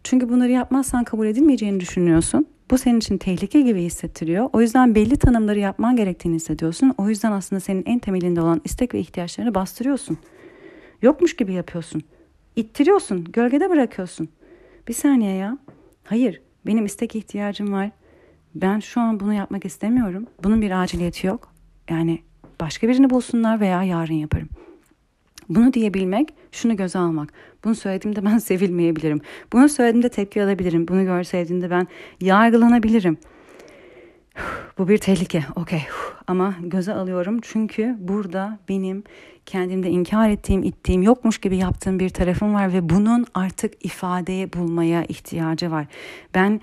Çünkü 0.03 0.29
bunları 0.29 0.51
yapmazsan 0.51 1.03
kabul 1.03 1.27
edilmeyeceğini 1.27 1.79
düşünüyorsun. 1.79 2.45
Bu 2.71 2.77
senin 2.77 2.97
için 2.97 3.17
tehlike 3.17 3.61
gibi 3.61 3.81
hissettiriyor. 3.81 4.49
O 4.53 4.61
yüzden 4.61 4.95
belli 4.95 5.17
tanımları 5.17 5.59
yapman 5.59 5.95
gerektiğini 5.95 6.35
hissediyorsun. 6.35 6.93
O 6.97 7.09
yüzden 7.09 7.31
aslında 7.31 7.59
senin 7.59 7.83
en 7.85 7.99
temelinde 7.99 8.41
olan 8.41 8.61
istek 8.63 8.93
ve 8.93 8.99
ihtiyaçlarını 8.99 9.55
bastırıyorsun. 9.55 10.17
Yokmuş 11.01 11.35
gibi 11.35 11.53
yapıyorsun. 11.53 12.01
İttiriyorsun, 12.55 13.23
gölgede 13.23 13.69
bırakıyorsun. 13.69 14.29
Bir 14.87 14.93
saniye 14.93 15.35
ya. 15.35 15.57
Hayır, 16.03 16.41
benim 16.65 16.85
istek 16.85 17.15
ihtiyacım 17.15 17.73
var 17.73 17.91
ben 18.55 18.79
şu 18.79 19.01
an 19.01 19.19
bunu 19.19 19.33
yapmak 19.33 19.65
istemiyorum. 19.65 20.25
Bunun 20.43 20.61
bir 20.61 20.81
aciliyeti 20.81 21.27
yok. 21.27 21.51
Yani 21.89 22.21
başka 22.61 22.87
birini 22.87 23.09
bulsunlar 23.09 23.59
veya 23.59 23.83
yarın 23.83 24.13
yaparım. 24.13 24.49
Bunu 25.49 25.73
diyebilmek, 25.73 26.33
şunu 26.51 26.75
göze 26.75 26.99
almak. 26.99 27.33
Bunu 27.63 27.75
söylediğimde 27.75 28.25
ben 28.25 28.37
sevilmeyebilirim. 28.47 29.21
Bunu 29.53 29.69
söylediğimde 29.69 30.09
tepki 30.09 30.43
alabilirim. 30.43 30.87
Bunu 30.87 31.03
görseydiğimde 31.03 31.69
ben 31.69 31.87
yargılanabilirim. 32.21 33.17
Bu 34.77 34.87
bir 34.87 34.97
tehlike. 34.97 35.43
Okey. 35.55 35.81
Ama 36.27 36.55
göze 36.61 36.93
alıyorum 36.93 37.39
çünkü 37.41 37.95
burada 37.99 38.59
benim 38.69 39.03
kendimde 39.45 39.89
inkar 39.89 40.29
ettiğim, 40.29 40.63
ittiğim, 40.63 41.01
yokmuş 41.01 41.37
gibi 41.37 41.57
yaptığım 41.57 41.99
bir 41.99 42.09
tarafım 42.09 42.53
var 42.53 42.73
ve 42.73 42.89
bunun 42.89 43.25
artık 43.33 43.85
ifadeye 43.85 44.53
bulmaya 44.53 45.03
ihtiyacı 45.03 45.71
var. 45.71 45.85
Ben 46.35 46.61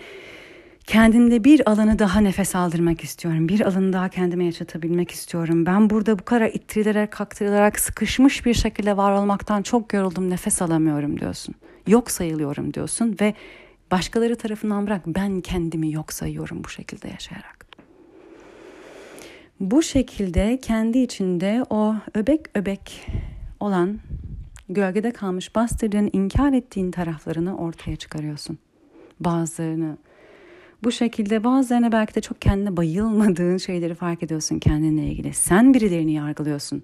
kendinde 0.86 1.44
bir 1.44 1.70
alanı 1.70 1.98
daha 1.98 2.20
nefes 2.20 2.56
aldırmak 2.56 3.04
istiyorum. 3.04 3.48
Bir 3.48 3.60
alanı 3.60 3.92
daha 3.92 4.08
kendime 4.08 4.44
yaşatabilmek 4.44 5.10
istiyorum. 5.10 5.66
Ben 5.66 5.90
burada 5.90 6.18
bu 6.18 6.24
kadar 6.24 6.46
ittirilerek, 6.46 7.10
kaktırılarak, 7.10 7.78
sıkışmış 7.78 8.46
bir 8.46 8.54
şekilde 8.54 8.96
var 8.96 9.12
olmaktan 9.12 9.62
çok 9.62 9.92
yoruldum, 9.94 10.30
nefes 10.30 10.62
alamıyorum 10.62 11.20
diyorsun. 11.20 11.54
Yok 11.86 12.10
sayılıyorum 12.10 12.74
diyorsun 12.74 13.16
ve 13.20 13.34
başkaları 13.90 14.36
tarafından 14.36 14.86
bırak 14.86 15.02
ben 15.06 15.40
kendimi 15.40 15.92
yok 15.92 16.12
sayıyorum 16.12 16.64
bu 16.64 16.68
şekilde 16.68 17.08
yaşayarak. 17.08 17.66
Bu 19.60 19.82
şekilde 19.82 20.58
kendi 20.62 20.98
içinde 20.98 21.64
o 21.70 21.94
öbek 22.14 22.40
öbek 22.54 23.06
olan 23.60 23.98
gölgede 24.68 25.10
kalmış 25.10 25.54
bastırdığın, 25.54 26.10
inkar 26.12 26.52
ettiğin 26.52 26.90
taraflarını 26.90 27.56
ortaya 27.56 27.96
çıkarıyorsun. 27.96 28.58
Bazılarını 29.20 29.96
bu 30.84 30.92
şekilde 30.92 31.44
bazılarına 31.44 31.92
belki 31.92 32.14
de 32.14 32.20
çok 32.20 32.42
kendine 32.42 32.76
bayılmadığın 32.76 33.56
şeyleri 33.56 33.94
fark 33.94 34.22
ediyorsun 34.22 34.58
kendinle 34.58 35.06
ilgili. 35.06 35.34
Sen 35.34 35.74
birilerini 35.74 36.12
yargılıyorsun. 36.12 36.82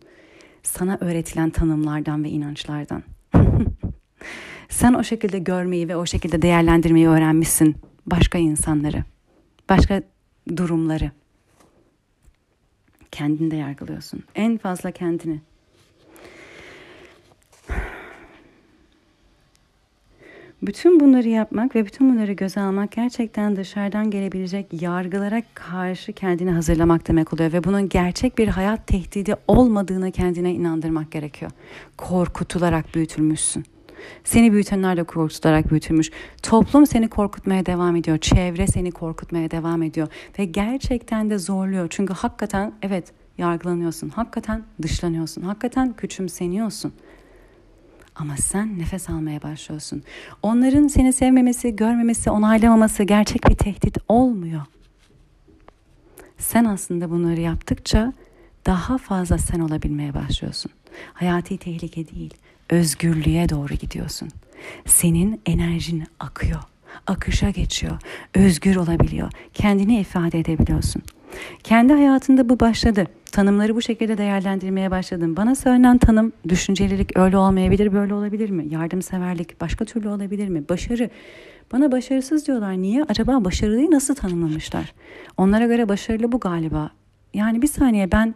Sana 0.63 0.99
öğretilen 1.01 1.51
tanımlardan 1.51 2.25
ve 2.25 2.29
inançlardan. 2.29 3.03
Sen 4.69 4.95
o 4.95 5.05
şekilde 5.05 5.39
görmeyi 5.39 5.89
ve 5.89 5.97
o 5.97 6.07
şekilde 6.07 6.43
değerlendirmeyi 6.43 7.09
öğrenmişsin 7.09 7.77
başka 8.07 8.39
insanları, 8.39 9.05
başka 9.69 10.03
durumları. 10.57 11.11
Kendini 13.13 13.51
de 13.51 13.57
yargılıyorsun. 13.57 14.23
En 14.35 14.59
fazla 14.59 14.91
kendini. 14.91 15.41
Bütün 20.63 21.01
bunları 21.01 21.29
yapmak 21.29 21.75
ve 21.75 21.87
bütün 21.87 22.13
bunları 22.15 22.33
göze 22.33 22.61
almak 22.61 22.93
gerçekten 22.93 23.57
dışarıdan 23.57 24.11
gelebilecek 24.11 24.83
yargılara 24.83 25.43
karşı 25.55 26.13
kendini 26.13 26.51
hazırlamak 26.51 27.09
demek 27.09 27.33
oluyor 27.33 27.53
ve 27.53 27.65
bunun 27.65 27.89
gerçek 27.89 28.39
bir 28.39 28.49
hayat 28.49 28.87
tehdidi 28.87 29.35
olmadığını 29.49 30.13
kendine 30.13 30.55
inandırmak 30.55 31.11
gerekiyor. 31.11 31.51
Korkutularak 31.97 32.95
büyütülmüşsün. 32.95 33.65
Seni 34.25 34.53
büyütenler 34.53 34.97
de 34.97 35.03
korkutularak 35.03 35.71
büyütülmüş. 35.71 36.11
Toplum 36.43 36.87
seni 36.87 37.09
korkutmaya 37.09 37.67
devam 37.67 37.97
ediyor. 37.97 38.19
Çevre 38.19 38.67
seni 38.67 38.91
korkutmaya 38.91 39.51
devam 39.51 39.83
ediyor. 39.83 40.09
Ve 40.39 40.45
gerçekten 40.45 41.31
de 41.31 41.39
zorluyor. 41.39 41.87
Çünkü 41.91 42.15
hakikaten 42.15 42.73
evet 42.83 43.13
yargılanıyorsun. 43.39 44.09
Hakikaten 44.09 44.63
dışlanıyorsun. 44.83 45.43
Hakikaten 45.43 45.93
küçümseniyorsun. 45.93 46.93
Ama 48.21 48.37
sen 48.37 48.79
nefes 48.79 49.11
almaya 49.11 49.43
başlıyorsun. 49.43 50.03
Onların 50.43 50.89
seni 50.89 51.12
sevmemesi, 51.12 51.77
görmemesi, 51.77 52.31
onaylamaması 52.31 53.03
gerçek 53.03 53.49
bir 53.49 53.55
tehdit 53.55 53.99
olmuyor. 54.09 54.62
Sen 56.39 56.64
aslında 56.64 57.11
bunları 57.11 57.41
yaptıkça 57.41 58.12
daha 58.66 58.99
fazla 58.99 59.39
sen 59.39 59.61
olabilmeye 59.61 60.14
başlıyorsun. 60.14 60.73
Hayati 61.12 61.59
tehlike 61.59 62.09
değil, 62.09 62.35
özgürlüğe 62.71 63.49
doğru 63.49 63.75
gidiyorsun. 63.75 64.29
Senin 64.87 65.41
enerjin 65.47 66.05
akıyor, 66.21 66.61
akışa 67.07 67.51
geçiyor, 67.51 67.99
özgür 68.35 68.77
olabiliyor, 68.77 69.33
kendini 69.55 70.01
ifade 70.01 70.41
edebiliyorsun. 70.41 71.03
Kendi 71.64 71.93
hayatında 71.93 72.49
bu 72.49 72.61
başladı. 72.61 73.07
Tanımları 73.33 73.76
bu 73.76 73.83
şekilde 73.83 74.18
değerlendirmeye 74.18 74.91
başladım. 74.91 75.37
Bana 75.37 75.55
söylenen 75.55 75.99
tanım 75.99 76.33
düşüncelilik 76.49 77.18
öyle 77.18 77.37
olmayabilir, 77.37 77.93
böyle 77.93 78.14
olabilir 78.14 78.51
mi? 78.51 78.66
Yardımseverlik 78.70 79.61
başka 79.61 79.85
türlü 79.85 80.09
olabilir 80.09 80.49
mi? 80.49 80.68
Başarı. 80.68 81.11
Bana 81.72 81.93
başarısız 81.93 82.47
diyorlar. 82.47 82.72
Niye? 82.72 83.05
Acaba 83.09 83.45
başarılıyı 83.45 83.91
nasıl 83.91 84.14
tanımlamışlar? 84.14 84.93
Onlara 85.37 85.66
göre 85.66 85.89
başarılı 85.89 86.33
bu 86.33 86.41
galiba. 86.41 86.91
Yani 87.35 87.62
bir 87.62 87.66
saniye 87.66 88.12
ben 88.12 88.35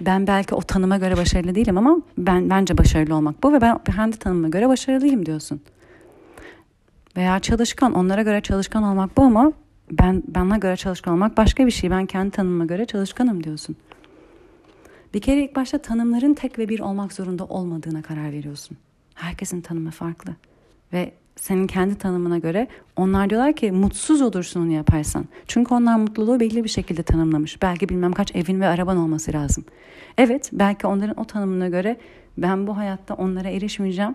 ben 0.00 0.26
belki 0.26 0.54
o 0.54 0.60
tanıma 0.60 0.96
göre 0.96 1.16
başarılı 1.16 1.54
değilim 1.54 1.78
ama 1.78 1.96
ben 2.18 2.50
bence 2.50 2.78
başarılı 2.78 3.14
olmak 3.14 3.42
bu 3.42 3.52
ve 3.52 3.60
ben 3.60 3.78
kendi 3.96 4.16
tanıma 4.16 4.48
göre 4.48 4.68
başarılıyım 4.68 5.26
diyorsun. 5.26 5.60
Veya 7.16 7.40
çalışkan 7.40 7.94
onlara 7.94 8.22
göre 8.22 8.40
çalışkan 8.40 8.82
olmak 8.82 9.16
bu 9.16 9.22
ama 9.22 9.52
ben 9.90 10.22
bana 10.26 10.56
göre 10.56 10.76
çalışkan 10.76 11.14
olmak 11.14 11.36
başka 11.36 11.66
bir 11.66 11.70
şey. 11.70 11.90
Ben 11.90 12.06
kendi 12.06 12.30
tanımıma 12.30 12.64
göre 12.64 12.84
çalışkanım 12.84 13.44
diyorsun. 13.44 13.76
Bir 15.14 15.20
kere 15.20 15.44
ilk 15.44 15.56
başta 15.56 15.78
tanımların 15.78 16.34
tek 16.34 16.58
ve 16.58 16.68
bir 16.68 16.80
olmak 16.80 17.12
zorunda 17.12 17.44
olmadığına 17.44 18.02
karar 18.02 18.32
veriyorsun. 18.32 18.76
Herkesin 19.14 19.60
tanımı 19.60 19.90
farklı. 19.90 20.32
Ve 20.92 21.12
senin 21.36 21.66
kendi 21.66 21.94
tanımına 21.94 22.38
göre 22.38 22.68
onlar 22.96 23.30
diyorlar 23.30 23.52
ki 23.52 23.72
mutsuz 23.72 24.22
olursun 24.22 24.60
onu 24.60 24.72
yaparsan. 24.72 25.24
Çünkü 25.46 25.74
onlar 25.74 25.96
mutluluğu 25.96 26.40
belli 26.40 26.64
bir 26.64 26.68
şekilde 26.68 27.02
tanımlamış. 27.02 27.62
Belki 27.62 27.88
bilmem 27.88 28.12
kaç 28.12 28.36
evin 28.36 28.60
ve 28.60 28.66
araban 28.66 28.96
olması 28.96 29.32
lazım. 29.32 29.64
Evet 30.18 30.50
belki 30.52 30.86
onların 30.86 31.20
o 31.20 31.24
tanımına 31.24 31.68
göre 31.68 31.96
ben 32.38 32.66
bu 32.66 32.76
hayatta 32.76 33.14
onlara 33.14 33.48
erişmeyeceğim 33.48 34.14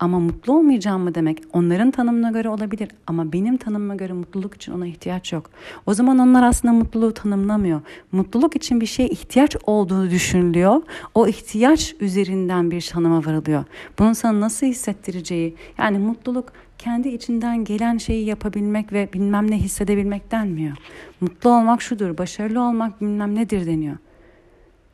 ama 0.00 0.18
mutlu 0.18 0.58
olmayacağım 0.58 1.02
mı 1.02 1.14
demek 1.14 1.42
onların 1.52 1.90
tanımına 1.90 2.30
göre 2.30 2.48
olabilir 2.48 2.88
ama 3.06 3.32
benim 3.32 3.56
tanımıma 3.56 3.94
göre 3.94 4.12
mutluluk 4.12 4.54
için 4.54 4.72
ona 4.72 4.86
ihtiyaç 4.86 5.32
yok. 5.32 5.50
O 5.86 5.94
zaman 5.94 6.18
onlar 6.18 6.42
aslında 6.42 6.74
mutluluğu 6.74 7.14
tanımlamıyor. 7.14 7.80
Mutluluk 8.12 8.56
için 8.56 8.80
bir 8.80 8.86
şeye 8.86 9.08
ihtiyaç 9.08 9.56
olduğunu 9.66 10.10
düşünülüyor. 10.10 10.82
O 11.14 11.26
ihtiyaç 11.26 11.94
üzerinden 12.00 12.70
bir 12.70 12.90
tanıma 12.92 13.24
varılıyor. 13.24 13.64
Bunun 13.98 14.12
sana 14.12 14.40
nasıl 14.40 14.66
hissettireceği 14.66 15.54
yani 15.78 15.98
mutluluk 15.98 16.52
kendi 16.78 17.08
içinden 17.08 17.64
gelen 17.64 17.98
şeyi 17.98 18.26
yapabilmek 18.26 18.92
ve 18.92 19.08
bilmem 19.12 19.50
ne 19.50 19.56
hissedebilmek 19.56 20.32
denmiyor. 20.32 20.76
Mutlu 21.20 21.50
olmak 21.50 21.82
şudur, 21.82 22.18
başarılı 22.18 22.62
olmak 22.62 23.00
bilmem 23.00 23.34
nedir 23.34 23.66
deniyor. 23.66 23.96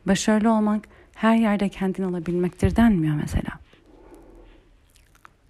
Başarılı 0.07 0.51
olmak 0.51 0.83
her 1.15 1.35
yerde 1.35 1.69
kendin 1.69 2.03
olabilmektir 2.03 2.75
denmiyor 2.75 3.15
mesela 3.15 3.66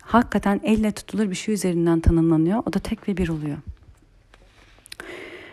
hakikaten 0.07 0.61
elle 0.63 0.91
tutulur 0.91 1.29
bir 1.29 1.35
şey 1.35 1.53
üzerinden 1.53 1.99
tanımlanıyor. 1.99 2.63
O 2.65 2.73
da 2.73 2.79
tek 2.79 3.09
ve 3.09 3.17
bir 3.17 3.29
oluyor. 3.29 3.57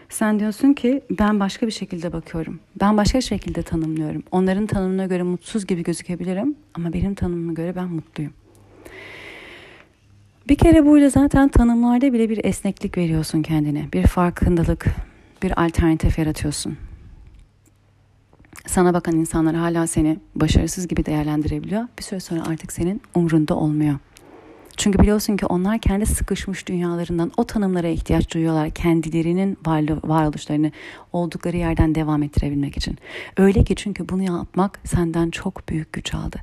Sen 0.09 0.40
diyorsun 0.40 0.72
ki 0.72 1.02
ben 1.11 1.40
başka 1.40 1.66
bir 1.66 1.72
şekilde 1.72 2.12
bakıyorum. 2.12 2.61
Ben 2.80 2.96
başka 2.96 3.20
şekilde 3.20 3.62
tanımlıyorum. 3.62 4.22
Onların 4.30 4.66
tanımına 4.66 5.07
göre 5.07 5.22
mutsuz 5.22 5.66
gibi 5.66 5.82
gözükebilirim 5.82 6.55
ama 6.74 6.92
benim 6.92 7.14
tanımıma 7.14 7.52
göre 7.52 7.76
ben 7.76 7.88
mutluyum. 7.88 8.32
Bir 10.48 10.57
kere 10.57 10.86
burada 10.86 11.11
zaten 11.11 11.48
tanımlarda 11.48 12.12
bile 12.12 12.30
bir 12.30 12.44
esneklik 12.44 12.98
veriyorsun 12.98 13.42
kendine. 13.42 13.88
Bir 13.92 14.07
farkındalık, 14.07 14.86
bir 15.42 15.64
alternatif 15.64 16.18
yaratıyorsun. 16.18 16.76
Sana 18.66 18.94
bakan 18.94 19.16
insanlar 19.16 19.55
hala 19.55 19.86
seni 19.86 20.18
başarısız 20.34 20.88
gibi 20.88 21.07
değerlendirebiliyor. 21.07 21.82
Bir 21.98 22.02
süre 22.02 22.20
sonra 22.20 22.46
artık 22.46 22.72
senin 22.72 23.02
umrunda 23.14 23.57
olmuyor. 23.57 23.94
Çünkü 24.77 24.99
biliyorsun 24.99 25.37
ki 25.37 25.47
onlar 25.47 25.79
kendi 25.79 26.07
sıkışmış 26.07 26.68
dünyalarından 26.68 27.33
o 27.37 27.45
tanımlara 27.45 27.89
ihtiyaç 27.89 28.35
duyuyorlar. 28.35 28.70
Kendilerinin 28.70 29.59
varoluşlarını 30.05 30.72
oldukları 31.12 31.57
yerden 31.57 31.95
devam 31.95 32.22
ettirebilmek 32.22 32.77
için. 32.77 32.99
Öyle 33.37 33.64
ki 33.64 33.77
çünkü 33.77 34.09
bunu 34.09 34.22
yapmak 34.22 34.81
senden 34.85 35.31
çok 35.31 35.68
büyük 35.68 35.93
güç 35.93 36.14
aldı. 36.14 36.37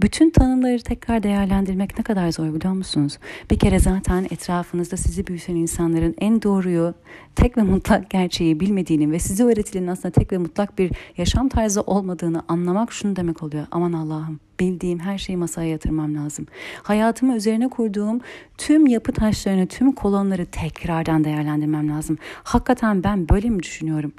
Bütün 0.00 0.30
tanımları 0.30 0.82
tekrar 0.82 1.22
değerlendirmek 1.22 1.98
ne 1.98 2.04
kadar 2.04 2.32
zor 2.32 2.54
biliyor 2.54 2.74
musunuz? 2.74 3.18
Bir 3.50 3.58
kere 3.58 3.78
zaten 3.78 4.24
etrafınızda 4.24 4.96
sizi 4.96 5.26
büyüten 5.26 5.54
insanların 5.54 6.14
en 6.18 6.42
doğruyu, 6.42 6.94
tek 7.36 7.56
ve 7.56 7.62
mutlak 7.62 8.10
gerçeği 8.10 8.60
bilmediğini 8.60 9.12
ve 9.12 9.18
size 9.18 9.44
öğretilenin 9.44 9.86
aslında 9.86 10.12
tek 10.12 10.32
ve 10.32 10.38
mutlak 10.38 10.78
bir 10.78 10.92
yaşam 11.16 11.48
tarzı 11.48 11.80
olmadığını 11.80 12.42
anlamak 12.48 12.92
şunu 12.92 13.16
demek 13.16 13.42
oluyor. 13.42 13.66
Aman 13.70 13.92
Allah'ım 13.92 14.45
bildiğim 14.60 14.98
her 14.98 15.18
şeyi 15.18 15.36
masaya 15.36 15.70
yatırmam 15.70 16.14
lazım. 16.14 16.46
Hayatımı 16.82 17.36
üzerine 17.36 17.68
kurduğum 17.68 18.20
tüm 18.58 18.86
yapı 18.86 19.12
taşlarını, 19.12 19.66
tüm 19.66 19.92
kolonları 19.92 20.46
tekrardan 20.46 21.24
değerlendirmem 21.24 21.90
lazım. 21.90 22.18
Hakikaten 22.42 23.04
ben 23.04 23.28
böyle 23.28 23.50
mi 23.50 23.62
düşünüyorum? 23.62 24.12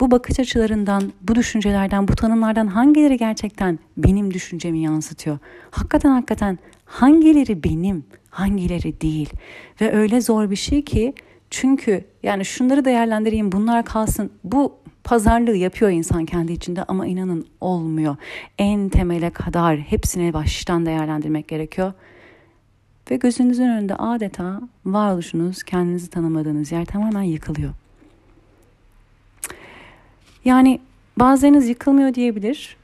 Bu 0.00 0.10
bakış 0.10 0.40
açılarından, 0.40 1.12
bu 1.22 1.34
düşüncelerden, 1.34 2.08
bu 2.08 2.14
tanımlardan 2.14 2.66
hangileri 2.66 3.16
gerçekten 3.16 3.78
benim 3.96 4.34
düşüncemi 4.34 4.78
yansıtıyor? 4.78 5.38
Hakikaten 5.70 6.10
hakikaten 6.10 6.58
hangileri 6.84 7.64
benim, 7.64 8.04
hangileri 8.30 9.00
değil? 9.00 9.30
Ve 9.80 9.92
öyle 9.92 10.20
zor 10.20 10.50
bir 10.50 10.56
şey 10.56 10.84
ki 10.84 11.14
çünkü 11.50 12.04
yani 12.22 12.44
şunları 12.44 12.84
değerlendireyim, 12.84 13.52
bunlar 13.52 13.84
kalsın. 13.84 14.30
Bu 14.44 14.74
pazarlığı 15.04 15.56
yapıyor 15.56 15.90
insan 15.90 16.24
kendi 16.24 16.52
içinde 16.52 16.84
ama 16.84 17.06
inanın 17.06 17.46
olmuyor. 17.60 18.16
En 18.58 18.88
temele 18.88 19.30
kadar 19.30 19.78
hepsini 19.78 20.32
baştan 20.32 20.86
değerlendirmek 20.86 21.48
gerekiyor. 21.48 21.92
Ve 23.10 23.16
gözünüzün 23.16 23.68
önünde 23.68 23.94
adeta 23.94 24.60
varoluşunuz, 24.84 25.62
kendinizi 25.62 26.10
tanımadığınız 26.10 26.72
yer 26.72 26.84
tamamen 26.84 27.22
yıkılıyor. 27.22 27.72
Yani 30.44 30.80
bazılarınız 31.16 31.68
yıkılmıyor 31.68 32.14
diyebilir. 32.14 32.76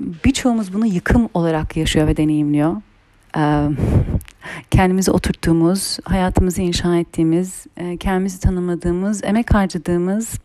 Birçoğumuz 0.00 0.74
bunu 0.74 0.86
yıkım 0.86 1.28
olarak 1.34 1.76
yaşıyor 1.76 2.06
ve 2.06 2.16
deneyimliyor. 2.16 2.76
kendimizi 4.70 5.10
oturttuğumuz, 5.10 5.98
hayatımızı 6.04 6.62
inşa 6.62 6.96
ettiğimiz, 6.96 7.66
kendimizi 8.00 8.40
tanımadığımız, 8.40 9.24
emek 9.24 9.54
harcadığımız 9.54 10.38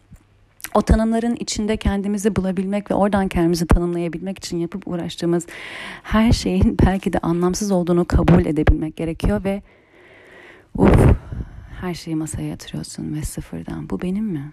o 0.76 0.82
tanımların 0.82 1.36
içinde 1.36 1.78
kendimizi 1.78 2.36
bulabilmek 2.36 2.92
ve 2.92 2.96
oradan 2.96 3.28
kendimizi 3.28 3.68
tanımlayabilmek 3.68 4.38
için 4.38 4.58
yapıp 4.58 4.88
uğraştığımız 4.88 5.48
her 6.04 6.32
şeyin 6.32 6.78
belki 6.86 7.14
de 7.14 7.20
anlamsız 7.20 7.72
olduğunu 7.72 8.06
kabul 8.06 8.46
edebilmek 8.46 8.96
gerekiyor 8.96 9.44
ve 9.44 9.62
uf 10.78 11.16
her 11.82 11.94
şeyi 11.94 12.16
masaya 12.16 12.48
yatırıyorsun 12.48 13.16
ve 13.16 13.22
sıfırdan. 13.22 13.90
Bu 13.90 14.02
benim 14.02 14.26
mi? 14.26 14.52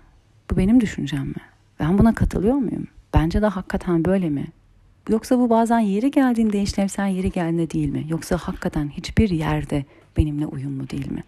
Bu 0.51 0.57
benim 0.57 0.81
düşüncem 0.81 1.27
mi? 1.27 1.43
Ben 1.81 1.99
buna 1.99 2.15
katılıyor 2.15 2.55
muyum? 2.55 2.87
Bence 3.15 3.43
de 3.43 3.47
hakikaten 3.47 4.05
böyle 4.05 4.31
mi? 4.31 4.47
Yoksa 5.09 5.39
bu 5.39 5.51
bazen 5.51 5.79
yeri 5.79 6.11
geldiğinde 6.11 6.63
işlevsel 6.63 7.09
yeri 7.09 7.31
geldiğinde 7.31 7.71
değil 7.71 7.89
mi? 7.89 8.05
Yoksa 8.09 8.37
hakikaten 8.37 8.89
hiçbir 8.89 9.31
yerde 9.31 9.85
benimle 10.17 10.47
uyumlu 10.47 10.91
değil 10.91 11.11
mi? 11.11 11.25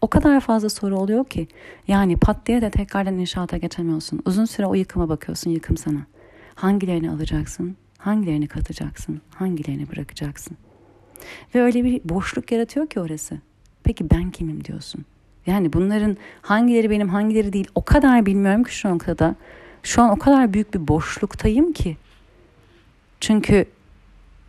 O 0.00 0.08
kadar 0.08 0.40
fazla 0.40 0.68
soru 0.68 0.98
oluyor 0.98 1.24
ki 1.24 1.48
yani 1.88 2.16
pat 2.16 2.46
diye 2.46 2.62
de 2.62 2.70
tekrardan 2.70 3.18
inşaata 3.18 3.56
geçemiyorsun. 3.56 4.20
Uzun 4.24 4.44
süre 4.44 4.66
o 4.66 4.74
yıkıma 4.74 5.08
bakıyorsun 5.08 5.50
yıkım 5.50 5.76
sana. 5.76 6.06
Hangilerini 6.54 7.10
alacaksın? 7.10 7.76
Hangilerini 7.98 8.46
katacaksın? 8.46 9.20
Hangilerini 9.34 9.90
bırakacaksın? 9.90 10.56
Ve 11.54 11.62
öyle 11.62 11.84
bir 11.84 12.00
boşluk 12.04 12.52
yaratıyor 12.52 12.86
ki 12.86 13.00
orası. 13.00 13.38
Peki 13.84 14.10
ben 14.10 14.30
kimim 14.30 14.64
diyorsun? 14.64 15.04
Yani 15.46 15.72
bunların 15.72 16.16
hangileri 16.42 16.90
benim 16.90 17.08
hangileri 17.08 17.52
değil 17.52 17.68
o 17.74 17.84
kadar 17.84 18.26
bilmiyorum 18.26 18.64
ki 18.64 18.76
şu 18.76 18.88
noktada. 18.88 19.34
Şu 19.82 20.02
an 20.02 20.10
o 20.10 20.16
kadar 20.16 20.52
büyük 20.52 20.74
bir 20.74 20.88
boşluktayım 20.88 21.72
ki. 21.72 21.96
Çünkü 23.20 23.66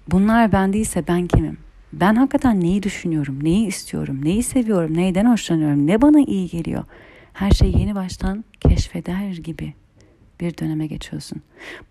bunlar 0.08 0.52
ben 0.52 0.74
değilse 0.74 1.08
ben 1.08 1.28
kimim? 1.28 1.58
Ben 2.00 2.16
hakikaten 2.16 2.60
neyi 2.62 2.84
düşünüyorum, 2.84 3.43
neyi 3.43 3.68
istiyorum, 3.68 4.26
neyi 4.26 4.43
seviyorum, 4.43 4.98
neyden 4.98 5.26
hoşlanıyorum, 5.26 5.88
ne 5.88 6.02
bana 6.02 6.20
iyi 6.20 6.50
geliyor. 6.50 6.84
Her 7.34 7.52
şeyi 7.52 7.80
yeni 7.80 7.96
baştan 7.96 8.46
keşfeder 8.60 9.32
gibi 9.32 9.74
bir 10.39 10.58
döneme 10.58 10.88
geçiyorsun. 10.88 11.41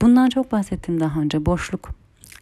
Bundan 0.02 0.28
çok 0.28 0.52
bahsettim 0.52 1.00
daha 1.00 1.20
önce. 1.20 1.46
Boşluk. 1.46 1.90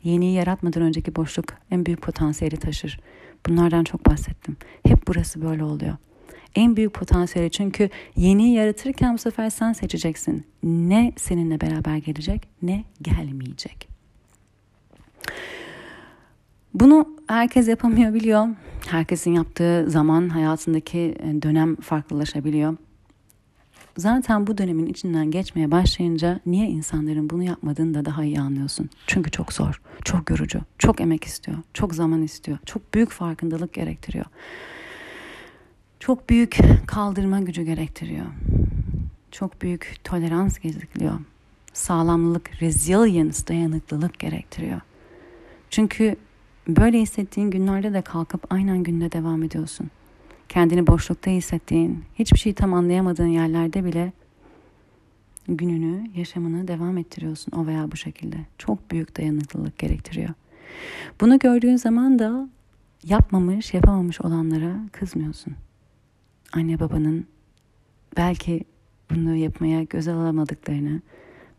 Yeniyi 0.04 0.34
yaratmadan 0.34 0.82
önceki 0.82 1.16
boşluk 1.16 1.54
en 1.70 1.86
büyük 1.86 2.02
potansiyeli 2.02 2.56
taşır. 2.56 3.00
Bunlardan 3.46 3.84
çok 3.84 4.06
bahsettim. 4.06 4.56
Hep 4.86 5.08
burası 5.08 5.42
böyle 5.42 5.64
oluyor. 5.64 5.96
En 6.54 6.76
büyük 6.76 6.94
potansiyeli 6.94 7.50
çünkü 7.50 7.90
yeniyi 8.16 8.54
yaratırken 8.54 9.14
bu 9.14 9.18
sefer 9.18 9.50
sen 9.50 9.72
seçeceksin. 9.72 10.46
Ne 10.62 11.12
seninle 11.16 11.60
beraber 11.60 11.96
gelecek 11.96 12.48
ne 12.62 12.84
gelmeyecek. 13.02 13.88
Bunu 16.74 17.06
herkes 17.26 17.68
yapamıyor 17.68 18.14
biliyor. 18.14 18.48
Herkesin 18.88 19.32
yaptığı 19.32 19.90
zaman 19.90 20.28
hayatındaki 20.28 20.98
e, 20.98 21.42
dönem 21.42 21.76
farklılaşabiliyor. 21.76 22.76
zaten 23.96 24.46
bu 24.46 24.58
dönemin 24.58 24.86
içinden 24.86 25.30
geçmeye 25.30 25.70
başlayınca 25.70 26.40
niye 26.46 26.66
insanların 26.66 27.30
bunu 27.30 27.42
yapmadığını 27.42 27.94
da 27.94 28.04
daha 28.04 28.24
iyi 28.24 28.40
anlıyorsun. 28.40 28.90
Çünkü 29.06 29.30
çok 29.30 29.52
zor, 29.52 29.80
çok 30.04 30.30
yorucu, 30.30 30.60
çok 30.78 31.00
emek 31.00 31.24
istiyor, 31.24 31.58
çok 31.74 31.94
zaman 31.94 32.22
istiyor, 32.22 32.58
çok 32.66 32.94
büyük 32.94 33.10
farkındalık 33.10 33.72
gerektiriyor. 33.72 34.24
Çok 36.00 36.28
büyük 36.30 36.58
kaldırma 36.86 37.40
gücü 37.40 37.62
gerektiriyor. 37.62 38.26
Çok 39.30 39.62
büyük 39.62 39.96
tolerans 40.04 40.58
gerektiriyor. 40.58 41.18
Sağlamlılık, 41.72 42.62
resilience, 42.62 43.38
dayanıklılık 43.48 44.18
gerektiriyor. 44.18 44.80
Çünkü 45.70 46.16
böyle 46.68 47.00
hissettiğin 47.00 47.50
günlerde 47.50 47.92
de 47.92 48.02
kalkıp 48.02 48.52
aynen 48.52 48.82
günde 48.82 49.12
devam 49.12 49.42
ediyorsun 49.42 49.90
kendini 50.52 50.86
boşlukta 50.86 51.30
hissettiğin, 51.30 52.04
hiçbir 52.18 52.38
şeyi 52.38 52.54
tam 52.54 52.74
anlayamadığın 52.74 53.26
yerlerde 53.26 53.84
bile 53.84 54.12
gününü, 55.48 56.10
yaşamını 56.14 56.68
devam 56.68 56.98
ettiriyorsun 56.98 57.52
o 57.56 57.66
veya 57.66 57.92
bu 57.92 57.96
şekilde. 57.96 58.36
Çok 58.58 58.90
büyük 58.90 59.18
dayanıklılık 59.18 59.78
gerektiriyor. 59.78 60.28
Bunu 61.20 61.38
gördüğün 61.38 61.76
zaman 61.76 62.18
da 62.18 62.48
yapmamış, 63.04 63.74
yapamamış 63.74 64.20
olanlara 64.20 64.76
kızmıyorsun. 64.92 65.54
Anne 66.52 66.80
babanın 66.80 67.26
belki 68.16 68.64
bunu 69.10 69.34
yapmaya 69.34 69.82
göz 69.82 70.08
alamadıklarını, 70.08 71.00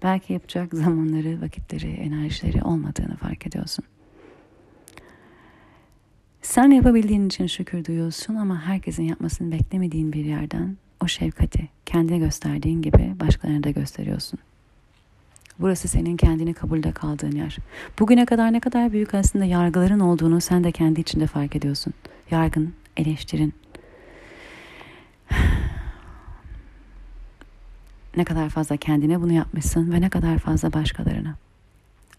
belki 0.04 0.34
yapacak 0.34 0.74
zamanları, 0.74 1.42
vakitleri, 1.42 1.92
enerjileri 1.92 2.64
olmadığını 2.64 3.18
fark 3.18 3.48
ediyorsun. 3.48 3.86
Sen 6.44 6.72
yapabildiğin 6.72 7.28
için 7.28 7.48
şükür 7.48 7.86
duyuyorsun 7.86 8.36
ama 8.36 8.62
herkesin 8.62 9.04
yapmasını 9.04 9.52
beklemediğin 9.52 10.14
bir 10.14 10.26
yerden 10.26 10.78
o 11.04 11.08
şefkati 11.08 11.70
kendine 11.86 12.18
gösterdiğin 12.18 12.82
gibi 12.82 13.16
başkalarına 13.20 13.64
da 13.64 13.70
gösteriyorsun. 13.70 14.40
Burası 15.60 15.88
senin 15.88 16.18
kendini 16.18 16.54
kabulde 16.54 16.92
kaldığın 16.92 17.32
yer. 17.32 17.58
Bugüne 18.00 18.26
kadar 18.26 18.54
ne 18.54 18.60
kadar 18.60 18.92
büyük 18.92 19.14
aslında 19.14 19.46
yargıların 19.46 20.00
olduğunu 20.00 20.42
sen 20.42 20.64
de 20.64 20.72
kendi 20.72 21.02
içinde 21.02 21.28
fark 21.28 21.56
ediyorsun. 21.56 21.94
Yargın, 22.32 22.74
eleştirin. 22.98 23.54
Ne 28.18 28.24
kadar 28.24 28.50
fazla 28.50 28.78
kendine 28.78 29.22
bunu 29.22 29.34
yapmışsın 29.34 29.92
ve 29.92 30.02
ne 30.02 30.10
kadar 30.10 30.40
fazla 30.40 30.74
başkalarına. 30.74 31.36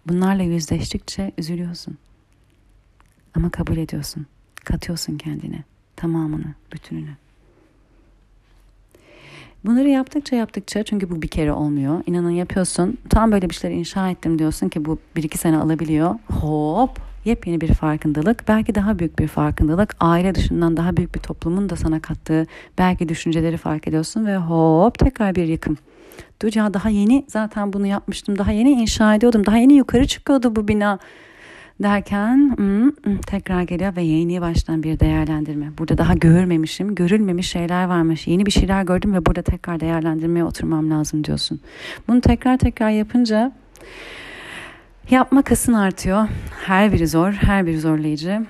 Bunlarla 0.07 0.43
yüzleştikçe 0.43 1.33
üzülüyorsun. 1.39 1.99
Ama 3.35 3.51
kabul 3.51 3.76
ediyorsun. 3.76 4.26
Katıyorsun 4.64 5.18
kendine. 5.18 5.64
Tamamını, 5.97 6.55
bütününü. 6.72 7.16
Bunları 9.64 9.89
yaptıkça 9.89 10.37
yaptıkça 10.37 10.82
çünkü 10.82 11.11
bu 11.11 11.22
bir 11.22 11.28
kere 11.28 11.53
olmuyor. 11.53 12.03
İnanın 12.07 12.30
yapıyorsun. 12.30 12.99
Tam 13.11 13.32
böyle 13.32 13.51
bir 13.51 13.55
şeyler 13.55 13.76
inşa 13.76 14.11
ettim 14.11 14.39
diyorsun 14.39 14.68
ki 14.68 14.85
bu 14.85 14.99
bir 15.16 15.22
iki 15.22 15.39
sene 15.39 15.57
alabiliyor. 15.57 16.14
Hop 16.41 17.01
yepyeni 17.24 17.61
bir 17.61 17.74
farkındalık. 17.74 18.49
Belki 18.49 18.74
daha 18.74 18.99
büyük 18.99 19.18
bir 19.18 19.28
farkındalık. 19.28 19.97
Aile 20.01 20.35
dışından 20.35 20.76
daha 20.76 20.97
büyük 20.97 21.14
bir 21.14 21.20
toplumun 21.20 21.68
da 21.68 21.76
sana 21.76 22.01
kattığı 22.01 22.47
belki 22.78 23.09
düşünceleri 23.09 23.57
fark 23.57 23.89
ediyorsun 23.89 24.26
ve 24.26 24.37
hop 24.37 24.99
tekrar 24.99 25.35
bir 25.35 25.45
yıkım. 25.45 25.76
Dur 26.43 26.53
ya 26.55 26.74
daha 26.74 26.89
yeni 26.89 27.24
zaten 27.28 27.72
bunu 27.72 27.87
yapmıştım. 27.87 28.39
Daha 28.39 28.53
yeni 28.53 28.70
inşa 28.70 29.14
ediyordum. 29.14 29.47
Daha 29.47 29.57
yeni 29.57 29.74
yukarı 29.74 30.07
çıkıyordu 30.07 30.57
bu 30.57 30.68
bina 30.68 30.99
derken 31.83 32.55
hmm, 32.57 32.91
hmm, 32.91 33.18
tekrar 33.18 33.62
geliyor 33.62 33.97
ve 33.97 34.03
yeni 34.03 34.41
baştan 34.41 34.83
bir 34.83 35.01
değerlendirme. 35.01 35.79
Burada 35.79 35.99
daha 35.99 36.14
görmemişim, 36.14 36.95
görülmemiş 36.95 37.49
şeyler 37.49 37.85
varmış. 37.85 38.27
Yeni 38.27 38.47
bir 38.47 38.51
şeyler 38.51 38.83
gördüm 38.83 39.14
ve 39.14 39.27
burada 39.27 39.43
tekrar 39.43 39.81
değerlendirmeye 39.81 40.45
oturmam 40.45 40.91
lazım 40.91 41.25
diyorsun. 41.25 41.61
Bunu 42.09 42.20
tekrar 42.20 42.59
tekrar 42.59 42.91
yapınca 42.91 43.53
yapma 45.11 45.43
kasın 45.43 45.72
artıyor. 45.72 46.29
Her 46.66 46.93
biri 46.93 47.09
zor, 47.09 47.33
her 47.33 47.66
biri 47.66 47.81
zorlayıcı. 47.81 48.47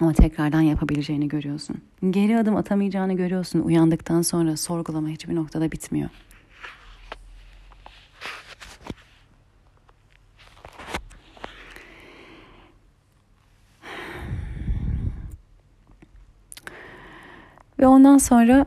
Ama 0.00 0.12
tekrardan 0.12 0.60
yapabileceğini 0.60 1.28
görüyorsun. 1.28 1.76
Geri 2.10 2.38
adım 2.38 2.56
atamayacağını 2.56 3.16
görüyorsun. 3.16 3.60
Uyandıktan 3.60 4.22
sonra 4.22 4.56
sorgulama 4.56 5.08
hiçbir 5.08 5.34
noktada 5.34 5.72
bitmiyor. 5.72 6.10
Ve 17.80 17.86
ondan 17.86 18.18
sonra 18.18 18.66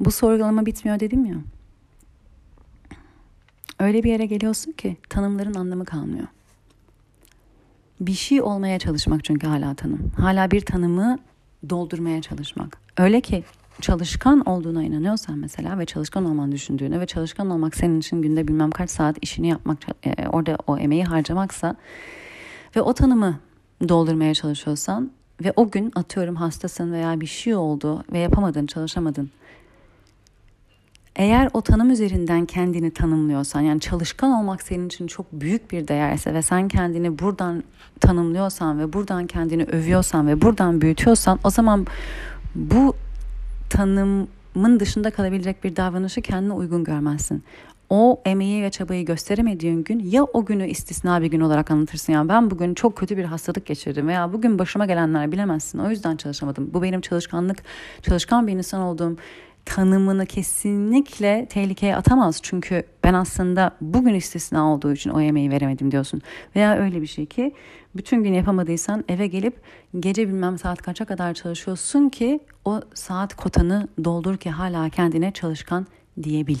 bu 0.00 0.10
sorgulama 0.10 0.66
bitmiyor 0.66 1.00
dedim 1.00 1.24
ya. 1.26 1.36
Öyle 3.78 4.02
bir 4.02 4.10
yere 4.10 4.26
geliyorsun 4.26 4.72
ki 4.72 4.96
tanımların 5.08 5.54
anlamı 5.54 5.84
kalmıyor. 5.84 6.26
Bir 8.00 8.12
şey 8.12 8.42
olmaya 8.42 8.78
çalışmak 8.78 9.24
çünkü 9.24 9.46
hala 9.46 9.74
tanım. 9.74 10.12
Hala 10.16 10.50
bir 10.50 10.60
tanımı 10.60 11.18
doldurmaya 11.70 12.22
çalışmak. 12.22 12.78
Öyle 12.96 13.20
ki 13.20 13.44
çalışkan 13.80 14.40
olduğuna 14.40 14.84
inanıyorsan 14.84 15.38
mesela 15.38 15.78
ve 15.78 15.86
çalışkan 15.86 16.24
olmanı 16.24 16.52
düşündüğüne 16.52 17.00
ve 17.00 17.06
çalışkan 17.06 17.50
olmak 17.50 17.76
senin 17.76 18.00
için 18.00 18.22
günde 18.22 18.48
bilmem 18.48 18.70
kaç 18.70 18.90
saat 18.90 19.16
işini 19.22 19.48
yapmak, 19.48 19.78
e, 20.06 20.28
orada 20.28 20.58
o 20.66 20.78
emeği 20.78 21.04
harcamaksa 21.04 21.76
ve 22.76 22.82
o 22.82 22.92
tanımı 22.94 23.40
doldurmaya 23.88 24.34
çalışıyorsan 24.34 25.10
ve 25.44 25.52
o 25.56 25.70
gün 25.70 25.92
atıyorum 25.94 26.36
hastasın 26.36 26.92
veya 26.92 27.20
bir 27.20 27.26
şey 27.26 27.54
oldu 27.54 28.04
ve 28.12 28.18
yapamadın, 28.18 28.66
çalışamadın. 28.66 29.30
Eğer 31.16 31.50
o 31.52 31.60
tanım 31.60 31.90
üzerinden 31.90 32.46
kendini 32.46 32.90
tanımlıyorsan 32.90 33.60
yani 33.60 33.80
çalışkan 33.80 34.30
olmak 34.30 34.62
senin 34.62 34.86
için 34.86 35.06
çok 35.06 35.32
büyük 35.32 35.72
bir 35.72 35.88
değerse 35.88 36.34
ve 36.34 36.42
sen 36.42 36.68
kendini 36.68 37.18
buradan 37.18 37.64
tanımlıyorsan 38.00 38.78
ve 38.78 38.92
buradan 38.92 39.26
kendini 39.26 39.64
övüyorsan 39.64 40.28
ve 40.28 40.42
buradan 40.42 40.80
büyütüyorsan 40.80 41.38
o 41.44 41.50
zaman 41.50 41.86
bu 42.54 42.96
tanımın 43.70 44.80
dışında 44.80 45.10
kalabilecek 45.10 45.64
bir 45.64 45.76
davranışı 45.76 46.22
kendine 46.22 46.52
uygun 46.52 46.84
görmezsin 46.84 47.44
o 47.94 48.20
emeği 48.24 48.62
ve 48.62 48.70
çabayı 48.70 49.04
gösteremediğin 49.04 49.84
gün 49.84 49.98
ya 49.98 50.24
o 50.24 50.44
günü 50.44 50.68
istisna 50.68 51.22
bir 51.22 51.26
gün 51.26 51.40
olarak 51.40 51.70
anlatırsın. 51.70 52.12
Yani 52.12 52.28
ben 52.28 52.50
bugün 52.50 52.74
çok 52.74 52.96
kötü 52.96 53.16
bir 53.16 53.24
hastalık 53.24 53.66
geçirdim 53.66 54.08
veya 54.08 54.32
bugün 54.32 54.58
başıma 54.58 54.86
gelenler 54.86 55.32
bilemezsin. 55.32 55.78
O 55.78 55.90
yüzden 55.90 56.16
çalışamadım. 56.16 56.70
Bu 56.74 56.82
benim 56.82 57.00
çalışkanlık, 57.00 57.62
çalışkan 58.02 58.46
bir 58.46 58.52
insan 58.52 58.80
olduğum 58.80 59.16
tanımını 59.64 60.26
kesinlikle 60.26 61.46
tehlikeye 61.50 61.96
atamaz. 61.96 62.40
Çünkü 62.42 62.82
ben 63.04 63.14
aslında 63.14 63.70
bugün 63.80 64.14
istisna 64.14 64.72
olduğu 64.72 64.92
için 64.92 65.10
o 65.10 65.20
emeği 65.20 65.50
veremedim 65.50 65.90
diyorsun. 65.90 66.20
Veya 66.56 66.76
öyle 66.76 67.02
bir 67.02 67.06
şey 67.06 67.26
ki 67.26 67.52
bütün 67.96 68.24
gün 68.24 68.32
yapamadıysan 68.32 69.04
eve 69.08 69.26
gelip 69.26 69.60
gece 70.00 70.28
bilmem 70.28 70.58
saat 70.58 70.82
kaça 70.82 71.04
kadar 71.04 71.34
çalışıyorsun 71.34 72.08
ki 72.08 72.40
o 72.64 72.80
saat 72.94 73.34
kotanı 73.34 73.88
doldur 74.04 74.36
ki 74.36 74.50
hala 74.50 74.88
kendine 74.88 75.32
çalışkan 75.32 75.86
diyebil. 76.22 76.58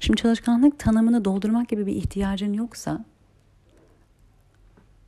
Şimdi 0.00 0.20
çalışkanlık 0.20 0.78
tanımını 0.78 1.24
doldurmak 1.24 1.68
gibi 1.68 1.86
bir 1.86 1.96
ihtiyacın 1.96 2.52
yoksa 2.52 3.04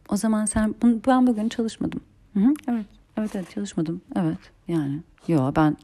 o 0.08 0.16
zaman 0.16 0.44
sen 0.44 0.74
ben 0.82 1.26
bugün 1.26 1.48
çalışmadım. 1.48 2.00
Hı 2.34 2.40
hı, 2.40 2.54
evet, 2.68 2.86
evet, 3.16 3.36
evet 3.36 3.50
çalışmadım. 3.50 4.00
Evet, 4.16 4.38
yani 4.68 5.00
yo 5.28 5.52
ben 5.56 5.76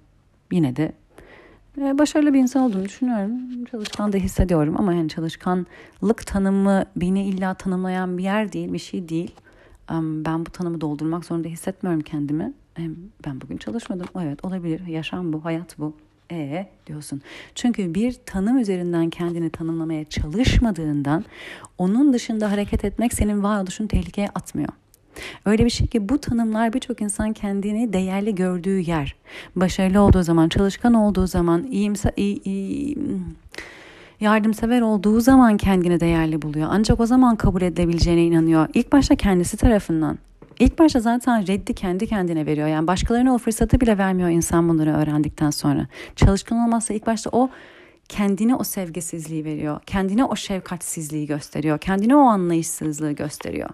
yine 0.53 0.77
de 0.77 0.93
e, 1.79 1.99
başarılı 1.99 2.35
bir 2.35 2.39
insan 2.39 2.62
olduğumu 2.62 2.85
düşünüyorum. 2.85 3.64
Çalışkan 3.64 4.12
da 4.12 4.16
hissediyorum 4.16 4.75
ama 4.79 4.95
yani 4.95 5.09
çalışkanlık 5.09 6.27
tanımı 6.27 6.85
beni 6.97 7.25
illa 7.25 7.55
tanımlayan 7.55 8.18
bir 8.18 8.23
yer 8.23 8.53
değil, 8.53 8.73
bir 8.73 8.79
şey 8.79 9.09
değil. 9.09 9.35
Ben 9.93 10.47
bu 10.47 10.51
tanımı 10.51 10.81
doldurmak 10.81 11.25
zorunda 11.25 11.49
hissetmiyorum 11.49 12.03
kendimi. 12.03 12.53
Ben 13.27 13.41
bugün 13.41 13.57
çalışmadım. 13.57 14.07
Evet 14.21 14.45
olabilir. 14.45 14.87
Yaşam 14.87 15.33
bu, 15.33 15.45
hayat 15.45 15.79
bu 15.79 15.95
e 16.33 16.66
diyorsun. 16.87 17.22
Çünkü 17.55 17.95
bir 17.95 18.16
tanım 18.26 18.59
üzerinden 18.59 19.11
kendini 19.11 19.51
tanımlamaya 19.51 20.05
çalışmadığından 20.05 21.24
onun 21.78 22.12
dışında 22.12 22.51
hareket 22.51 22.85
etmek 22.85 23.14
senin 23.14 23.43
varoluşunu 23.43 23.89
tehlikeye 23.89 24.28
atmıyor. 24.28 24.68
Öyle 25.45 25.64
bir 25.64 25.70
şey 25.70 25.87
ki 25.87 26.09
bu 26.09 26.18
tanımlar 26.18 26.72
birçok 26.72 27.01
insan 27.01 27.33
kendini 27.33 27.93
değerli 27.93 28.35
gördüğü 28.35 28.78
yer. 28.78 29.16
Başarılı 29.57 30.01
olduğu 30.01 30.22
zaman, 30.22 30.49
çalışkan 30.49 30.95
olduğu 30.95 31.26
zaman, 31.26 31.66
iyimse, 31.70 32.12
iyi, 32.16 32.43
iyi, 32.45 32.97
yardımsever 34.20 34.81
olduğu 34.81 35.20
zaman 35.20 35.57
kendini 35.57 36.01
değerli 36.01 36.43
buluyor. 36.43 36.68
Ancak 36.70 37.01
o 37.01 37.07
zaman 37.07 37.37
kabul 37.37 37.62
edilebileceğine 37.62 38.24
inanıyor. 38.24 38.68
İlk 38.74 38.93
başta 38.93 39.16
kendisi 39.16 39.57
tarafından. 39.57 40.18
İlk 40.61 40.79
başta 40.79 41.01
zaten 41.01 41.47
reddi 41.47 41.75
kendi 41.75 42.07
kendine 42.07 42.47
veriyor. 42.47 42.69
Yani 42.69 42.87
başkalarına 42.87 43.35
o 43.35 43.39
fırsatı 43.39 43.81
bile 43.81 43.99
vermiyor 43.99 44.29
insan 44.29 44.69
bunları 44.69 44.97
öğrendikten 44.97 45.51
sonra. 45.51 45.87
Çalışkan 46.17 46.59
olmazsa 46.59 46.95
ilk 46.95 47.07
başta 47.07 47.31
o 47.33 47.51
kendine 48.09 48.55
o 48.55 48.65
sevgisizliği 48.65 49.45
veriyor. 49.45 49.81
Kendine 49.87 50.25
o 50.25 50.37
şefkatsizliği 50.37 51.27
gösteriyor. 51.27 51.79
Kendine 51.79 52.17
o 52.17 52.21
anlayışsızlığı 52.21 53.13
gösteriyor. 53.13 53.71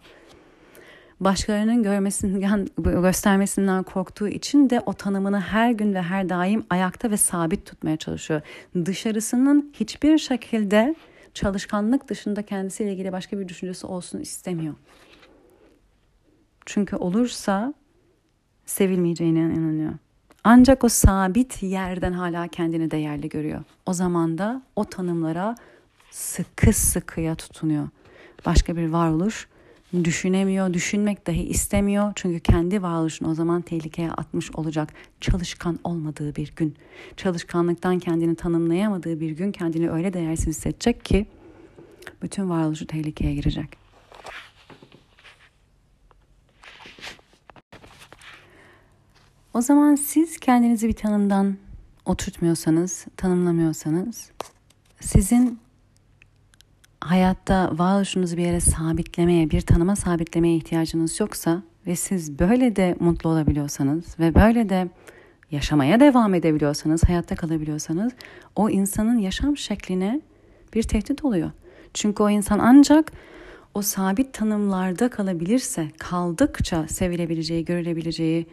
başkalarının 1.21 1.83
görmesinden, 1.83 2.69
göstermesinden 2.79 3.83
korktuğu 3.83 4.29
için 4.29 4.71
de 4.71 4.83
o 4.87 4.93
tanımını 4.93 5.41
her 5.41 5.71
gün 5.71 5.95
ve 5.95 6.03
her 6.03 6.29
daim 6.29 6.65
ayakta 6.71 7.11
ve 7.11 7.17
sabit 7.17 7.67
tutmaya 7.67 7.97
çalışıyor. 7.97 8.41
Dışarısının 8.85 9.73
hiçbir 9.73 10.19
şekilde 10.19 10.95
çalışkanlık 11.35 12.09
dışında 12.09 12.43
kendisiyle 12.43 12.93
ilgili 12.93 13.13
başka 13.13 13.39
bir 13.39 13.49
düşüncesi 13.49 13.87
olsun 13.87 14.21
istemiyor. 14.21 14.75
Çünkü 16.67 16.97
olursa 16.97 17.75
sevilmeyeceğine 18.67 19.39
inanıyor. 19.39 19.93
Ancak 20.45 20.85
o 20.85 20.89
sabit 20.89 21.63
yerden 21.63 22.13
hala 22.13 22.49
kendini 22.49 22.91
değerli 22.91 23.29
görüyor. 23.29 23.65
O 23.87 23.93
zaman 23.93 24.39
da 24.39 24.63
o 24.77 24.85
tanımlara 24.85 25.55
sıkı 26.11 26.73
sıkıya 26.73 27.35
tutunuyor. 27.35 27.89
Başka 28.47 28.77
bir 28.77 28.89
varoluş 28.89 29.49
düşünemiyor, 30.05 30.73
düşünmek 30.73 31.27
dahi 31.27 31.43
istemiyor. 31.43 32.13
Çünkü 32.15 32.41
kendi 32.41 32.83
varoluşunu 32.83 33.31
o 33.31 33.35
zaman 33.35 33.63
tehlikeye 33.63 34.11
atmış 34.11 34.51
olacak. 34.51 34.93
Çalışkan 35.21 35.79
olmadığı 35.85 36.37
bir 36.37 36.53
gün, 36.57 36.75
çalışkanlıktan 37.17 37.99
kendini 37.99 38.35
tanımlayamadığı 38.35 39.21
bir 39.21 39.31
gün 39.31 39.53
kendini 39.53 39.91
öyle 39.91 40.13
değersiz 40.13 40.47
hissedecek 40.47 41.05
ki 41.05 41.27
bütün 42.23 42.51
varoluşu 42.51 42.87
tehlikeye 42.87 43.35
girecek. 43.35 43.86
O 49.57 49.61
zaman 49.61 49.95
siz 49.95 50.39
kendinizi 50.39 50.89
bir 50.89 50.93
tanımdan 50.93 51.57
oturtmuyorsanız, 52.07 53.07
tanımlamıyorsanız 53.17 54.31
sizin 55.01 55.59
hayatta 57.01 57.71
varoluşunuzu 57.79 58.37
bir 58.37 58.43
yere 58.43 58.61
sabitlemeye, 58.61 59.51
bir 59.51 59.61
tanıma 59.61 59.97
sabitlemeye 59.97 60.57
ihtiyacınız 60.57 61.21
yoksa 61.21 61.63
ve 61.87 61.97
siz 61.97 62.39
böyle 62.39 62.77
de 62.77 62.97
mutlu 63.01 63.31
olabiliyorsanız 63.31 64.19
ve 64.19 64.35
böyle 64.35 64.69
de 64.69 64.89
yaşamaya 65.51 66.01
devam 66.01 66.35
edebiliyorsanız, 66.35 67.05
hayatta 67.05 67.35
kalabiliyorsanız 67.35 68.13
o 68.57 68.71
insanın 68.71 69.19
yaşam 69.19 69.57
şekline 69.57 70.21
bir 70.75 70.83
tehdit 70.83 71.25
oluyor. 71.25 71.51
Çünkü 71.95 72.23
o 72.23 72.31
insan 72.31 72.59
ancak 72.59 73.13
o 73.75 73.83
sabit 73.83 74.33
tanımlarda 74.33 75.11
kalabilirse, 75.11 75.89
kaldıkça 75.99 76.89
sevilebileceği, 76.89 77.65
görülebileceği, 77.65 78.47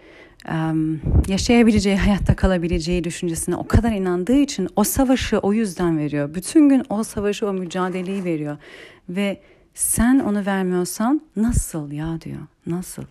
yaşayabileceği, 1.28 1.98
hayatta 1.98 2.36
kalabileceği 2.36 3.04
düşüncesine 3.04 3.56
o 3.56 3.68
kadar 3.68 3.92
inandığı 3.92 4.36
için 4.36 4.70
o 4.76 4.84
savaşı 4.84 5.38
o 5.40 5.54
yüzden 5.54 5.98
veriyor. 5.98 6.34
Bütün 6.36 6.70
gün 6.70 6.84
o 6.90 7.04
savaşı, 7.04 7.48
o 7.48 7.54
mücadeleyi 7.54 8.24
veriyor. 8.24 8.58
Ve 9.10 9.42
sen 9.74 10.20
onu 10.20 10.46
vermiyorsan 10.46 11.22
nasıl 11.36 11.92
ya 11.92 12.22
diyor. 12.22 12.42
Nasıl? 12.66 13.04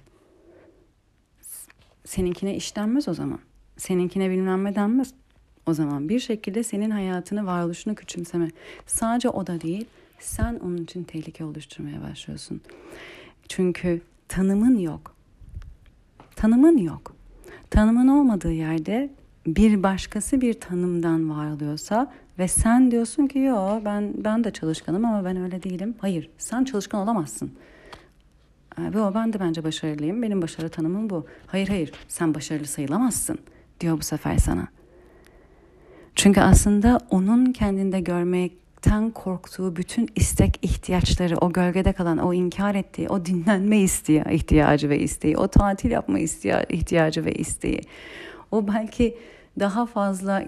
Seninkine 2.05 2.57
işlenmez 2.57 3.09
o 3.09 3.14
zaman. 3.14 3.39
Seninkine 3.76 4.30
bilmem 4.30 4.74
denmez. 4.74 5.14
O 5.66 5.74
zaman 5.74 6.09
bir 6.09 6.20
şekilde 6.20 6.62
senin 6.62 6.91
hayatını, 6.91 7.47
varoluşunu 7.47 7.95
küçümseme. 7.95 8.51
Sadece 8.87 9.28
o 9.28 9.47
da 9.47 9.61
değil, 9.61 9.87
sen 10.18 10.61
onun 10.64 10.76
için 10.76 11.05
tehlike 11.05 11.45
oluşturmaya 11.45 12.03
başlıyorsun. 12.03 12.61
Çünkü 13.49 14.01
tanımın 14.28 14.78
yok. 14.78 15.14
Tanımın 16.37 16.76
yok. 16.76 17.14
Tanımın 17.73 18.09
olmadığı 18.09 18.53
yerde 18.53 19.11
bir 19.47 19.83
başkası 19.83 20.41
bir 20.41 20.55
tanımdan 20.55 21.31
var 21.31 21.51
oluyorsa 21.51 22.12
ve 22.39 22.49
sen 22.49 22.91
diyorsun 22.91 23.27
ki 23.27 23.39
yo 23.39 23.81
ben 23.85 24.12
ben 24.16 24.45
de 24.45 24.51
çalışkanım 24.51 25.05
ama 25.05 25.25
ben 25.25 25.37
öyle 25.37 25.62
değilim. 25.62 25.95
Hayır, 25.99 26.31
sen 26.39 26.64
çalışkan 26.64 27.01
olamazsın. 27.01 27.53
Ve 28.79 29.01
o 29.01 29.14
ben 29.14 29.33
de 29.33 29.41
bence 29.41 29.64
başarılıyım. 29.64 30.23
Benim 30.23 30.43
başarı 30.43 30.68
tanımım 30.68 31.11
bu. 31.11 31.27
Hayır 31.47 31.68
hayır 31.68 31.93
sen 32.09 32.35
başarılı 32.35 32.66
sayılamazsın 32.66 33.39
diyor 33.81 33.99
bu 33.99 34.03
sefer 34.03 34.39
sana. 34.39 34.68
Çünkü 36.14 36.41
aslında 36.41 36.99
onun 37.11 37.53
kendinde 37.53 38.01
görmekten 38.83 39.11
korktuğu 39.11 39.76
bütün 39.76 40.09
istek 40.16 40.59
ihtiyaçları, 40.62 41.37
o 41.37 41.53
gölgede 41.53 41.93
kalan, 41.93 42.18
o 42.18 42.35
inkar 42.35 42.74
ettiği, 42.74 43.09
o 43.09 43.26
dinlenme 43.26 43.78
isteği, 43.78 44.22
ihtiyacı 44.30 44.89
ve 44.89 44.99
isteği, 44.99 45.37
o 45.37 45.49
tatil 45.49 45.91
yapma 45.91 46.18
ihtiyacı 46.18 47.24
ve 47.24 47.33
isteği. 47.33 47.80
O 48.51 48.68
belki 48.68 49.14
daha 49.61 49.87
fazla 49.87 50.45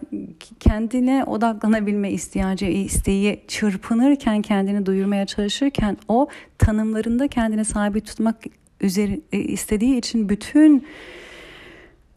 kendine 0.61 1.25
odaklanabilme 1.25 2.11
ihtiyacı, 2.11 2.67
isteği 2.67 3.45
çırpınırken, 3.49 4.43
kendini 4.43 4.87
duyurmaya 4.87 5.27
çalışırken 5.27 5.97
o 6.09 6.29
tanımlarında 6.59 7.29
kendini 7.29 7.65
sabit 7.65 8.07
tutmak 8.07 8.37
üzeri, 8.81 9.21
e, 9.33 9.39
istediği 9.39 9.99
için 9.99 10.29
bütün 10.29 10.87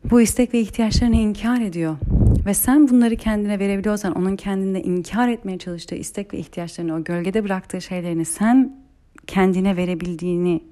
bu 0.04 0.22
istek 0.22 0.54
ve 0.54 0.60
ihtiyaçlarını 0.60 1.16
inkar 1.16 1.62
ediyor. 1.62 1.98
Ve 2.48 2.54
sen 2.54 2.88
bunları 2.90 3.16
kendine 3.16 3.60
verebiliyorsan 3.60 4.16
onun 4.16 4.36
kendinde 4.36 4.82
inkar 4.82 5.30
etmeye 5.30 5.58
çalıştığı 5.58 5.96
istek 5.96 6.34
ve 6.34 6.38
ihtiyaçlarını 6.38 6.96
o 6.96 7.04
gölgede 7.04 7.44
bıraktığı 7.44 7.82
şeylerini 7.82 8.26
sen 8.26 8.86
kendine 9.28 9.78
verebildiğini 9.78 10.64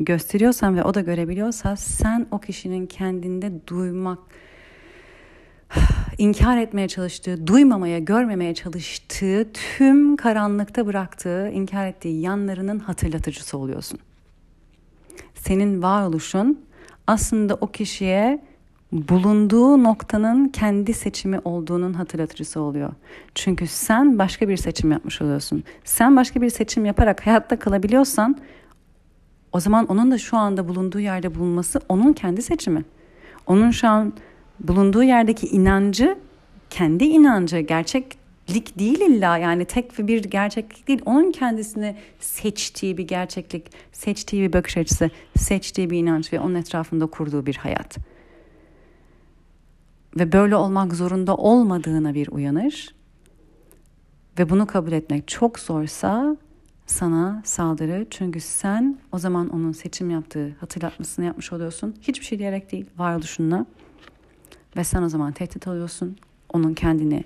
gösteriyorsan 0.00 0.76
ve 0.76 0.84
o 0.84 0.94
da 0.94 1.00
görebiliyorsa 1.00 1.76
sen 1.76 2.26
o 2.30 2.38
kişinin 2.38 2.86
kendinde 2.86 3.66
duymak 3.66 4.18
inkar 6.18 6.58
etmeye 6.58 6.88
çalıştığı, 6.88 7.46
duymamaya, 7.46 7.98
görmemeye 7.98 8.54
çalıştığı, 8.54 9.52
tüm 9.52 10.16
karanlıkta 10.16 10.86
bıraktığı, 10.86 11.50
inkar 11.50 11.86
ettiği 11.86 12.20
yanlarının 12.20 12.78
hatırlatıcısı 12.78 13.58
oluyorsun. 13.58 13.98
Senin 15.34 15.82
varoluşun 15.82 16.64
aslında 17.06 17.54
o 17.54 17.66
kişiye 17.66 18.51
bulunduğu 18.92 19.82
noktanın 19.82 20.48
kendi 20.48 20.94
seçimi 20.94 21.40
olduğunun 21.44 21.92
hatırlatıcısı 21.92 22.60
oluyor. 22.60 22.92
Çünkü 23.34 23.66
sen 23.66 24.18
başka 24.18 24.48
bir 24.48 24.56
seçim 24.56 24.92
yapmış 24.92 25.22
oluyorsun. 25.22 25.64
Sen 25.84 26.16
başka 26.16 26.42
bir 26.42 26.50
seçim 26.50 26.84
yaparak 26.84 27.26
hayatta 27.26 27.58
kalabiliyorsan 27.58 28.38
o 29.52 29.60
zaman 29.60 29.86
onun 29.86 30.10
da 30.10 30.18
şu 30.18 30.36
anda 30.36 30.68
bulunduğu 30.68 31.00
yerde 31.00 31.34
bulunması 31.34 31.80
onun 31.88 32.12
kendi 32.12 32.42
seçimi. 32.42 32.84
Onun 33.46 33.70
şu 33.70 33.88
an 33.88 34.12
bulunduğu 34.60 35.02
yerdeki 35.02 35.46
inancı 35.46 36.18
kendi 36.70 37.04
inancı 37.04 37.58
gerçeklik 37.58 38.78
değil 38.78 39.00
illa 39.00 39.38
yani 39.38 39.64
tek 39.64 39.98
bir 39.98 40.24
gerçeklik 40.24 40.88
değil 40.88 41.02
onun 41.06 41.32
kendisini 41.32 41.96
seçtiği 42.20 42.98
bir 42.98 43.08
gerçeklik 43.08 43.66
seçtiği 43.92 44.42
bir 44.42 44.52
bakış 44.52 44.76
açısı 44.76 45.10
seçtiği 45.36 45.90
bir 45.90 45.98
inanç 45.98 46.32
ve 46.32 46.40
onun 46.40 46.54
etrafında 46.54 47.06
kurduğu 47.06 47.46
bir 47.46 47.56
hayat 47.56 48.11
ve 50.18 50.32
böyle 50.32 50.56
olmak 50.56 50.94
zorunda 50.94 51.36
olmadığına 51.36 52.14
bir 52.14 52.28
uyanır 52.28 52.94
ve 54.38 54.50
bunu 54.50 54.66
kabul 54.66 54.92
etmek 54.92 55.28
çok 55.28 55.58
zorsa 55.58 56.36
sana 56.86 57.42
saldırı 57.44 58.06
çünkü 58.10 58.40
sen 58.40 58.98
o 59.12 59.18
zaman 59.18 59.48
onun 59.48 59.72
seçim 59.72 60.10
yaptığı 60.10 60.56
hatırlatmasını 60.60 61.24
yapmış 61.24 61.52
oluyorsun. 61.52 61.94
Hiçbir 62.02 62.24
şey 62.24 62.38
diyerek 62.38 62.72
değil 62.72 62.86
varoluşunla 62.98 63.66
ve 64.76 64.84
sen 64.84 65.02
o 65.02 65.08
zaman 65.08 65.32
tehdit 65.32 65.68
alıyorsun. 65.68 66.16
Onun 66.52 66.74
kendini 66.74 67.24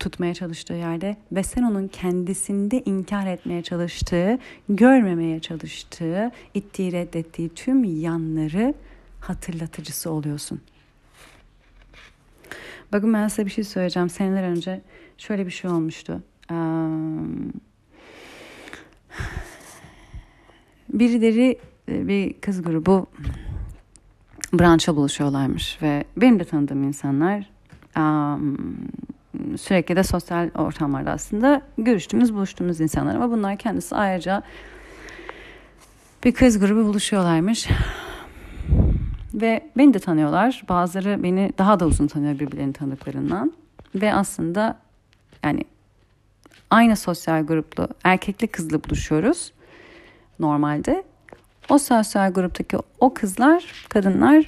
tutmaya 0.00 0.34
çalıştığı 0.34 0.74
yerde 0.74 1.16
ve 1.32 1.42
sen 1.42 1.62
onun 1.62 1.88
kendisinde 1.88 2.82
inkar 2.84 3.26
etmeye 3.26 3.62
çalıştığı, 3.62 4.38
görmemeye 4.68 5.40
çalıştığı, 5.40 6.30
ittiği, 6.54 6.92
reddettiği 6.92 7.48
tüm 7.48 7.84
yanları 7.84 8.74
hatırlatıcısı 9.20 10.10
oluyorsun. 10.10 10.60
Bakın 12.92 13.14
ben 13.14 13.28
size 13.28 13.46
bir 13.46 13.50
şey 13.50 13.64
söyleyeceğim. 13.64 14.08
Seneler 14.08 14.42
önce 14.42 14.80
şöyle 15.18 15.46
bir 15.46 15.50
şey 15.50 15.70
olmuştu. 15.70 16.22
Birileri 20.88 21.58
bir 21.88 22.40
kız 22.40 22.62
grubu 22.62 23.06
branşa 24.52 24.96
buluşuyorlarmış 24.96 25.82
ve 25.82 26.04
benim 26.16 26.40
de 26.40 26.44
tanıdığım 26.44 26.82
insanlar 26.82 27.50
sürekli 29.56 29.96
de 29.96 30.02
sosyal 30.02 30.50
ortamlarda 30.54 31.10
aslında 31.10 31.62
görüştüğümüz, 31.78 32.34
buluştuğumuz 32.34 32.80
insanlar 32.80 33.14
ama 33.14 33.30
bunlar 33.30 33.56
kendisi 33.56 33.96
ayrıca 33.96 34.42
bir 36.24 36.32
kız 36.32 36.58
grubu 36.58 36.84
buluşuyorlarmış. 36.84 37.68
Ve 39.34 39.70
beni 39.76 39.94
de 39.94 39.98
tanıyorlar. 39.98 40.62
Bazıları 40.68 41.22
beni 41.22 41.52
daha 41.58 41.80
da 41.80 41.86
uzun 41.86 42.06
tanıyor 42.06 42.38
birbirlerini 42.38 42.72
tanıdıklarından. 42.72 43.52
Ve 43.94 44.14
aslında 44.14 44.78
yani 45.44 45.64
aynı 46.70 46.96
sosyal 46.96 47.46
gruplu 47.46 47.88
erkekli 48.04 48.46
kızla 48.48 48.84
buluşuyoruz 48.84 49.52
normalde. 50.38 51.04
O 51.68 51.78
sosyal 51.78 52.32
gruptaki 52.32 52.78
o 53.00 53.14
kızlar, 53.14 53.86
kadınlar 53.88 54.46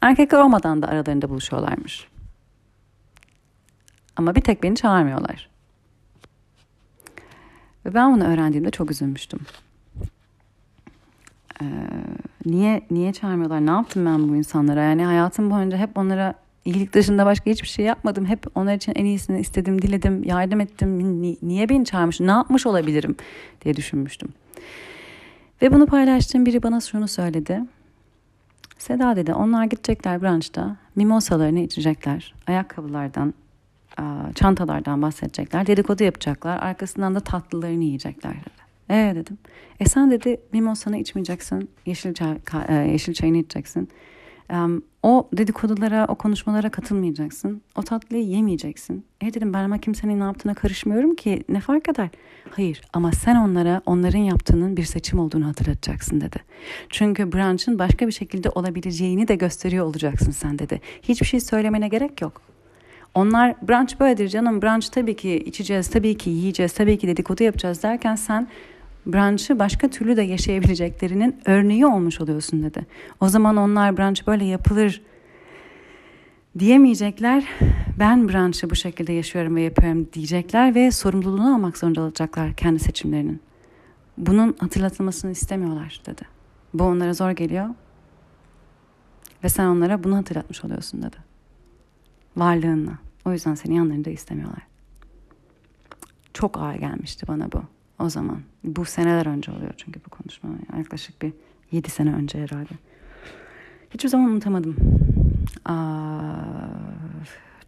erkekler 0.00 0.38
olmadan 0.38 0.82
da 0.82 0.88
aralarında 0.88 1.30
buluşuyorlarmış. 1.30 2.08
Ama 4.16 4.34
bir 4.34 4.40
tek 4.40 4.62
beni 4.62 4.76
çağırmıyorlar. 4.76 5.50
Ve 7.86 7.94
ben 7.94 8.12
bunu 8.12 8.24
öğrendiğimde 8.24 8.70
çok 8.70 8.90
üzülmüştüm. 8.90 9.40
Ee, 11.62 11.66
niye 12.46 12.82
niye 12.90 13.12
çağırmıyorlar? 13.12 13.66
Ne 13.66 13.70
yaptım 13.70 14.06
ben 14.06 14.28
bu 14.28 14.36
insanlara? 14.36 14.82
Yani 14.82 15.04
hayatım 15.04 15.50
boyunca 15.50 15.78
hep 15.78 15.98
onlara 15.98 16.34
iyilik 16.64 16.92
dışında 16.92 17.26
başka 17.26 17.50
hiçbir 17.50 17.68
şey 17.68 17.84
yapmadım. 17.84 18.26
Hep 18.26 18.46
onlar 18.54 18.74
için 18.74 18.92
en 18.96 19.04
iyisini 19.04 19.40
istedim, 19.40 19.82
diledim, 19.82 20.24
yardım 20.24 20.60
ettim. 20.60 21.22
Niye 21.42 21.68
beni 21.68 21.84
çağırmış? 21.84 22.20
Ne 22.20 22.30
yapmış 22.30 22.66
olabilirim 22.66 23.16
diye 23.64 23.76
düşünmüştüm. 23.76 24.28
Ve 25.62 25.72
bunu 25.72 25.86
paylaştığım 25.86 26.46
biri 26.46 26.62
bana 26.62 26.80
şunu 26.80 27.08
söyledi. 27.08 27.60
Seda 28.78 29.16
dedi 29.16 29.34
onlar 29.34 29.64
gidecekler 29.64 30.22
branşta 30.22 30.76
mimosalarını 30.96 31.60
içecekler. 31.60 32.34
Ayakkabılardan, 32.46 33.34
çantalardan 34.34 35.02
bahsedecekler. 35.02 35.66
Dedikodu 35.66 36.04
yapacaklar. 36.04 36.58
Arkasından 36.58 37.14
da 37.14 37.20
tatlılarını 37.20 37.84
yiyecekler 37.84 38.34
Evet 38.90 39.16
dedim. 39.16 39.38
E 39.80 39.84
sen 39.84 40.10
dedi 40.10 40.40
mimosanı 40.52 40.96
içmeyeceksin. 40.96 41.70
Yeşil, 41.86 42.14
çay, 42.14 42.38
e, 42.68 42.74
yeşil 42.74 43.14
çayını 43.14 43.36
içeceksin. 43.36 43.88
Um, 44.52 44.82
o 45.02 45.28
dedikodulara, 45.32 46.06
o 46.08 46.14
konuşmalara 46.14 46.70
katılmayacaksın. 46.70 47.62
O 47.76 47.82
tatlıyı 47.82 48.24
yemeyeceksin. 48.24 49.04
E 49.20 49.34
dedim 49.34 49.54
ben 49.54 49.64
ama 49.64 49.78
kimsenin 49.78 50.20
ne 50.20 50.24
yaptığına 50.24 50.54
karışmıyorum 50.54 51.14
ki. 51.14 51.44
Ne 51.48 51.60
fark 51.60 51.88
eder? 51.88 52.08
Hayır 52.50 52.82
ama 52.92 53.12
sen 53.12 53.36
onlara 53.36 53.82
onların 53.86 54.18
yaptığının 54.18 54.76
bir 54.76 54.84
seçim 54.84 55.18
olduğunu 55.18 55.46
hatırlatacaksın 55.46 56.20
dedi. 56.20 56.36
Çünkü 56.88 57.32
brunch'ın 57.32 57.78
başka 57.78 58.06
bir 58.06 58.12
şekilde 58.12 58.50
olabileceğini 58.50 59.28
de 59.28 59.34
gösteriyor 59.34 59.86
olacaksın 59.86 60.30
sen 60.30 60.58
dedi. 60.58 60.80
Hiçbir 61.02 61.26
şey 61.26 61.40
söylemene 61.40 61.88
gerek 61.88 62.20
yok. 62.20 62.42
Onlar 63.14 63.54
brunch 63.68 64.00
böyledir 64.00 64.28
canım. 64.28 64.62
Brunch 64.62 64.88
tabii 64.88 65.16
ki 65.16 65.42
içeceğiz, 65.46 65.90
tabii 65.90 66.16
ki 66.18 66.30
yiyeceğiz, 66.30 66.72
tabii 66.72 66.98
ki 66.98 67.08
dedikodu 67.08 67.42
yapacağız 67.44 67.82
derken 67.82 68.14
sen 68.14 68.48
brunch'ı 69.12 69.58
başka 69.58 69.88
türlü 69.88 70.16
de 70.16 70.22
yaşayabileceklerinin 70.22 71.40
örneği 71.46 71.86
olmuş 71.86 72.20
oluyorsun 72.20 72.62
dedi. 72.62 72.86
O 73.20 73.28
zaman 73.28 73.56
onlar 73.56 73.96
brunch 73.96 74.26
böyle 74.26 74.44
yapılır 74.44 75.02
diyemeyecekler. 76.58 77.44
Ben 77.98 78.28
brunch'ı 78.28 78.70
bu 78.70 78.74
şekilde 78.74 79.12
yaşıyorum 79.12 79.56
ve 79.56 79.62
yapıyorum 79.62 80.08
diyecekler 80.12 80.74
ve 80.74 80.90
sorumluluğunu 80.90 81.54
almak 81.54 81.78
zorunda 81.78 82.00
olacaklar 82.00 82.54
kendi 82.54 82.78
seçimlerinin. 82.78 83.40
Bunun 84.18 84.56
hatırlatılmasını 84.58 85.30
istemiyorlar 85.30 86.02
dedi. 86.06 86.22
Bu 86.74 86.84
onlara 86.84 87.12
zor 87.12 87.30
geliyor. 87.30 87.68
Ve 89.44 89.48
sen 89.48 89.66
onlara 89.66 90.04
bunu 90.04 90.16
hatırlatmış 90.16 90.64
oluyorsun 90.64 91.02
dedi. 91.02 91.16
Varlığınla. 92.36 92.92
O 93.24 93.32
yüzden 93.32 93.54
seni 93.54 93.76
yanlarında 93.76 94.10
istemiyorlar. 94.10 94.66
Çok 96.34 96.58
ağır 96.58 96.74
gelmişti 96.74 97.28
bana 97.28 97.52
bu 97.52 97.62
o 98.00 98.08
zaman. 98.08 98.40
Bu 98.64 98.84
seneler 98.84 99.26
önce 99.26 99.52
oluyor 99.52 99.74
çünkü 99.76 100.00
bu 100.06 100.10
konuşma. 100.10 100.50
Yaklaşık 100.78 101.22
bir 101.22 101.32
yedi 101.72 101.90
sene 101.90 102.12
önce 102.14 102.42
herhalde. 102.42 102.72
Hiçbir 103.90 104.08
zaman 104.08 104.30
unutamadım. 104.30 104.76
Aa, 105.64 106.34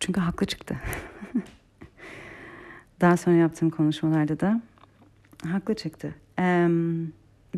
çünkü 0.01 0.21
haklı 0.21 0.47
çıktı. 0.47 0.77
Daha 3.01 3.17
sonra 3.17 3.37
yaptığım 3.37 3.71
konuşmalarda 3.71 4.41
da 4.41 4.61
haklı 5.47 5.75
çıktı. 5.75 6.15
Ee, 6.39 6.69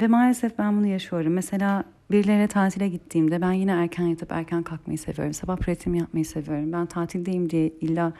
ve 0.00 0.06
maalesef 0.06 0.58
ben 0.58 0.76
bunu 0.76 0.86
yaşıyorum. 0.86 1.32
Mesela 1.32 1.84
birilerine 2.10 2.48
tatile 2.48 2.88
gittiğimde 2.88 3.40
ben 3.40 3.52
yine 3.52 3.72
erken 3.72 4.04
yatıp 4.04 4.32
erken 4.32 4.62
kalkmayı 4.62 4.98
seviyorum. 4.98 5.34
Sabah 5.34 5.56
pratiğimi 5.56 5.98
yapmayı 5.98 6.24
seviyorum. 6.24 6.72
Ben 6.72 6.86
tatildeyim 6.86 7.50
diye 7.50 7.68
illa 7.68 8.12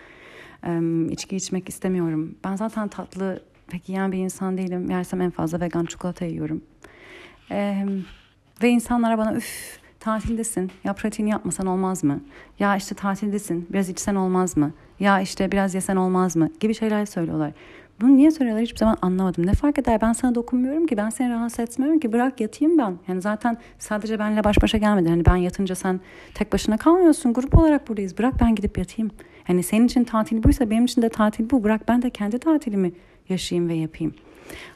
e, 0.66 0.80
içki 1.10 1.36
içmek 1.36 1.68
istemiyorum. 1.68 2.34
Ben 2.44 2.56
zaten 2.56 2.88
tatlı 2.88 3.42
pek 3.68 3.88
yiyen 3.88 4.12
bir 4.12 4.18
insan 4.18 4.58
değilim. 4.58 4.90
Yersem 4.90 5.20
en 5.20 5.30
fazla 5.30 5.60
vegan 5.60 5.84
çikolata 5.84 6.24
yiyorum. 6.24 6.62
Ee, 7.50 7.86
ve 8.62 8.68
insanlara 8.68 9.18
bana 9.18 9.34
üf 9.34 9.78
tatildesin 10.00 10.70
ya 10.84 10.92
pratiğini 10.92 11.30
yapmasan 11.30 11.66
olmaz 11.66 12.04
mı? 12.04 12.20
Ya 12.58 12.76
işte 12.76 12.94
tatildesin 12.94 13.68
biraz 13.72 13.88
içsen 13.88 14.14
olmaz 14.14 14.56
mı? 14.56 14.72
Ya 15.00 15.20
işte 15.20 15.52
biraz 15.52 15.74
yesen 15.74 15.96
olmaz 15.96 16.36
mı? 16.36 16.50
Gibi 16.60 16.74
şeyler 16.74 17.06
söylüyorlar. 17.06 17.52
Bunu 18.00 18.16
niye 18.16 18.30
soruyorlar 18.30 18.62
hiçbir 18.62 18.78
zaman 18.78 18.96
anlamadım. 19.02 19.46
Ne 19.46 19.52
fark 19.52 19.78
eder 19.78 20.00
ben 20.00 20.12
sana 20.12 20.34
dokunmuyorum 20.34 20.86
ki 20.86 20.96
ben 20.96 21.10
seni 21.10 21.30
rahatsız 21.30 21.60
etmiyorum 21.60 22.00
ki 22.00 22.12
bırak 22.12 22.40
yatayım 22.40 22.78
ben. 22.78 22.98
Yani 23.08 23.20
zaten 23.20 23.56
sadece 23.78 24.18
benle 24.18 24.44
baş 24.44 24.62
başa 24.62 24.78
gelmedi. 24.78 25.08
Hani 25.08 25.26
ben 25.26 25.36
yatınca 25.36 25.74
sen 25.74 26.00
tek 26.34 26.52
başına 26.52 26.76
kalmıyorsun 26.76 27.32
grup 27.32 27.58
olarak 27.58 27.88
buradayız 27.88 28.18
bırak 28.18 28.34
ben 28.40 28.54
gidip 28.54 28.78
yatayım. 28.78 29.10
Hani 29.44 29.62
senin 29.62 29.86
için 29.86 30.04
tatil 30.04 30.42
buysa 30.42 30.70
benim 30.70 30.84
için 30.84 31.02
de 31.02 31.08
tatil 31.08 31.50
bu 31.50 31.64
bırak 31.64 31.88
ben 31.88 32.02
de 32.02 32.10
kendi 32.10 32.38
tatilimi 32.38 32.92
yaşayayım 33.28 33.68
ve 33.68 33.74
yapayım. 33.74 34.14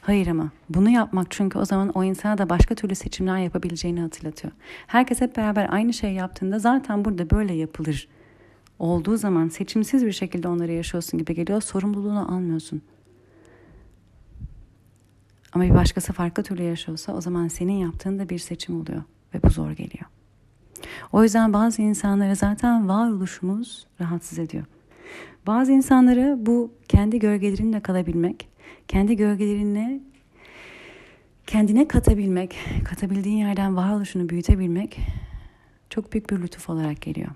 Hayır 0.01 0.27
ama 0.27 0.49
bunu 0.69 0.89
yapmak 0.89 1.31
çünkü 1.31 1.59
o 1.59 1.65
zaman 1.65 1.89
o 1.89 2.03
insana 2.03 2.37
da 2.37 2.49
başka 2.49 2.75
türlü 2.75 2.95
seçimler 2.95 3.37
yapabileceğini 3.37 4.01
hatırlatıyor. 4.01 4.53
Herkes 4.87 5.21
hep 5.21 5.37
beraber 5.37 5.67
aynı 5.73 5.93
şey 5.93 6.13
yaptığında 6.13 6.59
zaten 6.59 7.05
burada 7.05 7.29
böyle 7.29 7.53
yapılır. 7.53 8.07
Olduğu 8.79 9.17
zaman 9.17 9.47
seçimsiz 9.47 10.05
bir 10.05 10.11
şekilde 10.11 10.47
onları 10.47 10.71
yaşıyorsun 10.71 11.17
gibi 11.17 11.35
geliyor. 11.35 11.61
Sorumluluğunu 11.61 12.35
almıyorsun. 12.35 12.81
Ama 15.53 15.63
bir 15.63 15.75
başkası 15.75 16.13
farklı 16.13 16.43
türlü 16.43 16.63
yaşıyorsa 16.63 17.13
o 17.13 17.21
zaman 17.21 17.47
senin 17.47 17.73
yaptığın 17.73 18.19
da 18.19 18.29
bir 18.29 18.39
seçim 18.39 18.81
oluyor 18.81 19.03
ve 19.33 19.43
bu 19.43 19.49
zor 19.49 19.71
geliyor. 19.71 20.05
O 21.11 21.23
yüzden 21.23 21.53
bazı 21.53 21.81
insanları 21.81 22.35
zaten 22.35 22.89
varoluşumuz 22.89 23.87
rahatsız 24.01 24.39
ediyor. 24.39 24.65
Bazı 25.47 25.71
insanları 25.71 26.37
bu 26.39 26.71
kendi 26.87 27.19
gölgelerinde 27.19 27.79
kalabilmek, 27.79 28.47
kendi 28.87 29.15
gölgelerine 29.15 29.99
kendine 31.47 31.87
katabilmek, 31.87 32.55
katabildiğin 32.85 33.37
yerden 33.37 33.75
varoluşunu 33.75 34.29
büyütebilmek 34.29 34.99
çok 35.89 36.13
büyük 36.13 36.29
bir 36.29 36.41
lütuf 36.41 36.69
olarak 36.69 37.01
geliyor. 37.01 37.29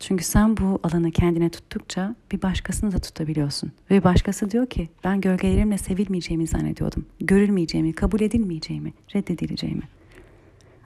Çünkü 0.00 0.24
sen 0.24 0.56
bu 0.56 0.80
alanı 0.82 1.10
kendine 1.10 1.50
tuttukça 1.50 2.14
bir 2.32 2.42
başkasını 2.42 2.92
da 2.92 2.98
tutabiliyorsun. 2.98 3.72
Ve 3.90 4.04
başkası 4.04 4.50
diyor 4.50 4.66
ki 4.66 4.88
ben 5.04 5.20
gölgelerimle 5.20 5.78
sevilmeyeceğimi 5.78 6.46
zannediyordum. 6.46 7.06
Görülmeyeceğimi, 7.20 7.92
kabul 7.92 8.20
edilmeyeceğimi, 8.20 8.92
reddedileceğimi. 9.14 9.82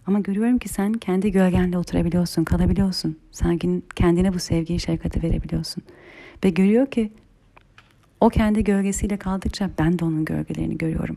Ama 0.06 0.20
görüyorum 0.20 0.58
ki 0.58 0.68
sen 0.68 0.92
kendi 0.92 1.32
gölgenle 1.32 1.78
oturabiliyorsun, 1.78 2.44
kalabiliyorsun. 2.44 3.18
Sen 3.32 3.58
kendine 3.96 4.34
bu 4.34 4.38
sevgiyi, 4.38 4.80
şefkati 4.80 5.22
verebiliyorsun. 5.22 5.82
Ve 6.44 6.50
görüyor 6.50 6.86
ki 6.86 7.12
o 8.20 8.28
kendi 8.28 8.64
gölgesiyle 8.64 9.16
kaldıkça 9.16 9.70
ben 9.78 9.98
de 9.98 10.04
onun 10.04 10.24
gölgelerini 10.24 10.78
görüyorum. 10.78 11.16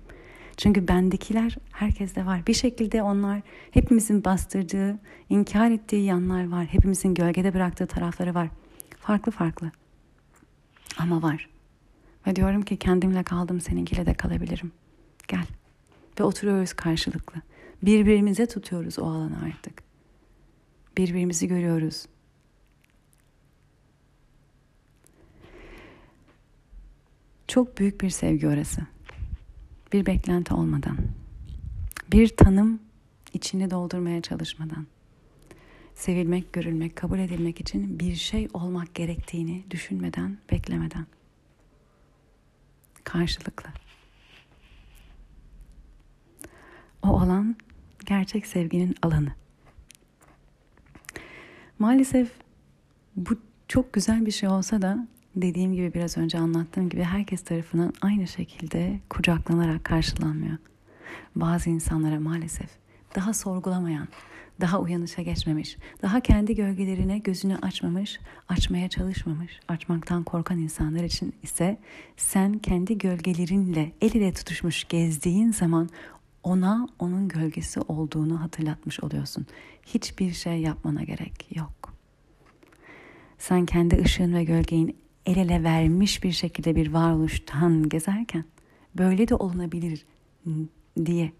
Çünkü 0.57 0.87
bendekiler 0.87 1.57
herkeste 1.71 2.25
var. 2.25 2.47
Bir 2.47 2.53
şekilde 2.53 3.01
onlar 3.01 3.41
hepimizin 3.71 4.23
bastırdığı, 4.23 4.99
inkar 5.29 5.71
ettiği 5.71 6.05
yanlar 6.05 6.49
var. 6.49 6.65
Hepimizin 6.65 7.13
gölgede 7.13 7.53
bıraktığı 7.53 7.87
tarafları 7.87 8.35
var. 8.35 8.49
Farklı 8.99 9.31
farklı. 9.31 9.71
Ama 10.97 11.21
var. 11.21 11.49
Ve 12.27 12.35
diyorum 12.35 12.61
ki 12.61 12.77
kendimle 12.77 13.23
kaldım 13.23 13.61
seninkiyle 13.61 14.05
de 14.05 14.13
kalabilirim. 14.13 14.71
Gel. 15.27 15.45
Ve 16.19 16.23
oturuyoruz 16.23 16.73
karşılıklı. 16.73 17.41
Birbirimize 17.83 18.45
tutuyoruz 18.45 18.99
o 18.99 19.05
alanı 19.05 19.37
artık. 19.45 19.83
Birbirimizi 20.97 21.47
görüyoruz. 21.47 22.05
Çok 27.47 27.77
büyük 27.77 28.01
bir 28.01 28.09
sevgi 28.09 28.47
orası. 28.47 28.81
Bir 29.93 30.05
beklenti 30.05 30.53
olmadan. 30.53 30.97
Bir 32.11 32.27
tanım 32.27 32.79
içini 33.33 33.71
doldurmaya 33.71 34.21
çalışmadan. 34.21 34.87
Sevilmek, 35.95 36.53
görülmek, 36.53 36.95
kabul 36.95 37.19
edilmek 37.19 37.61
için 37.61 37.99
bir 37.99 38.15
şey 38.15 38.47
olmak 38.53 38.95
gerektiğini 38.95 39.63
düşünmeden, 39.71 40.37
beklemeden. 40.51 41.05
Karşılıklı. 43.03 43.69
O 47.03 47.19
alan 47.19 47.55
gerçek 48.05 48.47
sevginin 48.47 48.95
alanı. 49.01 49.31
Maalesef 51.79 52.31
bu 53.15 53.37
çok 53.67 53.93
güzel 53.93 54.25
bir 54.25 54.31
şey 54.31 54.49
olsa 54.49 54.81
da 54.81 55.07
dediğim 55.41 55.73
gibi 55.73 55.93
biraz 55.93 56.17
önce 56.17 56.37
anlattığım 56.39 56.89
gibi 56.89 57.03
herkes 57.03 57.43
tarafından 57.43 57.93
aynı 58.01 58.27
şekilde 58.27 58.99
kucaklanarak 59.09 59.83
karşılanmıyor. 59.83 60.57
Bazı 61.35 61.69
insanlara 61.69 62.19
maalesef 62.19 62.69
daha 63.15 63.33
sorgulamayan, 63.33 64.07
daha 64.61 64.79
uyanışa 64.79 65.21
geçmemiş, 65.21 65.77
daha 66.01 66.19
kendi 66.19 66.55
gölgelerine 66.55 67.17
gözünü 67.17 67.57
açmamış, 67.57 68.19
açmaya 68.49 68.89
çalışmamış, 68.89 69.59
açmaktan 69.67 70.23
korkan 70.23 70.59
insanlar 70.59 71.03
için 71.03 71.33
ise 71.43 71.77
sen 72.17 72.59
kendi 72.59 72.97
gölgelerinle 72.97 73.91
el 74.01 74.11
ile 74.11 74.33
tutuşmuş 74.33 74.83
gezdiğin 74.83 75.51
zaman 75.51 75.89
ona 76.43 76.87
onun 76.99 77.27
gölgesi 77.27 77.79
olduğunu 77.79 78.41
hatırlatmış 78.41 78.99
oluyorsun. 78.99 79.45
Hiçbir 79.85 80.33
şey 80.33 80.61
yapmana 80.61 81.03
gerek 81.03 81.57
yok. 81.57 81.93
Sen 83.37 83.65
kendi 83.65 84.01
ışığın 84.01 84.33
ve 84.33 84.43
gölgenin 84.43 84.95
el 85.27 85.37
ele 85.37 85.63
vermiş 85.63 86.23
bir 86.23 86.31
şekilde 86.31 86.75
bir 86.75 86.93
varoluştan 86.93 87.89
gezerken 87.89 88.45
böyle 88.97 89.27
de 89.27 89.35
olunabilir 89.35 90.05
diye 91.05 91.31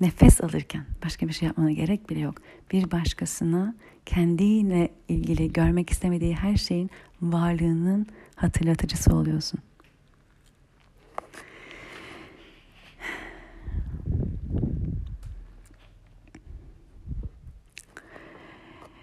Nefes 0.00 0.40
alırken 0.40 0.84
başka 1.04 1.28
bir 1.28 1.32
şey 1.32 1.46
yapmana 1.46 1.70
gerek 1.70 2.10
bile 2.10 2.20
yok. 2.20 2.34
Bir 2.72 2.90
başkasına 2.90 3.74
kendiyle 4.06 4.90
ilgili 5.08 5.52
görmek 5.52 5.90
istemediği 5.90 6.34
her 6.34 6.56
şeyin 6.56 6.90
varlığının 7.22 8.06
hatırlatıcısı 8.36 9.14
oluyorsun. 9.14 9.60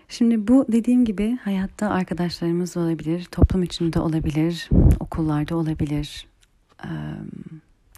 Şimdi 0.09 0.47
bu 0.47 0.65
dediğim 0.71 1.05
gibi 1.05 1.37
hayatta 1.37 1.89
arkadaşlarımız 1.89 2.77
olabilir, 2.77 3.25
toplum 3.25 3.63
içinde 3.63 3.99
olabilir, 3.99 4.69
okullarda 4.99 5.55
olabilir, 5.55 6.27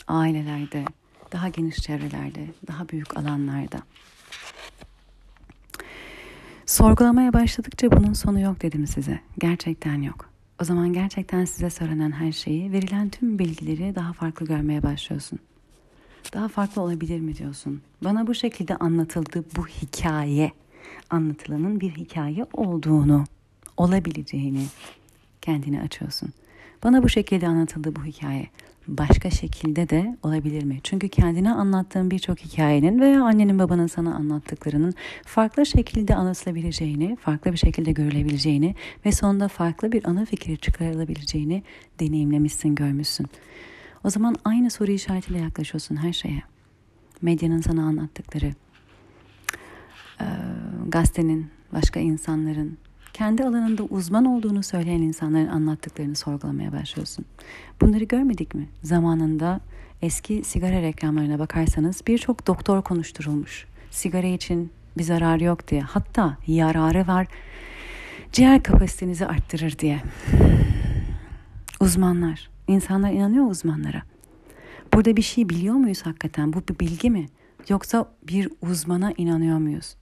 ailelerde, 0.07 0.85
daha 1.31 1.49
geniş 1.49 1.75
çevrelerde, 1.75 2.45
daha 2.67 2.89
büyük 2.89 3.17
alanlarda. 3.17 3.77
Sorgulamaya 6.65 7.33
başladıkça 7.33 7.91
bunun 7.91 8.13
sonu 8.13 8.39
yok 8.39 8.61
dedim 8.61 8.87
size. 8.87 9.19
Gerçekten 9.39 10.01
yok. 10.01 10.29
O 10.61 10.63
zaman 10.63 10.93
gerçekten 10.93 11.45
size 11.45 11.69
söylenen 11.69 12.11
her 12.11 12.31
şeyi, 12.31 12.71
verilen 12.71 13.09
tüm 13.09 13.39
bilgileri 13.39 13.95
daha 13.95 14.13
farklı 14.13 14.45
görmeye 14.45 14.83
başlıyorsun. 14.83 15.39
Daha 16.33 16.47
farklı 16.47 16.81
olabilir 16.81 17.19
mi 17.19 17.37
diyorsun? 17.37 17.81
Bana 18.03 18.27
bu 18.27 18.35
şekilde 18.35 18.75
anlatıldı 18.75 19.43
bu 19.57 19.67
hikaye 19.67 20.51
anlatılanın 21.09 21.79
bir 21.79 21.91
hikaye 21.91 22.45
olduğunu, 22.53 23.23
olabileceğini 23.77 24.65
kendini 25.41 25.81
açıyorsun. 25.81 26.29
Bana 26.83 27.03
bu 27.03 27.09
şekilde 27.09 27.47
anlatıldı 27.47 27.95
bu 27.95 28.05
hikaye. 28.05 28.47
Başka 28.87 29.29
şekilde 29.29 29.89
de 29.89 30.17
olabilir 30.23 30.63
mi? 30.63 30.79
Çünkü 30.83 31.09
kendine 31.09 31.51
anlattığın 31.53 32.11
birçok 32.11 32.39
hikayenin 32.39 32.99
veya 32.99 33.23
annenin 33.23 33.59
babanın 33.59 33.87
sana 33.87 34.15
anlattıklarının 34.15 34.93
farklı 35.25 35.65
şekilde 35.65 36.15
anlatılabileceğini, 36.15 37.15
farklı 37.15 37.51
bir 37.51 37.57
şekilde 37.57 37.91
görülebileceğini 37.91 38.75
ve 39.05 39.11
sonunda 39.11 39.47
farklı 39.47 39.91
bir 39.91 40.05
ana 40.05 40.25
fikri 40.25 40.57
çıkarılabileceğini 40.57 41.63
deneyimlemişsin, 41.99 42.75
görmüşsün. 42.75 43.27
O 44.03 44.09
zaman 44.09 44.35
aynı 44.45 44.69
soru 44.69 44.91
işaretiyle 44.91 45.39
yaklaşıyorsun 45.39 45.95
her 45.95 46.13
şeye. 46.13 46.43
Medyanın 47.21 47.61
sana 47.61 47.83
anlattıkları, 47.83 48.53
gazetenin, 50.87 51.47
başka 51.73 51.99
insanların, 51.99 52.77
kendi 53.13 53.43
alanında 53.43 53.83
uzman 53.83 54.25
olduğunu 54.25 54.63
söyleyen 54.63 55.01
insanların 55.01 55.47
anlattıklarını 55.47 56.15
sorgulamaya 56.15 56.71
başlıyorsun. 56.73 57.25
Bunları 57.81 58.03
görmedik 58.03 58.55
mi? 58.55 58.69
Zamanında 58.83 59.59
eski 60.01 60.43
sigara 60.43 60.81
reklamlarına 60.81 61.39
bakarsanız 61.39 62.01
birçok 62.07 62.47
doktor 62.47 62.81
konuşturulmuş. 62.81 63.65
Sigara 63.91 64.27
için 64.27 64.71
bir 64.97 65.03
zararı 65.03 65.43
yok 65.43 65.67
diye. 65.67 65.81
Hatta 65.81 66.37
yararı 66.47 67.07
var. 67.07 67.27
Ciğer 68.31 68.63
kapasitenizi 68.63 69.25
arttırır 69.25 69.79
diye. 69.79 70.01
Uzmanlar. 71.79 72.49
İnsanlar 72.67 73.11
inanıyor 73.11 73.49
uzmanlara. 73.49 74.01
Burada 74.93 75.17
bir 75.17 75.21
şey 75.21 75.49
biliyor 75.49 75.75
muyuz 75.75 76.01
hakikaten? 76.05 76.53
Bu 76.53 76.61
bir 76.69 76.79
bilgi 76.79 77.09
mi? 77.09 77.25
Yoksa 77.69 78.11
bir 78.27 78.49
uzmana 78.61 79.13
inanıyor 79.17 79.57
muyuz? 79.57 79.95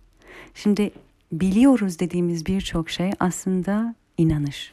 Şimdi 0.53 0.91
biliyoruz 1.31 1.99
dediğimiz 1.99 2.45
birçok 2.45 2.89
şey 2.89 3.11
aslında 3.19 3.95
inanış. 4.17 4.71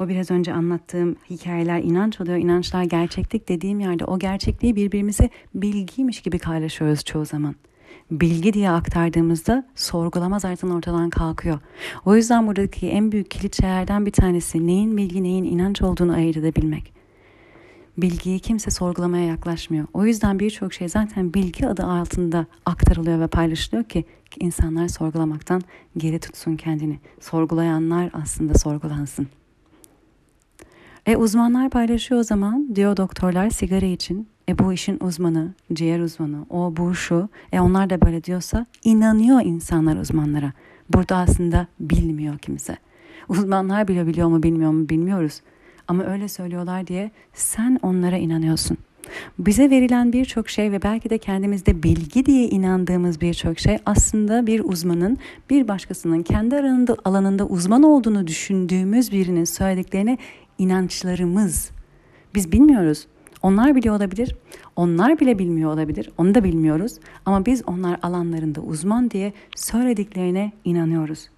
O 0.00 0.08
biraz 0.08 0.30
önce 0.30 0.52
anlattığım 0.52 1.16
hikayeler 1.30 1.82
inanç 1.82 2.20
oluyor, 2.20 2.38
inançlar 2.38 2.82
gerçeklik 2.82 3.48
dediğim 3.48 3.80
yerde 3.80 4.04
o 4.04 4.18
gerçekliği 4.18 4.76
birbirimize 4.76 5.30
bilgiymiş 5.54 6.20
gibi 6.20 6.38
paylaşıyoruz 6.38 7.04
çoğu 7.04 7.24
zaman. 7.24 7.54
Bilgi 8.10 8.52
diye 8.52 8.70
aktardığımızda 8.70 9.66
sorgulama 9.74 10.38
zaten 10.38 10.68
ortadan 10.68 11.10
kalkıyor. 11.10 11.58
O 12.04 12.16
yüzden 12.16 12.46
buradaki 12.46 12.88
en 12.88 13.12
büyük 13.12 13.30
kilit 13.30 13.60
şeylerden 13.60 14.06
bir 14.06 14.12
tanesi 14.12 14.66
neyin 14.66 14.96
bilgi 14.96 15.22
neyin 15.22 15.44
inanç 15.44 15.82
olduğunu 15.82 16.12
ayırt 16.12 16.36
edebilmek 16.36 16.97
bilgiyi 17.98 18.40
kimse 18.40 18.70
sorgulamaya 18.70 19.26
yaklaşmıyor. 19.26 19.86
O 19.94 20.06
yüzden 20.06 20.38
birçok 20.38 20.72
şey 20.72 20.88
zaten 20.88 21.34
bilgi 21.34 21.66
adı 21.66 21.82
altında 21.82 22.46
aktarılıyor 22.66 23.20
ve 23.20 23.26
paylaşılıyor 23.26 23.84
ki 23.84 24.04
insanlar 24.40 24.88
sorgulamaktan 24.88 25.62
geri 25.96 26.18
tutsun 26.20 26.56
kendini. 26.56 26.98
Sorgulayanlar 27.20 28.10
aslında 28.12 28.54
sorgulansın. 28.54 29.28
E 31.06 31.16
uzmanlar 31.16 31.70
paylaşıyor 31.70 32.20
o 32.20 32.24
zaman 32.24 32.74
diyor 32.74 32.96
doktorlar 32.96 33.50
sigara 33.50 33.86
için. 33.86 34.28
E 34.48 34.58
bu 34.58 34.72
işin 34.72 34.98
uzmanı, 35.00 35.54
ciğer 35.72 36.00
uzmanı, 36.00 36.46
o 36.50 36.76
bu 36.76 36.94
şu. 36.94 37.28
E 37.52 37.60
onlar 37.60 37.90
da 37.90 38.00
böyle 38.00 38.24
diyorsa 38.24 38.66
inanıyor 38.84 39.40
insanlar 39.44 39.96
uzmanlara. 39.96 40.52
Burada 40.90 41.16
aslında 41.16 41.66
bilmiyor 41.80 42.38
kimse. 42.38 42.76
Uzmanlar 43.28 43.88
bile 43.88 44.06
biliyor 44.06 44.28
mu 44.28 44.42
bilmiyor 44.42 44.70
mu 44.70 44.88
bilmiyoruz. 44.88 45.40
Ama 45.88 46.04
öyle 46.04 46.28
söylüyorlar 46.28 46.86
diye 46.86 47.10
sen 47.32 47.78
onlara 47.82 48.16
inanıyorsun. 48.16 48.78
Bize 49.38 49.70
verilen 49.70 50.12
birçok 50.12 50.48
şey 50.48 50.72
ve 50.72 50.82
belki 50.82 51.10
de 51.10 51.18
kendimizde 51.18 51.82
bilgi 51.82 52.26
diye 52.26 52.48
inandığımız 52.48 53.20
birçok 53.20 53.58
şey 53.58 53.78
aslında 53.86 54.46
bir 54.46 54.64
uzmanın 54.64 55.18
bir 55.50 55.68
başkasının 55.68 56.22
kendi 56.22 56.56
alanında, 56.56 56.96
alanında 57.04 57.46
uzman 57.46 57.82
olduğunu 57.82 58.26
düşündüğümüz 58.26 59.12
birinin 59.12 59.44
söylediklerine 59.44 60.18
inançlarımız. 60.58 61.70
Biz 62.34 62.52
bilmiyoruz. 62.52 63.06
Onlar 63.42 63.76
biliyor 63.76 63.96
olabilir. 63.96 64.36
Onlar 64.76 65.20
bile 65.20 65.38
bilmiyor 65.38 65.72
olabilir. 65.72 66.10
Onu 66.18 66.34
da 66.34 66.44
bilmiyoruz. 66.44 66.92
Ama 67.26 67.46
biz 67.46 67.62
onlar 67.66 67.98
alanlarında 68.02 68.60
uzman 68.60 69.10
diye 69.10 69.32
söylediklerine 69.56 70.52
inanıyoruz. 70.64 71.28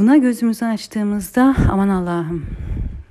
Buna 0.00 0.16
gözümüzü 0.16 0.64
açtığımızda 0.64 1.56
aman 1.70 1.88
Allah'ım 1.88 2.46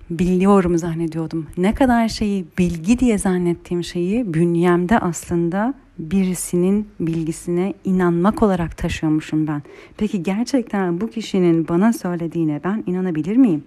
biliyorum 0.09 0.77
zannediyordum. 0.77 1.47
Ne 1.57 1.73
kadar 1.73 2.07
şeyi 2.07 2.45
bilgi 2.57 2.99
diye 2.99 3.17
zannettiğim 3.17 3.83
şeyi 3.83 4.33
bünyemde 4.33 4.99
aslında 4.99 5.73
birisinin 5.99 6.87
bilgisine 6.99 7.73
inanmak 7.85 8.43
olarak 8.43 8.77
taşıyormuşum 8.77 9.47
ben. 9.47 9.61
Peki 9.97 10.23
gerçekten 10.23 11.01
bu 11.01 11.09
kişinin 11.09 11.67
bana 11.67 11.93
söylediğine 11.93 12.61
ben 12.63 12.83
inanabilir 12.87 13.35
miyim? 13.35 13.63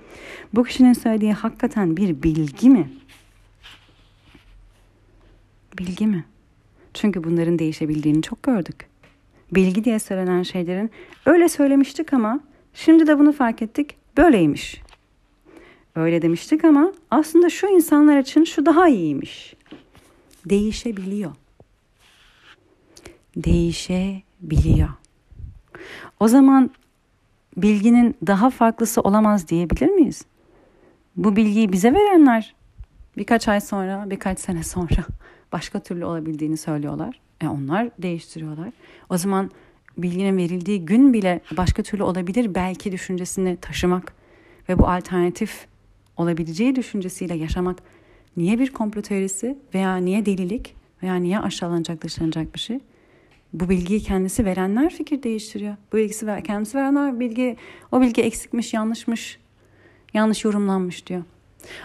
Bu 0.55 0.65
kişinin 0.65 0.93
söylediği 0.93 1.33
hakikaten 1.33 1.97
bir 1.97 2.23
bilgi 2.23 2.71
mi? 2.71 2.91
Bilgi 5.79 6.07
mi? 6.07 6.25
Çünkü 6.95 7.25
bunların 7.25 7.59
değişebildiğini 7.59 8.23
çok 8.23 8.43
gördük. 8.43 8.87
Bilgi 9.53 9.85
diye 9.85 9.99
söylenen 9.99 10.43
şeylerin 10.43 10.91
öyle 11.27 11.49
söylemiştik 11.49 12.13
ama 12.13 12.41
Şimdi 12.75 13.07
de 13.07 13.19
bunu 13.19 13.33
fark 13.33 13.63
ettik. 13.63 13.97
Böyleymiş. 14.17 14.83
Öyle 15.95 16.23
demiştik 16.23 16.65
ama 16.65 16.93
aslında 17.11 17.51
şu 17.51 17.67
insanlar 17.67 18.19
için 18.19 18.45
şu 18.45 18.67
daha 18.67 18.89
iyiymiş. 18.89 19.55
Değişebiliyor. 20.45 21.33
Değişebiliyor. 23.37 24.89
O 26.21 26.29
zaman 26.29 26.71
bilginin 27.57 28.17
daha 28.27 28.51
farklısı 28.51 29.01
olamaz 29.01 29.49
diyebilir 29.49 29.89
miyiz? 29.89 30.25
Bu 31.17 31.37
bilgiyi 31.37 31.73
bize 31.73 31.95
verenler 31.95 32.55
birkaç 33.17 33.49
ay 33.49 33.61
sonra, 33.61 34.11
birkaç 34.11 34.41
sene 34.41 34.63
sonra 34.63 35.05
başka 35.53 35.81
türlü 35.81 36.05
olabildiğini 36.05 36.57
söylüyorlar. 36.57 37.21
E 37.41 37.49
onlar 37.49 37.89
değiştiriyorlar. 37.99 38.69
O 39.09 39.17
zaman 39.19 39.51
bilginin 39.99 40.37
verildiği 40.37 40.85
gün 40.85 41.13
bile 41.13 41.41
başka 41.57 41.83
türlü 41.83 42.03
olabilir 42.03 42.55
belki 42.55 42.93
düşüncesini 42.93 43.57
taşımak 43.57 44.15
ve 44.69 44.79
bu 44.79 44.89
alternatif 44.89 45.67
olabileceği 46.17 46.77
düşüncesiyle 46.77 47.35
yaşamak 47.35 47.79
niye 48.37 48.59
bir 48.59 48.73
komplo 48.73 49.03
teorisi 49.03 49.59
veya 49.75 49.97
niye 49.97 50.27
delilik 50.27 50.75
veya 51.03 51.15
niye 51.15 51.39
aşağılanacak 51.39 52.03
dışlanacak 52.03 52.55
bir 52.55 52.61
şey? 52.61 52.79
Bu 53.53 53.69
bilgiyi 53.69 54.01
kendisi 54.01 54.45
verenler 54.45 54.95
fikir 54.95 55.23
değiştiriyor. 55.23 55.77
Bu 55.93 55.97
bilgisi 55.97 56.27
ver, 56.27 56.45
kendisi 56.45 56.79
verenler 56.79 57.21
bilgi 57.21 57.57
o 57.93 58.01
bilgi 58.01 58.23
eksikmiş, 58.23 58.75
yanlışmış, 58.75 59.39
yanlış 60.15 60.45
yorumlanmış 60.45 61.07
diyor. 61.07 61.23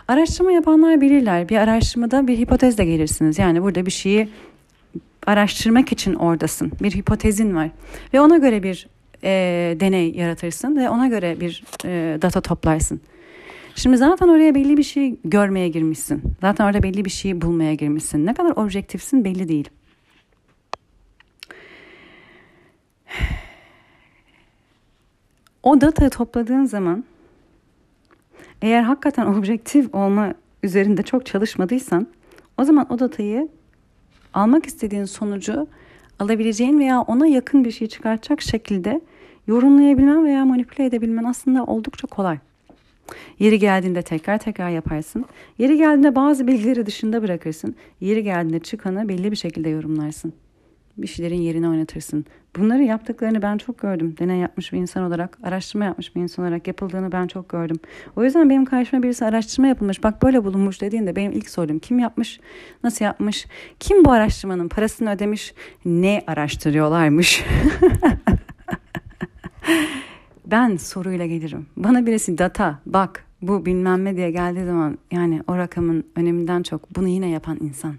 Araştırma 0.08 0.52
yapanlar 0.52 1.02
bilirler. 1.02 1.50
Bir 1.50 1.58
araştırmada 1.58 2.28
bir 2.28 2.38
hipotezle 2.38 2.86
gelirsiniz. 2.86 3.40
Yani 3.40 3.64
burada 3.64 3.86
bir 3.86 3.92
şeyi 3.92 4.30
araştırmak 5.28 5.92
için 5.92 6.14
oradasın. 6.14 6.72
Bir 6.82 6.92
hipotezin 6.92 7.56
var. 7.56 7.70
Ve 8.14 8.22
ona 8.22 8.38
göre 8.38 8.64
bir 8.64 8.88
e, 9.24 9.30
deney 9.80 10.12
yaratırsın 10.12 10.78
ve 10.78 10.90
ona 10.90 11.08
göre 11.08 11.40
bir 11.40 11.64
e, 11.86 12.18
data 12.22 12.42
toplarsın. 12.42 13.02
Şimdi 13.76 13.98
zaten 13.98 14.28
oraya 14.28 14.56
belli 14.56 14.78
bir 14.78 14.84
şey 14.84 15.20
görmeye 15.26 15.70
girmişsin. 15.70 16.24
Zaten 16.42 16.66
orada 16.66 16.84
belli 16.84 17.06
bir 17.06 17.10
şey 17.10 17.42
bulmaya 17.42 17.74
girmişsin. 17.74 18.26
Ne 18.26 18.34
kadar 18.34 18.52
objektifsin 18.52 19.26
belli 19.26 19.48
değil. 19.48 19.70
O 25.64 25.82
datayı 25.82 26.10
topladığın 26.10 26.66
zaman 26.66 27.04
eğer 28.62 28.82
hakikaten 28.82 29.26
objektif 29.38 29.96
olma 29.96 30.34
üzerinde 30.64 31.04
çok 31.04 31.26
çalışmadıysan 31.26 32.08
o 32.58 32.64
zaman 32.64 32.94
o 32.94 33.00
datayı 33.00 33.48
almak 34.34 34.66
istediğin 34.66 35.06
sonucu 35.06 35.68
alabileceğin 36.20 36.80
veya 36.80 37.02
ona 37.02 37.28
yakın 37.28 37.66
bir 37.66 37.72
şey 37.72 37.88
çıkartacak 37.88 38.42
şekilde 38.42 39.02
yorumlayabilmen 39.48 40.26
veya 40.26 40.46
manipüle 40.46 40.86
edebilmen 40.86 41.24
aslında 41.24 41.64
oldukça 41.64 42.08
kolay. 42.08 42.38
Yeri 43.40 43.60
geldiğinde 43.60 44.02
tekrar 44.02 44.38
tekrar 44.38 44.70
yaparsın. 44.70 45.26
Yeri 45.58 45.78
geldiğinde 45.78 46.16
bazı 46.16 46.48
bilgileri 46.48 46.86
dışında 46.86 47.24
bırakırsın. 47.24 47.76
Yeri 48.02 48.24
geldiğinde 48.24 48.60
çıkanı 48.60 49.10
belli 49.10 49.32
bir 49.32 49.36
şekilde 49.36 49.70
yorumlarsın. 49.70 50.34
Bir 50.98 51.08
şeylerin 51.08 51.42
yerine 51.42 51.70
oynatırsın. 51.70 52.26
Bunları 52.58 52.84
yaptıklarını 52.84 53.42
ben 53.42 53.58
çok 53.58 53.80
gördüm. 53.80 54.16
Deney 54.20 54.40
yapmış 54.40 54.74
bir 54.74 54.78
insan 54.78 55.04
olarak, 55.04 55.38
araştırma 55.44 55.86
yapmış 55.86 56.16
bir 56.16 56.22
insan 56.22 56.46
olarak 56.46 56.68
yapıldığını 56.68 57.12
ben 57.12 57.28
çok 57.28 57.50
gördüm. 57.50 57.80
O 58.16 58.24
yüzden 58.24 58.50
benim 58.50 58.66
karşıma 58.66 59.04
birisi 59.04 59.26
araştırma 59.26 59.68
yapılmış, 59.68 60.04
bak 60.04 60.24
böyle 60.24 60.44
bulunmuş 60.44 60.82
dediğinde 60.82 61.16
benim 61.16 61.32
ilk 61.32 61.50
sorum 61.50 61.80
kim 61.80 62.00
yapmış, 62.00 62.40
nasıl 62.84 63.06
yapmış, 63.06 63.46
kim 63.80 64.06
bu 64.06 64.12
araştırmanın 64.12 64.70
parasını 64.70 65.12
ödemiş, 65.12 65.54
ne 65.86 66.24
araştırıyorlarmış. 66.28 67.44
ben 70.46 70.78
soruyla 70.78 71.26
gelirim. 71.26 71.66
Bana 71.78 72.06
birisi 72.06 72.38
data 72.38 72.80
bak 72.86 73.26
bu 73.42 73.66
bilmem 73.66 74.06
ne 74.06 74.16
diye 74.16 74.32
geldiği 74.32 74.66
zaman 74.66 74.98
yani 75.12 75.42
o 75.48 75.58
rakamın 75.58 76.04
öneminden 76.16 76.64
çok 76.64 76.96
bunu 76.96 77.08
yine 77.08 77.30
yapan 77.30 77.58
insan. 77.62 77.96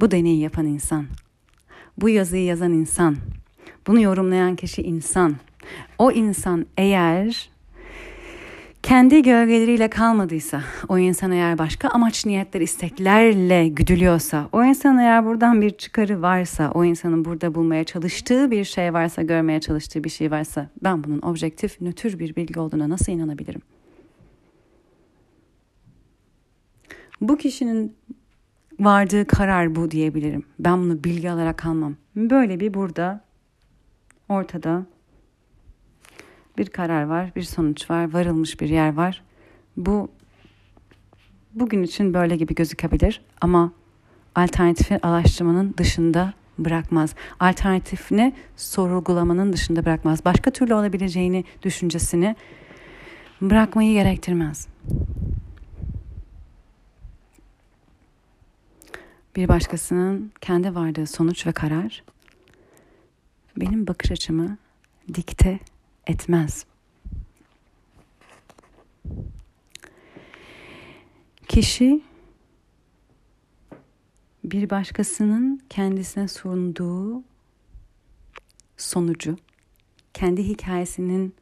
Bu 0.00 0.10
deneyi 0.10 0.40
yapan 0.40 0.66
insan. 0.66 1.06
Bu 1.98 2.08
yazıyı 2.08 2.44
yazan 2.44 2.72
insan. 2.72 3.16
Bunu 3.86 4.00
yorumlayan 4.00 4.56
kişi 4.56 4.82
insan. 4.82 5.36
O 5.98 6.12
insan 6.12 6.66
eğer 6.76 7.50
kendi 8.82 9.22
gölgeleriyle 9.22 9.90
kalmadıysa, 9.90 10.62
o 10.88 10.98
insan 10.98 11.32
eğer 11.32 11.58
başka 11.58 11.88
amaç 11.88 12.26
niyetler, 12.26 12.60
isteklerle 12.60 13.68
güdülüyorsa, 13.68 14.48
o 14.52 14.64
insan 14.64 14.98
eğer 14.98 15.26
buradan 15.26 15.60
bir 15.60 15.70
çıkarı 15.70 16.22
varsa, 16.22 16.70
o 16.74 16.84
insanın 16.84 17.24
burada 17.24 17.54
bulmaya 17.54 17.84
çalıştığı 17.84 18.50
bir 18.50 18.64
şey 18.64 18.92
varsa, 18.92 19.22
görmeye 19.22 19.60
çalıştığı 19.60 20.04
bir 20.04 20.08
şey 20.08 20.30
varsa, 20.30 20.68
ben 20.84 21.04
bunun 21.04 21.22
objektif, 21.22 21.80
nötr 21.80 22.18
bir 22.18 22.36
bilgi 22.36 22.60
olduğuna 22.60 22.88
nasıl 22.88 23.12
inanabilirim? 23.12 23.62
Bu 27.20 27.36
kişinin 27.36 27.96
vardığı 28.80 29.26
karar 29.26 29.76
bu 29.76 29.90
diyebilirim. 29.90 30.44
Ben 30.58 30.78
bunu 30.78 31.04
bilgi 31.04 31.30
alarak 31.30 31.66
almam. 31.66 31.96
Böyle 32.16 32.60
bir 32.60 32.74
burada 32.74 33.24
ortada 34.28 34.86
bir 36.58 36.66
karar 36.66 37.02
var, 37.02 37.32
bir 37.36 37.42
sonuç 37.42 37.90
var, 37.90 38.12
varılmış 38.12 38.60
bir 38.60 38.68
yer 38.68 38.94
var. 38.94 39.22
Bu 39.76 40.10
bugün 41.54 41.82
için 41.82 42.14
böyle 42.14 42.36
gibi 42.36 42.54
gözükebilir 42.54 43.22
ama 43.40 43.72
alternatifi 44.34 45.06
araştırmanın 45.06 45.74
dışında 45.78 46.32
bırakmaz. 46.58 47.14
Alternatifini 47.40 48.32
sorgulamanın 48.56 49.52
dışında 49.52 49.84
bırakmaz. 49.84 50.24
Başka 50.24 50.50
türlü 50.50 50.74
olabileceğini 50.74 51.44
düşüncesini 51.62 52.36
bırakmayı 53.40 53.92
gerektirmez. 53.92 54.68
Bir 59.38 59.48
başkasının 59.48 60.32
kendi 60.40 60.74
vardığı 60.74 61.06
sonuç 61.06 61.46
ve 61.46 61.52
karar 61.52 62.04
benim 63.56 63.86
bakış 63.86 64.10
açımı 64.10 64.58
dikte 65.14 65.58
etmez. 66.06 66.66
Kişi 71.48 72.02
bir 74.44 74.70
başkasının 74.70 75.62
kendisine 75.70 76.28
sunduğu 76.28 77.22
sonucu, 78.76 79.36
kendi 80.14 80.42
hikayesinin 80.42 81.34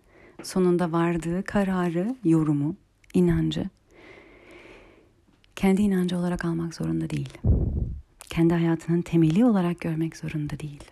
sonunda 0.43 0.93
vardığı 0.93 1.45
kararı, 1.45 2.17
yorumu, 2.25 2.77
inancı 3.15 3.71
kendi 5.57 5.83
inancı 5.83 6.19
olarak 6.19 6.45
almak 6.45 6.75
zorunda 6.75 7.11
değil. 7.11 7.39
Kendi 8.37 8.55
hayatının 8.55 9.03
temeli 9.03 9.45
olarak 9.45 9.81
görmek 9.81 10.17
zorunda 10.17 10.59
değil 10.59 10.85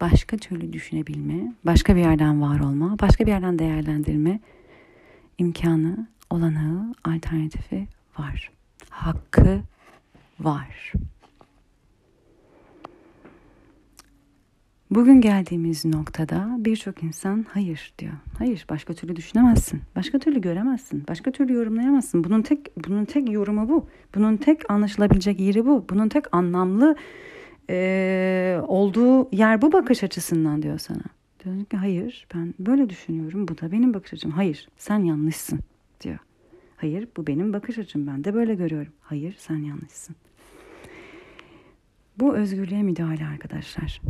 başka 0.00 0.36
türlü 0.36 0.72
düşünebilme, 0.72 1.54
başka 1.64 1.96
bir 1.96 2.00
yerden 2.00 2.42
var 2.42 2.60
olma, 2.60 2.98
başka 3.00 3.26
bir 3.26 3.30
yerden 3.30 3.58
değerlendirme 3.58 4.40
imkanı, 5.38 6.08
olanağı, 6.30 6.94
alternatifi 7.04 7.86
var. 8.18 8.50
Hakkı 8.90 9.60
var. 10.40 10.92
Bugün 14.90 15.20
geldiğimiz 15.20 15.84
noktada 15.84 16.56
birçok 16.58 17.02
insan 17.02 17.46
hayır 17.48 17.92
diyor. 17.98 18.12
Hayır, 18.38 18.66
başka 18.70 18.94
türlü 18.94 19.16
düşünemezsin. 19.16 19.82
Başka 19.96 20.18
türlü 20.18 20.40
göremezsin. 20.40 21.04
Başka 21.08 21.30
türlü 21.30 21.52
yorumlayamazsın. 21.52 22.24
Bunun 22.24 22.42
tek 22.42 22.76
bunun 22.86 23.04
tek 23.04 23.32
yorumu 23.32 23.68
bu. 23.68 23.86
Bunun 24.14 24.36
tek 24.36 24.70
anlaşılabilecek 24.70 25.40
yeri 25.40 25.66
bu. 25.66 25.84
Bunun 25.90 26.08
tek 26.08 26.34
anlamlı 26.34 26.96
e, 27.70 28.60
olduğu 28.66 29.36
yer 29.36 29.62
bu 29.62 29.72
bakış 29.72 30.04
açısından 30.04 30.62
diyor 30.62 30.78
sana. 30.78 31.02
Diyor 31.44 31.64
ki 31.64 31.76
hayır 31.76 32.26
ben 32.34 32.54
böyle 32.58 32.90
düşünüyorum 32.90 33.48
bu 33.48 33.58
da 33.58 33.72
benim 33.72 33.94
bakış 33.94 34.12
açım. 34.12 34.30
Hayır 34.30 34.68
sen 34.78 34.98
yanlışsın 34.98 35.60
diyor. 36.00 36.18
Hayır 36.76 37.08
bu 37.16 37.26
benim 37.26 37.52
bakış 37.52 37.78
açım 37.78 38.06
ben 38.06 38.24
de 38.24 38.34
böyle 38.34 38.54
görüyorum. 38.54 38.92
Hayır 39.00 39.34
sen 39.38 39.56
yanlışsın. 39.56 40.16
Bu 42.18 42.36
özgürlüğe 42.36 42.82
müdahale 42.82 43.26
arkadaşlar. 43.26 44.00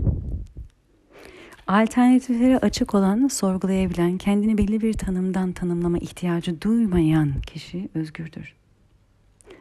Alternatiflere 1.70 2.58
açık 2.58 2.94
olan, 2.94 3.28
sorgulayabilen, 3.28 4.18
kendini 4.18 4.58
belli 4.58 4.80
bir 4.80 4.92
tanımdan 4.92 5.52
tanımlama 5.52 5.98
ihtiyacı 5.98 6.60
duymayan 6.60 7.32
kişi 7.46 7.88
özgürdür 7.94 8.54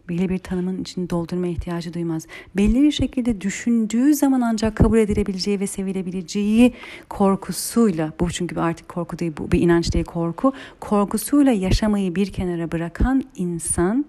belli 0.09 0.29
bir 0.29 0.37
tanımın 0.37 0.81
içini 0.81 1.09
doldurma 1.09 1.47
ihtiyacı 1.47 1.93
duymaz. 1.93 2.27
Belli 2.57 2.81
bir 2.81 2.91
şekilde 2.91 3.41
düşündüğü 3.41 4.13
zaman 4.13 4.41
ancak 4.41 4.75
kabul 4.75 4.97
edilebileceği 4.97 5.59
ve 5.59 5.67
sevilebileceği 5.67 6.73
korkusuyla, 7.09 8.13
bu 8.19 8.31
çünkü 8.31 8.59
artık 8.59 8.89
korku 8.89 9.19
değil, 9.19 9.33
bu 9.37 9.51
bir 9.51 9.61
inanç 9.61 9.93
değil 9.93 10.05
korku, 10.05 10.53
korkusuyla 10.79 11.51
yaşamayı 11.51 12.15
bir 12.15 12.33
kenara 12.33 12.71
bırakan 12.71 13.23
insan 13.35 14.05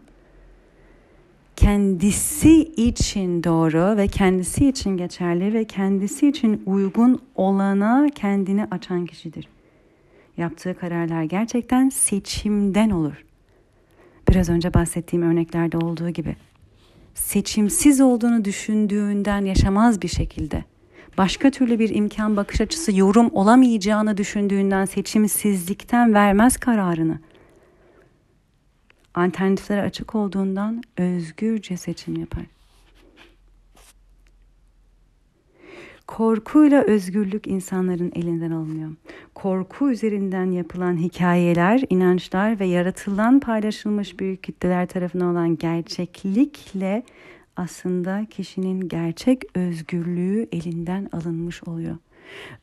kendisi 1.60 2.62
için 2.62 3.44
doğru 3.44 3.96
ve 3.96 4.08
kendisi 4.08 4.68
için 4.68 4.96
geçerli 4.96 5.54
ve 5.54 5.64
kendisi 5.64 6.28
için 6.28 6.62
uygun 6.66 7.22
olana 7.34 8.08
kendini 8.14 8.66
açan 8.70 9.06
kişidir. 9.06 9.48
Yaptığı 10.36 10.74
kararlar 10.74 11.22
gerçekten 11.22 11.88
seçimden 11.88 12.90
olur 12.90 13.24
biraz 14.28 14.48
önce 14.48 14.74
bahsettiğim 14.74 15.30
örneklerde 15.30 15.76
olduğu 15.76 16.10
gibi 16.10 16.36
seçimsiz 17.14 18.00
olduğunu 18.00 18.44
düşündüğünden 18.44 19.44
yaşamaz 19.44 20.02
bir 20.02 20.08
şekilde 20.08 20.64
başka 21.18 21.50
türlü 21.50 21.78
bir 21.78 21.94
imkan 21.94 22.36
bakış 22.36 22.60
açısı 22.60 22.96
yorum 22.96 23.30
olamayacağını 23.32 24.16
düşündüğünden 24.16 24.84
seçimsizlikten 24.84 26.14
vermez 26.14 26.56
kararını. 26.56 27.18
Alternatiflere 29.14 29.82
açık 29.82 30.14
olduğundan 30.14 30.82
özgürce 30.96 31.76
seçim 31.76 32.16
yapar. 32.16 32.44
Korkuyla 36.06 36.82
özgürlük 36.82 37.46
insanların 37.46 38.12
elinden 38.14 38.50
alınıyor. 38.50 38.90
Korku 39.34 39.90
üzerinden 39.90 40.50
yapılan 40.50 40.96
hikayeler, 40.96 41.82
inançlar 41.90 42.60
ve 42.60 42.66
yaratılan 42.66 43.40
paylaşılmış 43.40 44.20
büyük 44.20 44.42
kitleler 44.42 44.86
tarafından 44.86 45.28
olan 45.28 45.56
gerçeklikle 45.56 47.02
aslında 47.56 48.26
kişinin 48.30 48.88
gerçek 48.88 49.42
özgürlüğü 49.54 50.48
elinden 50.52 51.08
alınmış 51.12 51.62
oluyor. 51.62 51.96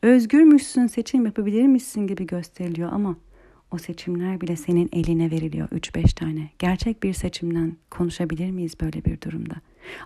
Özgürmüşsün, 0.02 0.86
seçim 0.86 1.26
yapabilir 1.26 1.66
misin 1.66 2.06
gibi 2.06 2.26
gösteriliyor 2.26 2.92
ama 2.92 3.16
o 3.70 3.78
seçimler 3.78 4.40
bile 4.40 4.56
senin 4.56 4.88
eline 4.92 5.30
veriliyor 5.30 5.68
3-5 5.68 6.14
tane. 6.14 6.50
Gerçek 6.58 7.02
bir 7.02 7.12
seçimden 7.12 7.76
konuşabilir 7.90 8.50
miyiz 8.50 8.80
böyle 8.80 9.04
bir 9.04 9.20
durumda? 9.20 9.54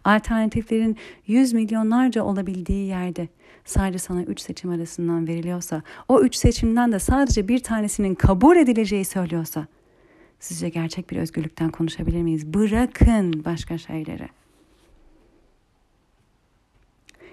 Alternatiflerin 0.04 0.96
yüz 1.26 1.52
milyonlarca 1.52 2.22
olabildiği 2.22 2.86
yerde 2.86 3.28
sadece 3.64 3.98
sana 3.98 4.22
üç 4.22 4.40
seçim 4.40 4.70
arasından 4.70 5.28
veriliyorsa, 5.28 5.82
o 6.08 6.20
üç 6.20 6.34
seçimden 6.34 6.92
de 6.92 6.98
sadece 6.98 7.48
bir 7.48 7.58
tanesinin 7.58 8.14
kabul 8.14 8.56
edileceği 8.56 9.04
söylüyorsa, 9.04 9.66
sizce 10.40 10.68
gerçek 10.68 11.10
bir 11.10 11.16
özgürlükten 11.16 11.70
konuşabilir 11.70 12.22
miyiz? 12.22 12.46
Bırakın 12.46 13.44
başka 13.44 13.78
şeyleri. 13.78 14.28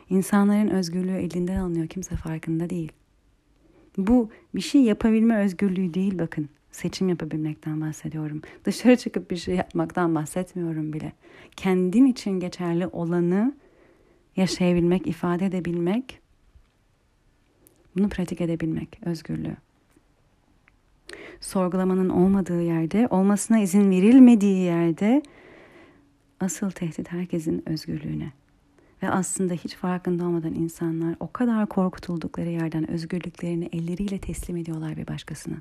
İnsanların 0.10 0.70
özgürlüğü 0.70 1.18
elinden 1.18 1.56
alınıyor 1.56 1.88
kimse 1.88 2.16
farkında 2.16 2.70
değil. 2.70 2.92
Bu 4.08 4.30
bir 4.56 4.62
şey 4.62 4.82
yapabilme 4.82 5.38
özgürlüğü 5.38 5.94
değil 5.94 6.20
bakın. 6.20 6.50
Seçim 6.72 7.10
yapabilmekten 7.10 7.82
bahsediyorum. 7.82 8.42
Dışarı 8.66 8.96
çıkıp 8.96 9.32
bir 9.32 9.38
şey 9.38 9.56
yapmaktan 9.56 10.16
bahsetmiyorum 10.16 10.94
bile. 10.94 11.14
Kendin 11.56 12.06
için 12.06 12.32
geçerli 12.32 12.88
olanı 12.88 13.54
yaşayabilmek, 14.36 15.08
ifade 15.08 15.46
edebilmek, 15.46 16.20
bunu 17.98 18.10
pratik 18.10 18.42
edebilmek, 18.42 19.00
özgürlüğü. 19.06 19.56
Sorgulamanın 21.42 22.10
olmadığı 22.10 22.62
yerde, 22.62 23.08
olmasına 23.10 23.60
izin 23.60 23.92
verilmediği 23.92 24.58
yerde 24.58 25.22
asıl 26.40 26.72
tehdit 26.72 27.12
herkesin 27.12 27.70
özgürlüğüne. 27.70 28.32
Ve 29.04 29.10
aslında 29.10 29.54
hiç 29.54 29.76
farkında 29.76 30.26
olmadan 30.26 30.54
insanlar 30.54 31.16
o 31.20 31.32
kadar 31.32 31.66
korkutuldukları 31.70 32.50
yerden 32.50 32.92
özgürlüklerini 32.92 33.70
elleriyle 33.74 34.20
teslim 34.20 34.58
ediyorlar 34.58 34.98
bir 34.98 35.08
başkasına. 35.08 35.56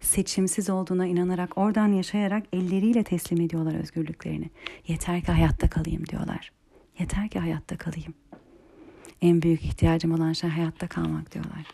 Seçimsiz 0.00 0.70
olduğuna 0.70 1.06
inanarak 1.06 1.58
oradan 1.58 1.88
yaşayarak 1.88 2.42
elleriyle 2.52 3.04
teslim 3.04 3.40
ediyorlar 3.40 3.74
özgürlüklerini. 3.74 4.50
Yeter 4.88 5.20
ki 5.20 5.32
hayatta 5.32 5.70
kalayım 5.70 6.06
diyorlar. 6.06 6.52
Yeter 6.98 7.28
ki 7.28 7.38
hayatta 7.38 7.76
kalayım. 7.76 8.14
En 9.22 9.42
büyük 9.42 9.64
ihtiyacım 9.64 10.12
olan 10.12 10.32
şey 10.32 10.50
hayatta 10.50 10.88
kalmak 10.88 11.32
diyorlar. 11.32 11.66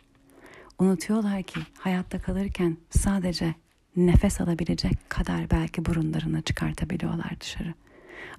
Unutuyorlar 0.79 1.43
ki 1.43 1.61
hayatta 1.79 2.23
kalırken 2.23 2.77
sadece 2.91 3.55
nefes 3.97 4.41
alabilecek 4.41 5.11
kadar 5.11 5.51
belki 5.51 5.85
burunlarını 5.85 6.43
çıkartabiliyorlar 6.43 7.41
dışarı. 7.41 7.75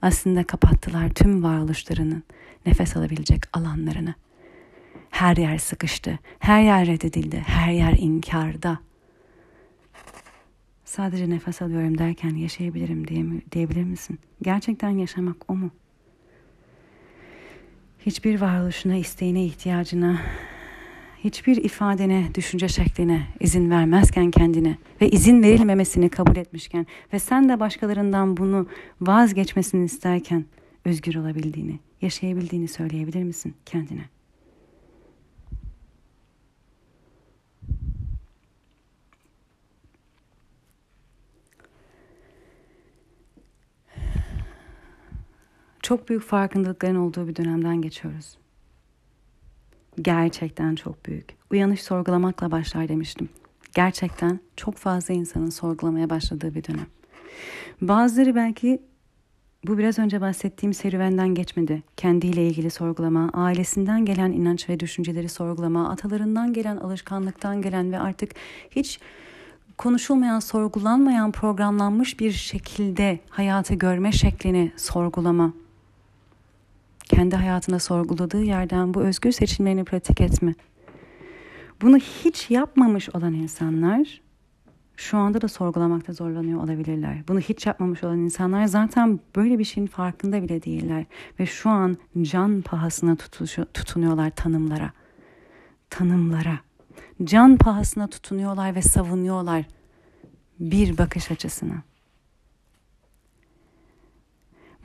Aslında 0.01 0.43
kapattılar 0.43 1.09
tüm 1.09 1.43
varoluşlarının 1.43 2.23
nefes 2.65 2.97
alabilecek 2.97 3.43
alanlarını. 3.53 4.13
Her 5.09 5.37
yer 5.37 5.57
sıkıştı, 5.57 6.19
her 6.39 6.61
yer 6.61 6.87
reddedildi, 6.87 7.37
her 7.37 7.71
yer 7.71 7.93
inkarda. 7.97 8.79
Sadece 10.85 11.29
nefes 11.29 11.61
alıyorum 11.61 11.97
derken 11.97 12.35
yaşayabilirim 12.35 13.07
diye, 13.07 13.25
diyebilir 13.51 13.83
misin? 13.83 14.19
Gerçekten 14.41 14.89
yaşamak 14.89 15.51
o 15.51 15.55
mu? 15.55 15.71
Hiçbir 17.99 18.41
varoluşuna, 18.41 18.95
isteğine, 18.95 19.45
ihtiyacına, 19.45 20.21
hiçbir 21.27 21.57
ifadene, 21.63 22.29
düşünce 22.35 22.67
şekline 22.67 23.27
izin 23.39 23.69
vermezken 23.69 24.31
kendine 24.31 24.77
ve 25.01 25.09
izin 25.09 25.43
verilmemesini 25.43 26.09
kabul 26.09 26.35
etmişken 26.35 26.85
ve 27.13 27.19
sen 27.19 27.49
de 27.49 27.59
başkalarından 27.59 28.37
bunu 28.37 28.67
vazgeçmesini 29.01 29.85
isterken 29.85 30.45
özgür 30.85 31.15
olabildiğini, 31.15 31.79
yaşayabildiğini 32.01 32.67
söyleyebilir 32.67 33.23
misin 33.23 33.53
kendine? 33.65 34.05
Çok 45.81 46.09
büyük 46.09 46.23
farkındalıkların 46.23 46.95
olduğu 46.95 47.27
bir 47.27 47.35
dönemden 47.35 47.81
geçiyoruz. 47.81 48.37
Gerçekten 50.01 50.75
çok 50.75 51.05
büyük. 51.05 51.35
Uyanış 51.51 51.83
sorgulamakla 51.83 52.51
başlar 52.51 52.87
demiştim. 52.87 53.29
Gerçekten 53.75 54.39
çok 54.55 54.75
fazla 54.75 55.13
insanın 55.13 55.49
sorgulamaya 55.49 56.09
başladığı 56.09 56.55
bir 56.55 56.63
dönem. 56.63 56.87
Bazıları 57.81 58.35
belki 58.35 58.81
bu 59.67 59.77
biraz 59.77 59.99
önce 59.99 60.21
bahsettiğim 60.21 60.73
serüvenden 60.73 61.27
geçmedi. 61.27 61.83
Kendiyle 61.97 62.47
ilgili 62.47 62.69
sorgulama, 62.69 63.29
ailesinden 63.33 64.05
gelen 64.05 64.31
inanç 64.31 64.69
ve 64.69 64.79
düşünceleri 64.79 65.29
sorgulama, 65.29 65.89
atalarından 65.89 66.53
gelen 66.53 66.77
alışkanlıktan 66.77 67.61
gelen 67.61 67.91
ve 67.91 67.99
artık 67.99 68.31
hiç 68.71 68.99
konuşulmayan, 69.77 70.39
sorgulanmayan, 70.39 71.31
programlanmış 71.31 72.19
bir 72.19 72.31
şekilde 72.31 73.19
hayatı 73.29 73.73
görme 73.73 74.11
şeklini 74.11 74.71
sorgulama. 74.77 75.53
Kendi 77.07 77.35
hayatında 77.35 77.79
sorguladığı 77.79 78.43
yerden 78.43 78.93
bu 78.93 79.01
özgür 79.01 79.31
seçimlerini 79.31 79.83
pratik 79.83 80.21
etme. 80.21 80.55
Bunu 81.81 81.97
hiç 81.97 82.51
yapmamış 82.51 83.09
olan 83.09 83.33
insanlar 83.33 84.21
şu 84.95 85.17
anda 85.17 85.41
da 85.41 85.47
sorgulamakta 85.47 86.13
zorlanıyor 86.13 86.63
olabilirler. 86.63 87.27
Bunu 87.27 87.39
hiç 87.39 87.65
yapmamış 87.65 88.03
olan 88.03 88.19
insanlar 88.19 88.65
zaten 88.65 89.19
böyle 89.35 89.59
bir 89.59 89.63
şeyin 89.63 89.87
farkında 89.87 90.43
bile 90.43 90.63
değiller. 90.63 91.05
Ve 91.39 91.45
şu 91.45 91.69
an 91.69 91.97
can 92.21 92.61
pahasına 92.61 93.15
tutunuyorlar 93.73 94.29
tanımlara. 94.29 94.91
Tanımlara. 95.89 96.59
Can 97.23 97.57
pahasına 97.57 98.07
tutunuyorlar 98.07 98.75
ve 98.75 98.81
savunuyorlar 98.81 99.65
bir 100.59 100.97
bakış 100.97 101.31
açısına. 101.31 101.83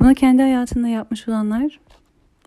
Bunu 0.00 0.14
kendi 0.14 0.42
hayatında 0.42 0.88
yapmış 0.88 1.28
olanlar, 1.28 1.80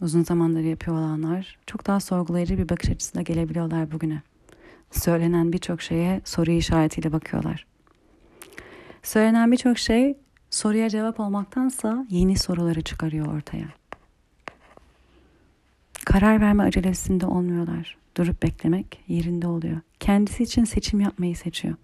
uzun 0.01 0.23
zamandır 0.23 0.61
yapıyor 0.61 0.97
olanlar 0.97 1.57
çok 1.67 1.87
daha 1.87 1.99
sorgulayıcı 1.99 2.57
bir 2.57 2.69
bakış 2.69 2.89
açısına 2.89 3.21
gelebiliyorlar 3.21 3.91
bugüne 3.91 4.21
söylenen 4.91 5.53
birçok 5.53 5.81
şeye 5.81 6.21
soru 6.25 6.51
işaretiyle 6.51 7.11
bakıyorlar. 7.11 7.65
Söylenen 9.03 9.51
birçok 9.51 9.79
şey 9.79 10.17
soruya 10.49 10.89
cevap 10.89 11.19
olmaktansa 11.19 12.05
yeni 12.09 12.37
soruları 12.37 12.81
çıkarıyor 12.81 13.37
ortaya. 13.37 13.67
Karar 16.05 16.41
verme 16.41 16.63
acelesinde 16.63 17.25
olmuyorlar. 17.25 17.97
Durup 18.17 18.43
beklemek 18.43 19.03
yerinde 19.07 19.47
oluyor. 19.47 19.77
Kendisi 19.99 20.43
için 20.43 20.63
seçim 20.63 20.99
yapmayı 20.99 21.35
seçiyor. 21.35 21.75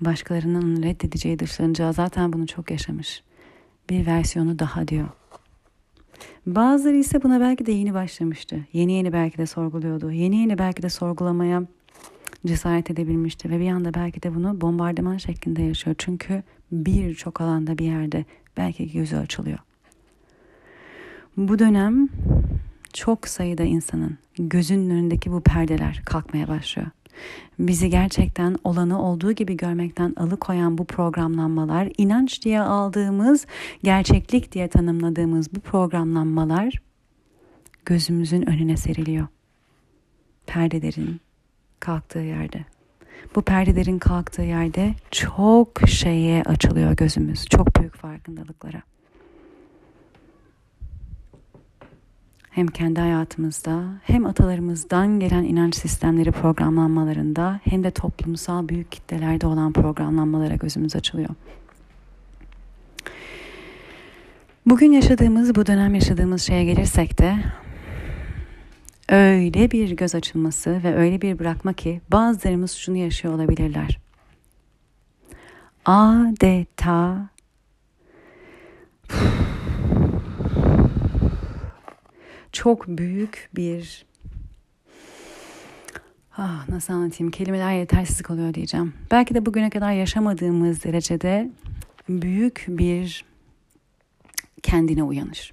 Başkalarının 0.00 0.82
reddedeceği 0.82 1.38
dışlanacağı 1.38 1.92
zaten 1.92 2.32
bunu 2.32 2.46
çok 2.46 2.70
yaşamış. 2.70 3.22
Bir 3.90 4.06
versiyonu 4.06 4.58
daha 4.58 4.88
diyor. 4.88 5.08
Bazıları 6.46 6.96
ise 6.96 7.22
buna 7.22 7.40
belki 7.40 7.66
de 7.66 7.72
yeni 7.72 7.94
başlamıştı. 7.94 8.66
Yeni 8.72 8.92
yeni 8.92 9.12
belki 9.12 9.38
de 9.38 9.46
sorguluyordu. 9.46 10.12
Yeni 10.12 10.36
yeni 10.36 10.58
belki 10.58 10.82
de 10.82 10.88
sorgulamaya 10.88 11.62
cesaret 12.46 12.90
edebilmişti 12.90 13.50
ve 13.50 13.60
bir 13.60 13.70
anda 13.70 13.94
belki 13.94 14.22
de 14.22 14.34
bunu 14.34 14.60
bombardıman 14.60 15.16
şeklinde 15.16 15.62
yaşıyor. 15.62 15.96
Çünkü 15.98 16.42
birçok 16.72 17.40
alanda 17.40 17.78
bir 17.78 17.84
yerde 17.84 18.24
belki 18.56 18.92
gözü 18.92 19.16
açılıyor. 19.16 19.58
Bu 21.36 21.58
dönem 21.58 22.08
çok 22.92 23.28
sayıda 23.28 23.62
insanın 23.62 24.18
gözünün 24.38 24.90
önündeki 24.90 25.32
bu 25.32 25.40
perdeler 25.40 26.02
kalkmaya 26.04 26.48
başlıyor 26.48 26.88
bizi 27.58 27.90
gerçekten 27.90 28.56
olanı 28.64 29.02
olduğu 29.02 29.32
gibi 29.32 29.56
görmekten 29.56 30.14
alıkoyan 30.16 30.78
bu 30.78 30.84
programlanmalar, 30.84 31.88
inanç 31.98 32.42
diye 32.42 32.60
aldığımız, 32.60 33.46
gerçeklik 33.82 34.52
diye 34.52 34.68
tanımladığımız 34.68 35.54
bu 35.54 35.60
programlanmalar 35.60 36.82
gözümüzün 37.84 38.50
önüne 38.50 38.76
seriliyor. 38.76 39.26
Perdelerin 40.46 41.20
kalktığı 41.80 42.18
yerde. 42.18 42.64
Bu 43.34 43.42
perdelerin 43.42 43.98
kalktığı 43.98 44.42
yerde 44.42 44.94
çok 45.10 45.88
şeye 45.88 46.42
açılıyor 46.42 46.96
gözümüz. 46.96 47.46
Çok 47.46 47.76
büyük 47.76 47.96
farkındalıklara. 47.96 48.82
Hem 52.60 52.66
kendi 52.66 53.00
hayatımızda 53.00 53.82
hem 54.02 54.26
atalarımızdan 54.26 55.20
gelen 55.20 55.44
inanç 55.44 55.74
sistemleri 55.74 56.32
programlanmalarında 56.32 57.60
hem 57.64 57.84
de 57.84 57.90
toplumsal 57.90 58.68
büyük 58.68 58.92
kitlelerde 58.92 59.46
olan 59.46 59.72
programlanmalara 59.72 60.54
gözümüz 60.54 60.96
açılıyor. 60.96 61.28
Bugün 64.66 64.92
yaşadığımız, 64.92 65.54
bu 65.54 65.66
dönem 65.66 65.94
yaşadığımız 65.94 66.42
şeye 66.42 66.64
gelirsek 66.64 67.18
de 67.18 67.36
öyle 69.08 69.70
bir 69.70 69.90
göz 69.90 70.14
açılması 70.14 70.80
ve 70.84 70.94
öyle 70.94 71.22
bir 71.22 71.38
bırakma 71.38 71.72
ki 71.72 72.00
bazılarımız 72.12 72.72
şunu 72.72 72.96
yaşıyor 72.96 73.34
olabilirler. 73.34 73.98
Adeta 75.84 77.28
çok 82.52 82.88
büyük 82.88 83.50
bir 83.56 84.06
ah, 86.36 86.68
nasıl 86.68 86.92
anlatayım 86.92 87.30
kelimeler 87.30 87.72
yetersiz 87.72 88.22
kalıyor 88.22 88.54
diyeceğim. 88.54 88.94
Belki 89.10 89.34
de 89.34 89.46
bugüne 89.46 89.70
kadar 89.70 89.92
yaşamadığımız 89.92 90.84
derecede 90.84 91.50
büyük 92.08 92.64
bir 92.68 93.24
kendine 94.62 95.02
uyanış. 95.02 95.52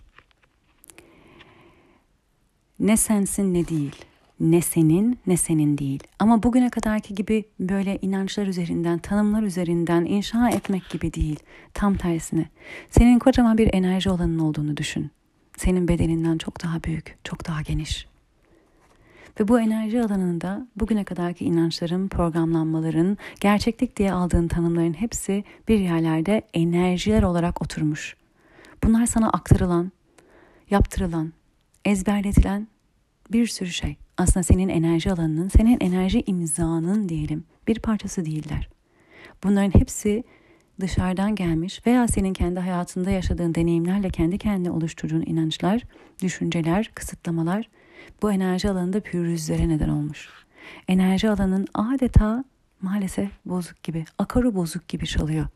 Ne 2.79 2.97
sensin 2.97 3.53
ne 3.53 3.67
değil. 3.67 3.95
Ne 4.39 4.61
senin 4.61 5.19
ne 5.27 5.37
senin 5.37 5.77
değil. 5.77 6.03
Ama 6.19 6.43
bugüne 6.43 6.69
kadarki 6.69 7.15
gibi 7.15 7.45
böyle 7.59 7.99
inançlar 8.01 8.47
üzerinden, 8.47 8.99
tanımlar 8.99 9.43
üzerinden 9.43 10.05
inşa 10.05 10.49
etmek 10.49 10.89
gibi 10.89 11.13
değil. 11.13 11.39
Tam 11.73 11.95
tersine. 11.95 12.49
Senin 12.89 13.19
kocaman 13.19 13.57
bir 13.57 13.73
enerji 13.73 14.09
olanın 14.09 14.39
olduğunu 14.39 14.77
düşün 14.77 15.11
senin 15.57 15.87
bedeninden 15.87 16.37
çok 16.37 16.63
daha 16.63 16.83
büyük, 16.83 17.17
çok 17.23 17.47
daha 17.47 17.61
geniş. 17.61 18.07
Ve 19.39 19.47
bu 19.47 19.59
enerji 19.59 20.01
alanında 20.01 20.67
bugüne 20.75 21.03
kadarki 21.03 21.45
inançların, 21.45 22.07
programlanmaların, 22.07 23.17
gerçeklik 23.39 23.97
diye 23.97 24.11
aldığın 24.11 24.47
tanımların 24.47 24.93
hepsi 24.93 25.43
bir 25.67 25.79
yerlerde 25.79 26.41
enerjiler 26.53 27.23
olarak 27.23 27.61
oturmuş. 27.61 28.15
Bunlar 28.83 29.05
sana 29.05 29.29
aktarılan, 29.29 29.91
yaptırılan, 30.69 31.33
ezberletilen 31.85 32.67
bir 33.31 33.47
sürü 33.47 33.69
şey. 33.69 33.97
Aslında 34.17 34.43
senin 34.43 34.69
enerji 34.69 35.11
alanının, 35.11 35.47
senin 35.47 35.77
enerji 35.81 36.23
imzanın 36.25 37.09
diyelim 37.09 37.43
bir 37.67 37.79
parçası 37.79 38.25
değiller. 38.25 38.69
Bunların 39.43 39.79
hepsi 39.79 40.23
dışarıdan 40.79 41.35
gelmiş 41.35 41.81
veya 41.87 42.07
senin 42.07 42.33
kendi 42.33 42.59
hayatında 42.59 43.11
yaşadığın 43.11 43.55
deneyimlerle 43.55 44.09
kendi 44.09 44.37
kendine 44.37 44.71
oluşturduğun 44.71 45.23
inançlar, 45.25 45.81
düşünceler, 46.21 46.91
kısıtlamalar 46.95 47.69
bu 48.21 48.31
enerji 48.31 48.69
alanında 48.69 48.99
pürüzlere 48.99 49.69
neden 49.69 49.89
olmuş. 49.89 50.29
Enerji 50.87 51.29
alanın 51.29 51.67
adeta 51.73 52.43
maalesef 52.81 53.29
bozuk 53.45 53.83
gibi, 53.83 54.05
akaru 54.17 54.55
bozuk 54.55 54.87
gibi 54.87 55.07
çalıyor. 55.07 55.47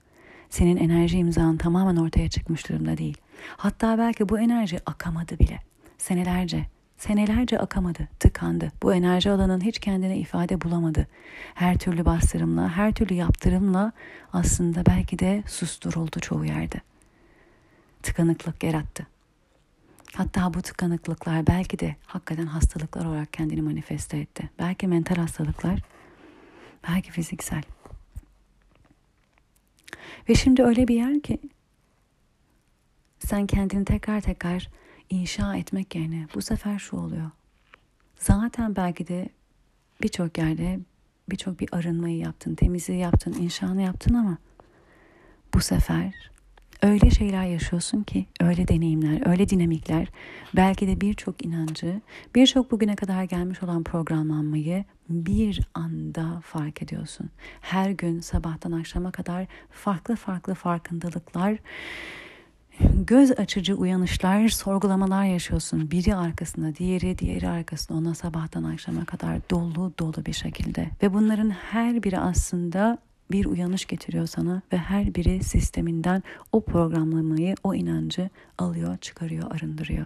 Senin 0.50 0.78
enerji 0.78 1.18
imzan 1.18 1.58
tamamen 1.58 1.96
ortaya 1.96 2.30
çıkmış 2.30 2.70
durumda 2.70 2.98
değil. 2.98 3.18
Hatta 3.58 3.98
belki 3.98 4.30
bu 4.30 4.40
enerji 4.40 4.80
akamadı 4.86 5.40
bile. 5.40 5.60
Senelerce, 5.98 6.66
senelerce 7.02 7.60
akamadı, 7.60 8.08
tıkandı. 8.20 8.72
Bu 8.84 8.94
enerji 8.94 9.32
alanın 9.32 9.62
hiç 9.62 9.80
kendine 9.80 10.18
ifade 10.18 10.62
bulamadı. 10.62 11.08
Her 11.54 11.78
türlü 11.78 12.06
bastırımla, 12.06 12.70
her 12.70 12.94
türlü 12.94 13.14
yaptırımla 13.14 13.92
aslında 14.34 14.86
belki 14.86 15.20
de 15.20 15.44
susturuldu 15.48 16.20
çoğu 16.20 16.46
yerde. 16.46 16.82
Tıkanıklık 18.04 18.64
yarattı. 18.64 19.08
Hatta 20.16 20.54
bu 20.54 20.62
tıkanıklıklar 20.62 21.48
belki 21.48 21.80
de 21.80 21.96
hakikaten 22.06 22.46
hastalıklar 22.46 23.06
olarak 23.06 23.34
kendini 23.34 23.62
manifeste 23.62 24.18
etti. 24.18 24.50
Belki 24.60 24.88
mental 24.88 25.16
hastalıklar, 25.16 25.80
belki 26.90 27.12
fiziksel. 27.12 27.64
Ve 30.30 30.36
şimdi 30.36 30.64
öyle 30.64 30.88
bir 30.88 30.96
yer 30.96 31.22
ki 31.22 31.40
sen 33.20 33.48
kendini 33.48 33.86
tekrar 33.86 34.22
tekrar 34.22 34.70
inşa 35.12 35.56
etmek 35.56 35.96
yerine 35.96 36.28
bu 36.36 36.42
sefer 36.42 36.80
şu 36.80 36.98
oluyor. 36.98 37.32
Zaten 38.18 38.76
belki 38.76 39.08
de 39.08 39.30
birçok 40.04 40.38
yerde 40.38 40.80
birçok 41.30 41.60
bir 41.60 41.70
arınmayı 41.72 42.18
yaptın, 42.18 42.56
temizliği 42.56 43.00
yaptın, 43.00 43.34
inşanı 43.34 43.82
yaptın 43.82 44.14
ama 44.14 44.38
bu 45.54 45.62
sefer 45.62 46.32
öyle 46.82 47.10
şeyler 47.12 47.46
yaşıyorsun 47.46 48.04
ki, 48.04 48.26
öyle 48.40 48.68
deneyimler, 48.68 49.30
öyle 49.30 49.50
dinamikler, 49.50 50.08
belki 50.56 50.88
de 50.88 51.02
birçok 51.02 51.46
inancı, 51.46 52.02
birçok 52.36 52.72
bugüne 52.72 52.96
kadar 52.96 53.24
gelmiş 53.24 53.64
olan 53.64 53.84
programlanmayı 53.84 54.86
bir 55.10 55.62
anda 55.74 56.42
fark 56.46 56.82
ediyorsun. 56.82 57.30
Her 57.62 57.92
gün 57.92 58.20
sabahtan 58.20 58.72
akşama 58.72 59.12
kadar 59.12 59.48
farklı 59.72 60.16
farklı 60.16 60.54
farkındalıklar, 60.54 61.58
göz 63.08 63.32
açıcı 63.32 63.76
uyanışlar, 63.76 64.48
sorgulamalar 64.48 65.26
yaşıyorsun. 65.26 65.92
Biri 65.92 66.16
arkasında, 66.16 66.76
diğeri, 66.76 67.18
diğeri 67.18 67.50
arkasında 67.50 67.98
ona 67.98 68.14
sabahtan 68.16 68.64
akşama 68.64 69.06
kadar 69.06 69.50
dolu 69.50 69.94
dolu 70.00 70.26
bir 70.26 70.34
şekilde. 70.34 70.90
Ve 71.04 71.14
bunların 71.14 71.50
her 71.50 72.04
biri 72.04 72.20
aslında 72.20 72.98
bir 73.32 73.46
uyanış 73.46 73.86
getiriyor 73.86 74.28
sana 74.28 74.62
ve 74.74 74.78
her 74.78 75.16
biri 75.16 75.44
sisteminden 75.44 76.24
o 76.52 76.62
programlamayı, 76.62 77.56
o 77.64 77.74
inancı 77.74 78.30
alıyor, 78.58 78.98
çıkarıyor, 78.98 79.52
arındırıyor. 79.52 80.06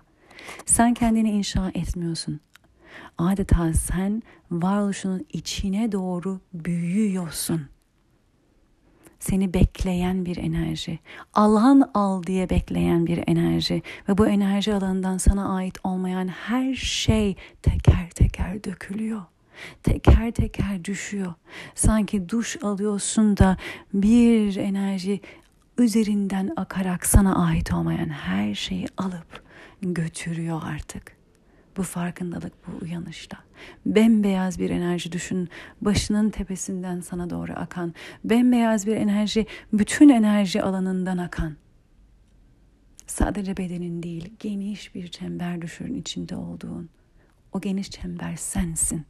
Sen 0.66 0.94
kendini 0.94 1.32
inşa 1.32 1.72
etmiyorsun. 1.74 2.40
Adeta 3.18 3.74
sen 3.74 4.24
varoluşunun 4.52 5.26
içine 5.34 5.92
doğru 5.92 6.40
büyüyorsun. 6.54 7.75
Seni 9.30 9.54
bekleyen 9.54 10.26
bir 10.26 10.38
enerji. 10.38 11.00
Allah'ın 11.34 11.90
al 11.94 12.24
diye 12.24 12.50
bekleyen 12.50 13.06
bir 13.08 13.24
enerji. 13.28 13.82
Ve 14.10 14.18
bu 14.18 14.28
enerji 14.28 14.74
alanından 14.74 15.18
sana 15.18 15.56
ait 15.56 15.78
olmayan 15.84 16.28
her 16.28 16.74
şey 16.74 17.36
teker 17.62 18.10
teker 18.10 18.64
dökülüyor 18.64 19.22
teker 19.84 20.32
teker 20.32 20.86
düşüyor. 20.86 21.34
Sanki 21.76 22.30
duş 22.30 22.64
alıyorsun 22.64 23.38
da 23.38 23.58
bir 23.94 24.56
enerji 24.56 25.22
üzerinden 25.78 26.54
akarak 26.56 27.06
sana 27.06 27.46
ait 27.46 27.74
olmayan 27.74 28.10
her 28.10 28.56
şeyi 28.56 28.88
alıp 28.98 29.44
götürüyor 29.82 30.62
artık. 30.66 31.15
Bu 31.78 31.84
farkındalık, 31.84 32.54
bu 32.68 32.86
uyanışta. 32.86 33.38
Bembeyaz 33.86 34.60
bir 34.60 34.70
enerji 34.70 35.12
düşün. 35.12 35.50
Başının 35.82 36.30
tepesinden 36.30 37.00
sana 37.00 37.30
doğru 37.30 37.54
akan. 37.54 37.94
Bembeyaz 38.24 38.88
bir 38.88 38.96
enerji, 38.96 39.46
bütün 39.74 40.10
enerji 40.10 40.64
alanından 40.64 41.18
akan. 41.18 41.56
Sadece 43.08 43.58
bedenin 43.58 44.04
değil, 44.04 44.34
geniş 44.40 44.96
bir 44.96 45.08
çember 45.08 45.62
düşün 45.62 45.94
içinde 45.94 46.36
olduğun. 46.36 46.90
O 47.54 47.62
geniş 47.62 47.92
çember 47.92 48.36
sensin. 48.36 49.06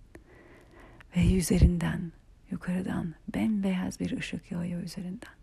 Ve 1.18 1.36
üzerinden, 1.38 2.12
yukarıdan 2.52 3.14
bembeyaz 3.34 4.00
bir 4.00 4.18
ışık 4.18 4.52
yağıyor 4.52 4.82
üzerinden. 4.82 5.36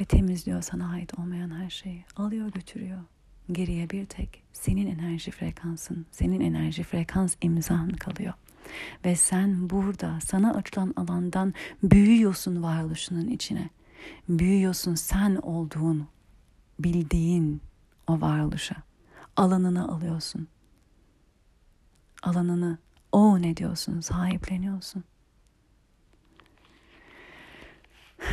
Ve 0.00 0.04
temizliyor 0.04 0.62
sana 0.62 0.90
ait 0.90 1.18
olmayan 1.18 1.50
her 1.62 1.70
şeyi. 1.70 2.04
Alıyor 2.16 2.52
götürüyor. 2.52 3.00
Geriye 3.52 3.90
bir 3.90 4.06
tek 4.06 4.42
senin 4.52 4.86
enerji 4.86 5.30
frekansın, 5.30 6.06
senin 6.10 6.40
enerji 6.40 6.82
frekans 6.82 7.36
imzan 7.40 7.88
kalıyor. 7.88 8.34
Ve 9.04 9.16
sen 9.16 9.70
burada 9.70 10.20
sana 10.20 10.54
açılan 10.54 10.94
alandan 10.96 11.54
büyüyorsun 11.82 12.62
varoluşunun 12.62 13.28
içine. 13.28 13.70
Büyüyorsun 14.28 14.94
sen 14.94 15.36
olduğun, 15.36 16.08
bildiğin 16.78 17.60
o 18.06 18.20
varoluşa. 18.20 18.76
Alanını 19.36 19.88
alıyorsun. 19.92 20.48
Alanını 22.22 22.78
o 23.12 23.42
ne 23.42 23.56
diyorsun, 23.56 24.00
sahipleniyorsun. 24.00 25.04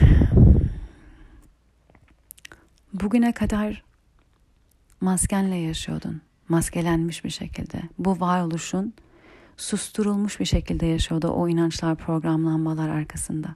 Bugüne 2.94 3.32
kadar 3.32 3.84
maskenle 5.02 5.56
yaşıyordun. 5.56 6.22
Maskelenmiş 6.50 7.24
bir 7.24 7.30
şekilde. 7.30 7.82
Bu 8.00 8.20
varoluşun 8.20 8.94
susturulmuş 9.58 10.40
bir 10.40 10.46
şekilde 10.46 10.86
yaşıyordu 10.86 11.28
o 11.28 11.48
inançlar, 11.48 11.96
programlanmalar 11.96 12.90
arkasında. 12.90 13.56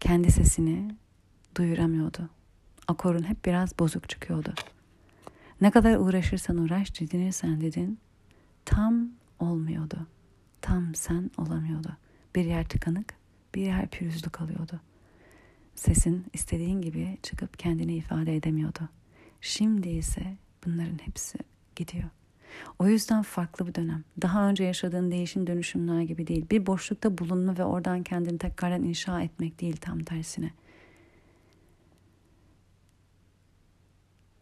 Kendi 0.00 0.32
sesini 0.32 0.94
duyuramıyordu. 1.56 2.30
Akorun 2.88 3.22
hep 3.28 3.44
biraz 3.44 3.78
bozuk 3.78 4.08
çıkıyordu. 4.08 4.54
Ne 5.60 5.70
kadar 5.70 5.96
uğraşırsan 5.96 6.58
uğraş, 6.58 7.00
didinirsen 7.00 7.60
dedin, 7.60 7.98
tam 8.64 9.08
olmuyordu 9.40 10.06
tam 10.66 10.94
sen 10.94 11.30
olamıyordu. 11.38 11.96
Bir 12.34 12.44
yer 12.44 12.68
tıkanık, 12.68 13.14
bir 13.54 13.62
yer 13.62 13.88
pürüzlü 13.88 14.30
kalıyordu. 14.30 14.80
Sesin 15.74 16.26
istediğin 16.32 16.80
gibi 16.80 17.18
çıkıp 17.22 17.58
kendini 17.58 17.94
ifade 17.94 18.36
edemiyordu. 18.36 18.88
Şimdi 19.40 19.88
ise 19.88 20.36
bunların 20.66 20.98
hepsi 20.98 21.38
gidiyor. 21.76 22.10
O 22.78 22.86
yüzden 22.86 23.22
farklı 23.22 23.66
bir 23.66 23.74
dönem. 23.74 24.04
Daha 24.22 24.48
önce 24.48 24.64
yaşadığın 24.64 25.10
değişim 25.10 25.46
dönüşümler 25.46 26.02
gibi 26.02 26.26
değil. 26.26 26.46
Bir 26.50 26.66
boşlukta 26.66 27.18
bulunma 27.18 27.58
ve 27.58 27.64
oradan 27.64 28.02
kendini 28.02 28.38
tekrardan 28.38 28.82
inşa 28.82 29.22
etmek 29.22 29.60
değil 29.60 29.76
tam 29.76 29.98
tersine. 29.98 30.50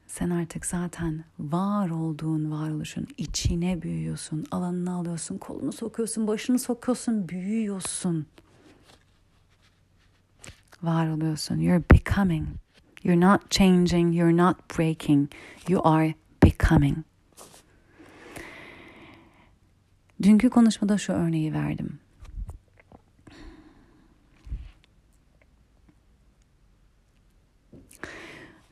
Sen 0.07 0.31
artık 0.31 0.67
zaten 0.67 1.25
var 1.39 1.91
olduğun 1.91 2.51
varoluşun 2.51 3.07
içine 3.19 3.83
büyüyorsun. 3.83 4.47
Alanını 4.51 4.95
alıyorsun, 4.95 5.39
kolunu 5.39 5.73
sokuyorsun, 5.73 6.27
başını 6.27 6.59
sokuyorsun, 6.59 7.29
büyüyorsun. 7.29 8.27
Var 10.83 11.09
oluyorsun. 11.09 11.59
You're 11.59 11.85
becoming. 11.93 12.47
You're 13.05 13.21
not 13.21 13.51
changing, 13.51 14.15
you're 14.15 14.37
not 14.37 14.57
breaking. 14.79 15.29
You 15.69 15.81
are 15.85 16.15
becoming. 16.45 17.05
Dünkü 20.23 20.51
konuşmada 20.51 20.99
şu 20.99 21.13
örneği 21.13 21.53
verdim. 21.53 21.99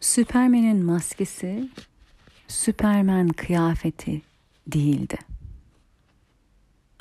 Süpermen'in 0.00 0.84
maskesi 0.84 1.68
Süpermen 2.48 3.28
kıyafeti 3.28 4.22
değildi. 4.66 5.18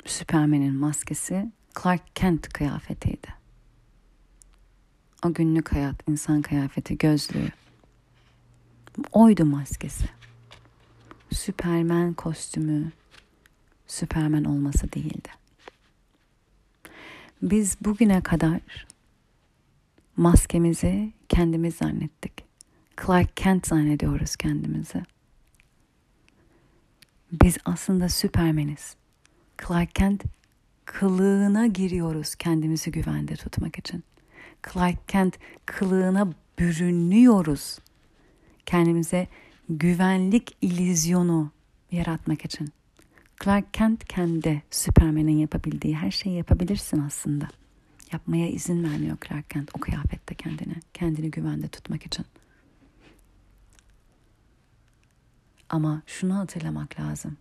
Süpermen'in 0.04 0.74
maskesi 0.74 1.52
Clark 1.82 2.16
Kent 2.16 2.48
kıyafetiydi. 2.48 3.41
O 5.26 5.34
günlük 5.34 5.72
hayat, 5.72 6.08
insan 6.08 6.42
kıyafeti, 6.42 6.98
gözlüğü. 6.98 7.48
Oydu 9.12 9.44
maskesi. 9.44 10.04
Süpermen 11.30 12.14
kostümü, 12.14 12.92
Süpermen 13.86 14.44
olması 14.44 14.92
değildi. 14.92 15.28
Biz 17.42 17.76
bugüne 17.80 18.22
kadar 18.22 18.60
maskemizi 20.16 21.12
kendimiz 21.28 21.74
zannettik. 21.74 22.32
Clark 23.06 23.36
Kent 23.36 23.66
zannediyoruz 23.66 24.36
kendimizi. 24.36 25.02
Biz 27.32 27.56
aslında 27.64 28.08
süpermeniz. 28.08 28.96
Clark 29.66 29.94
Kent 29.94 30.24
kılığına 30.84 31.66
giriyoruz 31.66 32.34
kendimizi 32.34 32.90
güvende 32.90 33.36
tutmak 33.36 33.78
için. 33.78 34.04
Clark 34.62 35.08
Kent 35.08 35.38
kılığına 35.66 36.32
bürünüyoruz. 36.58 37.78
Kendimize 38.66 39.28
güvenlik 39.68 40.56
ilizyonu 40.60 41.50
yaratmak 41.90 42.44
için. 42.44 42.68
Clark 43.44 43.74
Kent 43.74 44.04
kendi 44.04 44.62
Superman'in 44.70 45.36
yapabildiği 45.36 45.96
her 45.96 46.10
şeyi 46.10 46.36
yapabilirsin 46.36 47.00
aslında. 47.00 47.48
Yapmaya 48.12 48.48
izin 48.48 48.84
vermiyor 48.84 49.16
Clark 49.28 49.50
Kent 49.50 49.70
o 49.74 49.80
kıyafette 49.80 50.34
kendini. 50.34 50.74
Kendini 50.94 51.30
güvende 51.30 51.68
tutmak 51.68 52.06
için. 52.06 52.26
Ama 55.68 56.02
şunu 56.06 56.38
hatırlamak 56.38 57.00
lazım. 57.00 57.36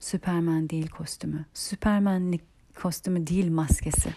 Superman 0.00 0.70
değil 0.70 0.88
kostümü. 0.88 1.44
Supermanlik 1.54 2.42
kostümü 2.74 3.26
değil 3.26 3.50
maskesi. 3.50 4.14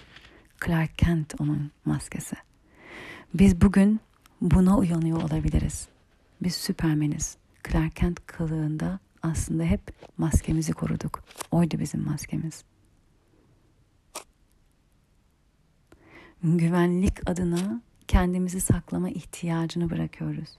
Clark 0.65 0.97
Kent 0.97 1.41
onun 1.41 1.71
maskesi. 1.85 2.35
Biz 3.33 3.61
bugün 3.61 3.99
buna 4.41 4.77
uyanıyor 4.77 5.23
olabiliriz. 5.23 5.87
Biz 6.43 6.55
Süpermeniz. 6.55 7.37
Clark 7.71 7.95
Kent 7.95 8.27
kılığında 8.27 8.99
aslında 9.23 9.63
hep 9.63 9.81
maskemizi 10.17 10.73
koruduk. 10.73 11.23
Oydu 11.51 11.79
bizim 11.79 12.05
maskemiz. 12.05 12.63
Güvenlik 16.43 17.29
adına 17.29 17.81
kendimizi 18.07 18.61
saklama 18.61 19.09
ihtiyacını 19.09 19.89
bırakıyoruz. 19.89 20.49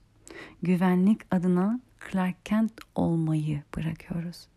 Güvenlik 0.62 1.20
adına 1.30 1.80
Clark 2.12 2.46
Kent 2.46 2.72
olmayı 2.94 3.62
bırakıyoruz. 3.76 4.49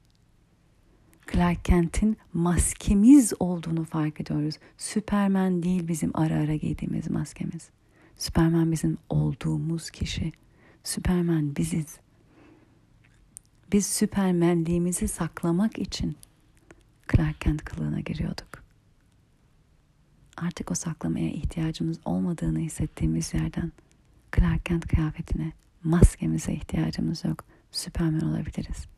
Clark 1.32 1.66
Kent'in 1.66 2.18
maskemiz 2.34 3.34
olduğunu 3.40 3.84
fark 3.84 4.22
ediyoruz. 4.22 4.56
Süpermen 4.78 5.64
değil 5.64 5.88
bizim 5.88 6.12
ara 6.14 6.34
ara 6.34 6.56
giydiğimiz 6.56 7.10
maskemiz. 7.10 7.70
Süpermen 8.18 8.72
bizim 8.72 8.98
olduğumuz 9.10 9.90
kişi. 9.92 10.32
Süpermen 10.84 11.56
biziz. 11.56 11.98
Biz 13.72 13.86
süpermenliğimizi 13.86 15.08
saklamak 15.08 15.80
için 15.80 16.16
Clark 17.12 17.42
Kent 17.42 17.64
kılığına 17.64 18.00
giriyorduk. 18.00 18.64
Artık 20.38 20.72
o 20.72 20.76
saklamaya 20.76 21.30
ihtiyacımız 21.30 22.00
olmadığını 22.06 22.60
hissettiğimiz 22.60 23.34
yerden 23.34 23.72
Clark 24.36 24.66
Kent 24.66 24.88
kıyafetine, 24.88 25.52
maskemize 25.84 26.54
ihtiyacımız 26.54 27.26
yok. 27.26 27.46
Süpermen 27.72 28.22
olabiliriz. 28.22 28.93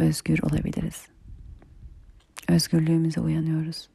Özgür 0.00 0.38
olabiliriz. 0.42 1.06
Özgürlüğümüze 2.48 3.20
uyanıyoruz. 3.20 3.88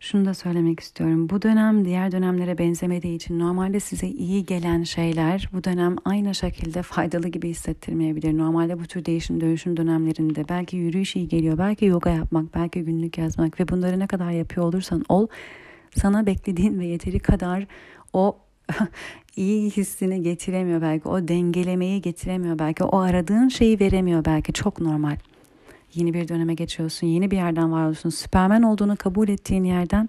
Şunu 0.00 0.24
da 0.24 0.34
söylemek 0.34 0.80
istiyorum. 0.80 1.28
Bu 1.30 1.42
dönem 1.42 1.84
diğer 1.84 2.12
dönemlere 2.12 2.58
benzemediği 2.58 3.16
için 3.16 3.38
normalde 3.38 3.80
size 3.80 4.06
iyi 4.06 4.44
gelen 4.44 4.82
şeyler 4.82 5.48
bu 5.52 5.64
dönem 5.64 5.96
aynı 6.04 6.34
şekilde 6.34 6.82
faydalı 6.82 7.28
gibi 7.28 7.48
hissettirmeyebilir. 7.48 8.38
Normalde 8.38 8.78
bu 8.80 8.86
tür 8.86 9.04
değişim 9.04 9.40
dönüşüm 9.40 9.76
dönemlerinde 9.76 10.48
belki 10.48 10.76
yürüyüş 10.76 11.16
iyi 11.16 11.28
geliyor, 11.28 11.58
belki 11.58 11.84
yoga 11.84 12.10
yapmak, 12.10 12.54
belki 12.54 12.84
günlük 12.84 13.18
yazmak 13.18 13.60
ve 13.60 13.68
bunları 13.68 13.98
ne 13.98 14.06
kadar 14.06 14.30
yapıyor 14.30 14.66
olursan 14.66 15.04
ol 15.08 15.26
sana 15.94 16.26
beklediğin 16.26 16.78
ve 16.78 16.86
yeteri 16.86 17.18
kadar 17.18 17.66
o 18.12 18.45
iyi 19.36 19.70
hissini 19.70 20.22
getiremiyor 20.22 20.82
belki 20.82 21.08
o 21.08 21.28
dengelemeyi 21.28 22.02
getiremiyor 22.02 22.58
belki 22.58 22.84
o 22.84 22.98
aradığın 22.98 23.48
şeyi 23.48 23.80
veremiyor 23.80 24.24
belki 24.24 24.52
çok 24.52 24.80
normal. 24.80 25.16
Yeni 25.94 26.14
bir 26.14 26.28
döneme 26.28 26.54
geçiyorsun, 26.54 27.06
yeni 27.06 27.30
bir 27.30 27.36
yerden 27.36 27.72
var 27.72 27.80
oluyorsun. 27.80 28.10
Süpermen 28.10 28.62
olduğunu 28.62 28.96
kabul 28.96 29.28
ettiğin 29.28 29.64
yerden 29.64 30.08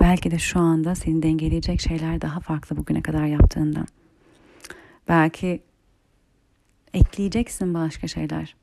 belki 0.00 0.30
de 0.30 0.38
şu 0.38 0.60
anda 0.60 0.94
seni 0.94 1.22
dengeleyecek 1.22 1.80
şeyler 1.80 2.20
daha 2.20 2.40
farklı 2.40 2.76
bugüne 2.76 3.02
kadar 3.02 3.24
yaptığından. 3.24 3.86
Belki 5.08 5.62
ekleyeceksin 6.94 7.74
başka 7.74 8.08
şeyler. 8.08 8.54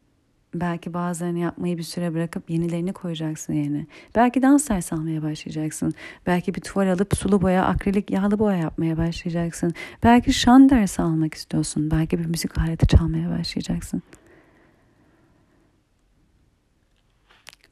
Belki 0.53 0.93
bazılarını 0.93 1.39
yapmayı 1.39 1.77
bir 1.77 1.83
süre 1.83 2.13
bırakıp 2.13 2.49
yenilerini 2.49 2.93
koyacaksın 2.93 3.53
yerine. 3.53 3.85
Belki 4.15 4.41
dans 4.41 4.69
dersi 4.69 4.95
almaya 4.95 5.23
başlayacaksın. 5.23 5.93
Belki 6.25 6.55
bir 6.55 6.61
tuval 6.61 6.91
alıp 6.91 7.17
sulu 7.17 7.41
boya, 7.41 7.65
akrilik, 7.65 8.11
yağlı 8.11 8.39
boya 8.39 8.57
yapmaya 8.57 8.97
başlayacaksın. 8.97 9.73
Belki 10.03 10.33
şan 10.33 10.69
dersi 10.69 11.01
almak 11.01 11.33
istiyorsun. 11.33 11.91
Belki 11.91 12.19
bir 12.19 12.25
müzik 12.25 12.57
aleti 12.57 12.87
çalmaya 12.87 13.39
başlayacaksın. 13.39 14.01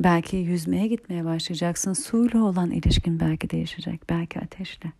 Belki 0.03 0.37
yüzmeye 0.37 0.87
gitmeye 0.87 1.25
başlayacaksın. 1.25 1.93
Suyla 1.93 2.43
olan 2.43 2.71
ilişkin 2.71 3.19
belki 3.19 3.49
değişecek. 3.49 4.09
Belki 4.09 4.39
ateşle. 4.39 4.91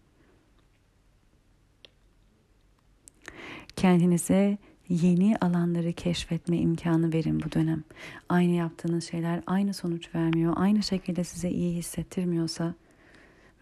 Kendinize 3.76 4.58
yeni 4.92 5.38
alanları 5.38 5.94
keşfetme 5.94 6.58
imkanı 6.58 7.14
verin 7.14 7.44
bu 7.44 7.52
dönem. 7.52 7.84
Aynı 8.30 8.52
yaptığınız 8.52 9.04
şeyler 9.04 9.42
aynı 9.48 9.74
sonuç 9.74 10.16
vermiyor. 10.16 10.54
Aynı 10.56 10.84
şekilde 10.84 11.24
size 11.24 11.50
iyi 11.50 11.76
hissettirmiyorsa 11.76 12.76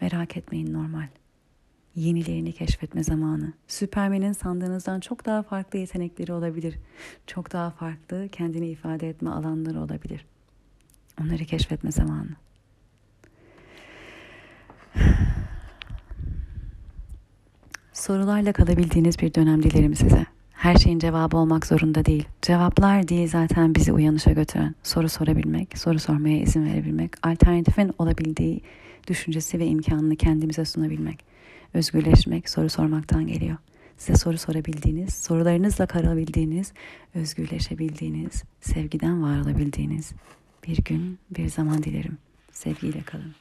merak 0.00 0.36
etmeyin 0.36 0.72
normal. 0.72 1.08
Yenilerini 1.94 2.52
keşfetme 2.52 3.04
zamanı. 3.04 3.52
Süpermen'in 3.68 4.32
sandığınızdan 4.32 5.00
çok 5.00 5.26
daha 5.26 5.42
farklı 5.42 5.78
yetenekleri 5.78 6.32
olabilir. 6.32 6.78
Çok 7.26 7.52
daha 7.52 7.70
farklı 7.70 8.28
kendini 8.32 8.68
ifade 8.68 9.08
etme 9.08 9.30
alanları 9.30 9.80
olabilir. 9.80 10.26
Onları 11.20 11.44
keşfetme 11.44 11.92
zamanı. 11.92 12.30
Sorularla 17.92 18.52
kalabildiğiniz 18.52 19.18
bir 19.18 19.34
dönem 19.34 19.62
dilerim 19.62 19.94
size. 19.94 20.26
Her 20.60 20.74
şeyin 20.74 20.98
cevabı 20.98 21.36
olmak 21.36 21.66
zorunda 21.66 22.04
değil. 22.04 22.28
Cevaplar 22.42 23.08
diye 23.08 23.28
zaten 23.28 23.74
bizi 23.74 23.92
uyanışa 23.92 24.32
götüren 24.32 24.74
soru 24.82 25.08
sorabilmek, 25.08 25.78
soru 25.78 25.98
sormaya 25.98 26.42
izin 26.42 26.66
verebilmek, 26.66 27.26
alternatifin 27.26 27.92
olabildiği 27.98 28.60
düşüncesi 29.08 29.58
ve 29.58 29.66
imkanını 29.66 30.16
kendimize 30.16 30.64
sunabilmek. 30.64 31.24
Özgürleşmek 31.74 32.48
soru 32.48 32.68
sormaktan 32.68 33.26
geliyor. 33.26 33.56
Size 33.98 34.18
soru 34.18 34.38
sorabildiğiniz, 34.38 35.14
sorularınızla 35.14 35.86
karabildiğiniz, 35.86 36.72
özgürleşebildiğiniz, 37.14 38.44
sevgiden 38.60 39.22
var 39.22 39.40
olabildiğiniz 39.40 40.12
bir 40.66 40.84
gün, 40.84 41.18
bir 41.30 41.48
zaman 41.48 41.82
dilerim. 41.82 42.18
Sevgiyle 42.52 43.02
kalın. 43.02 43.34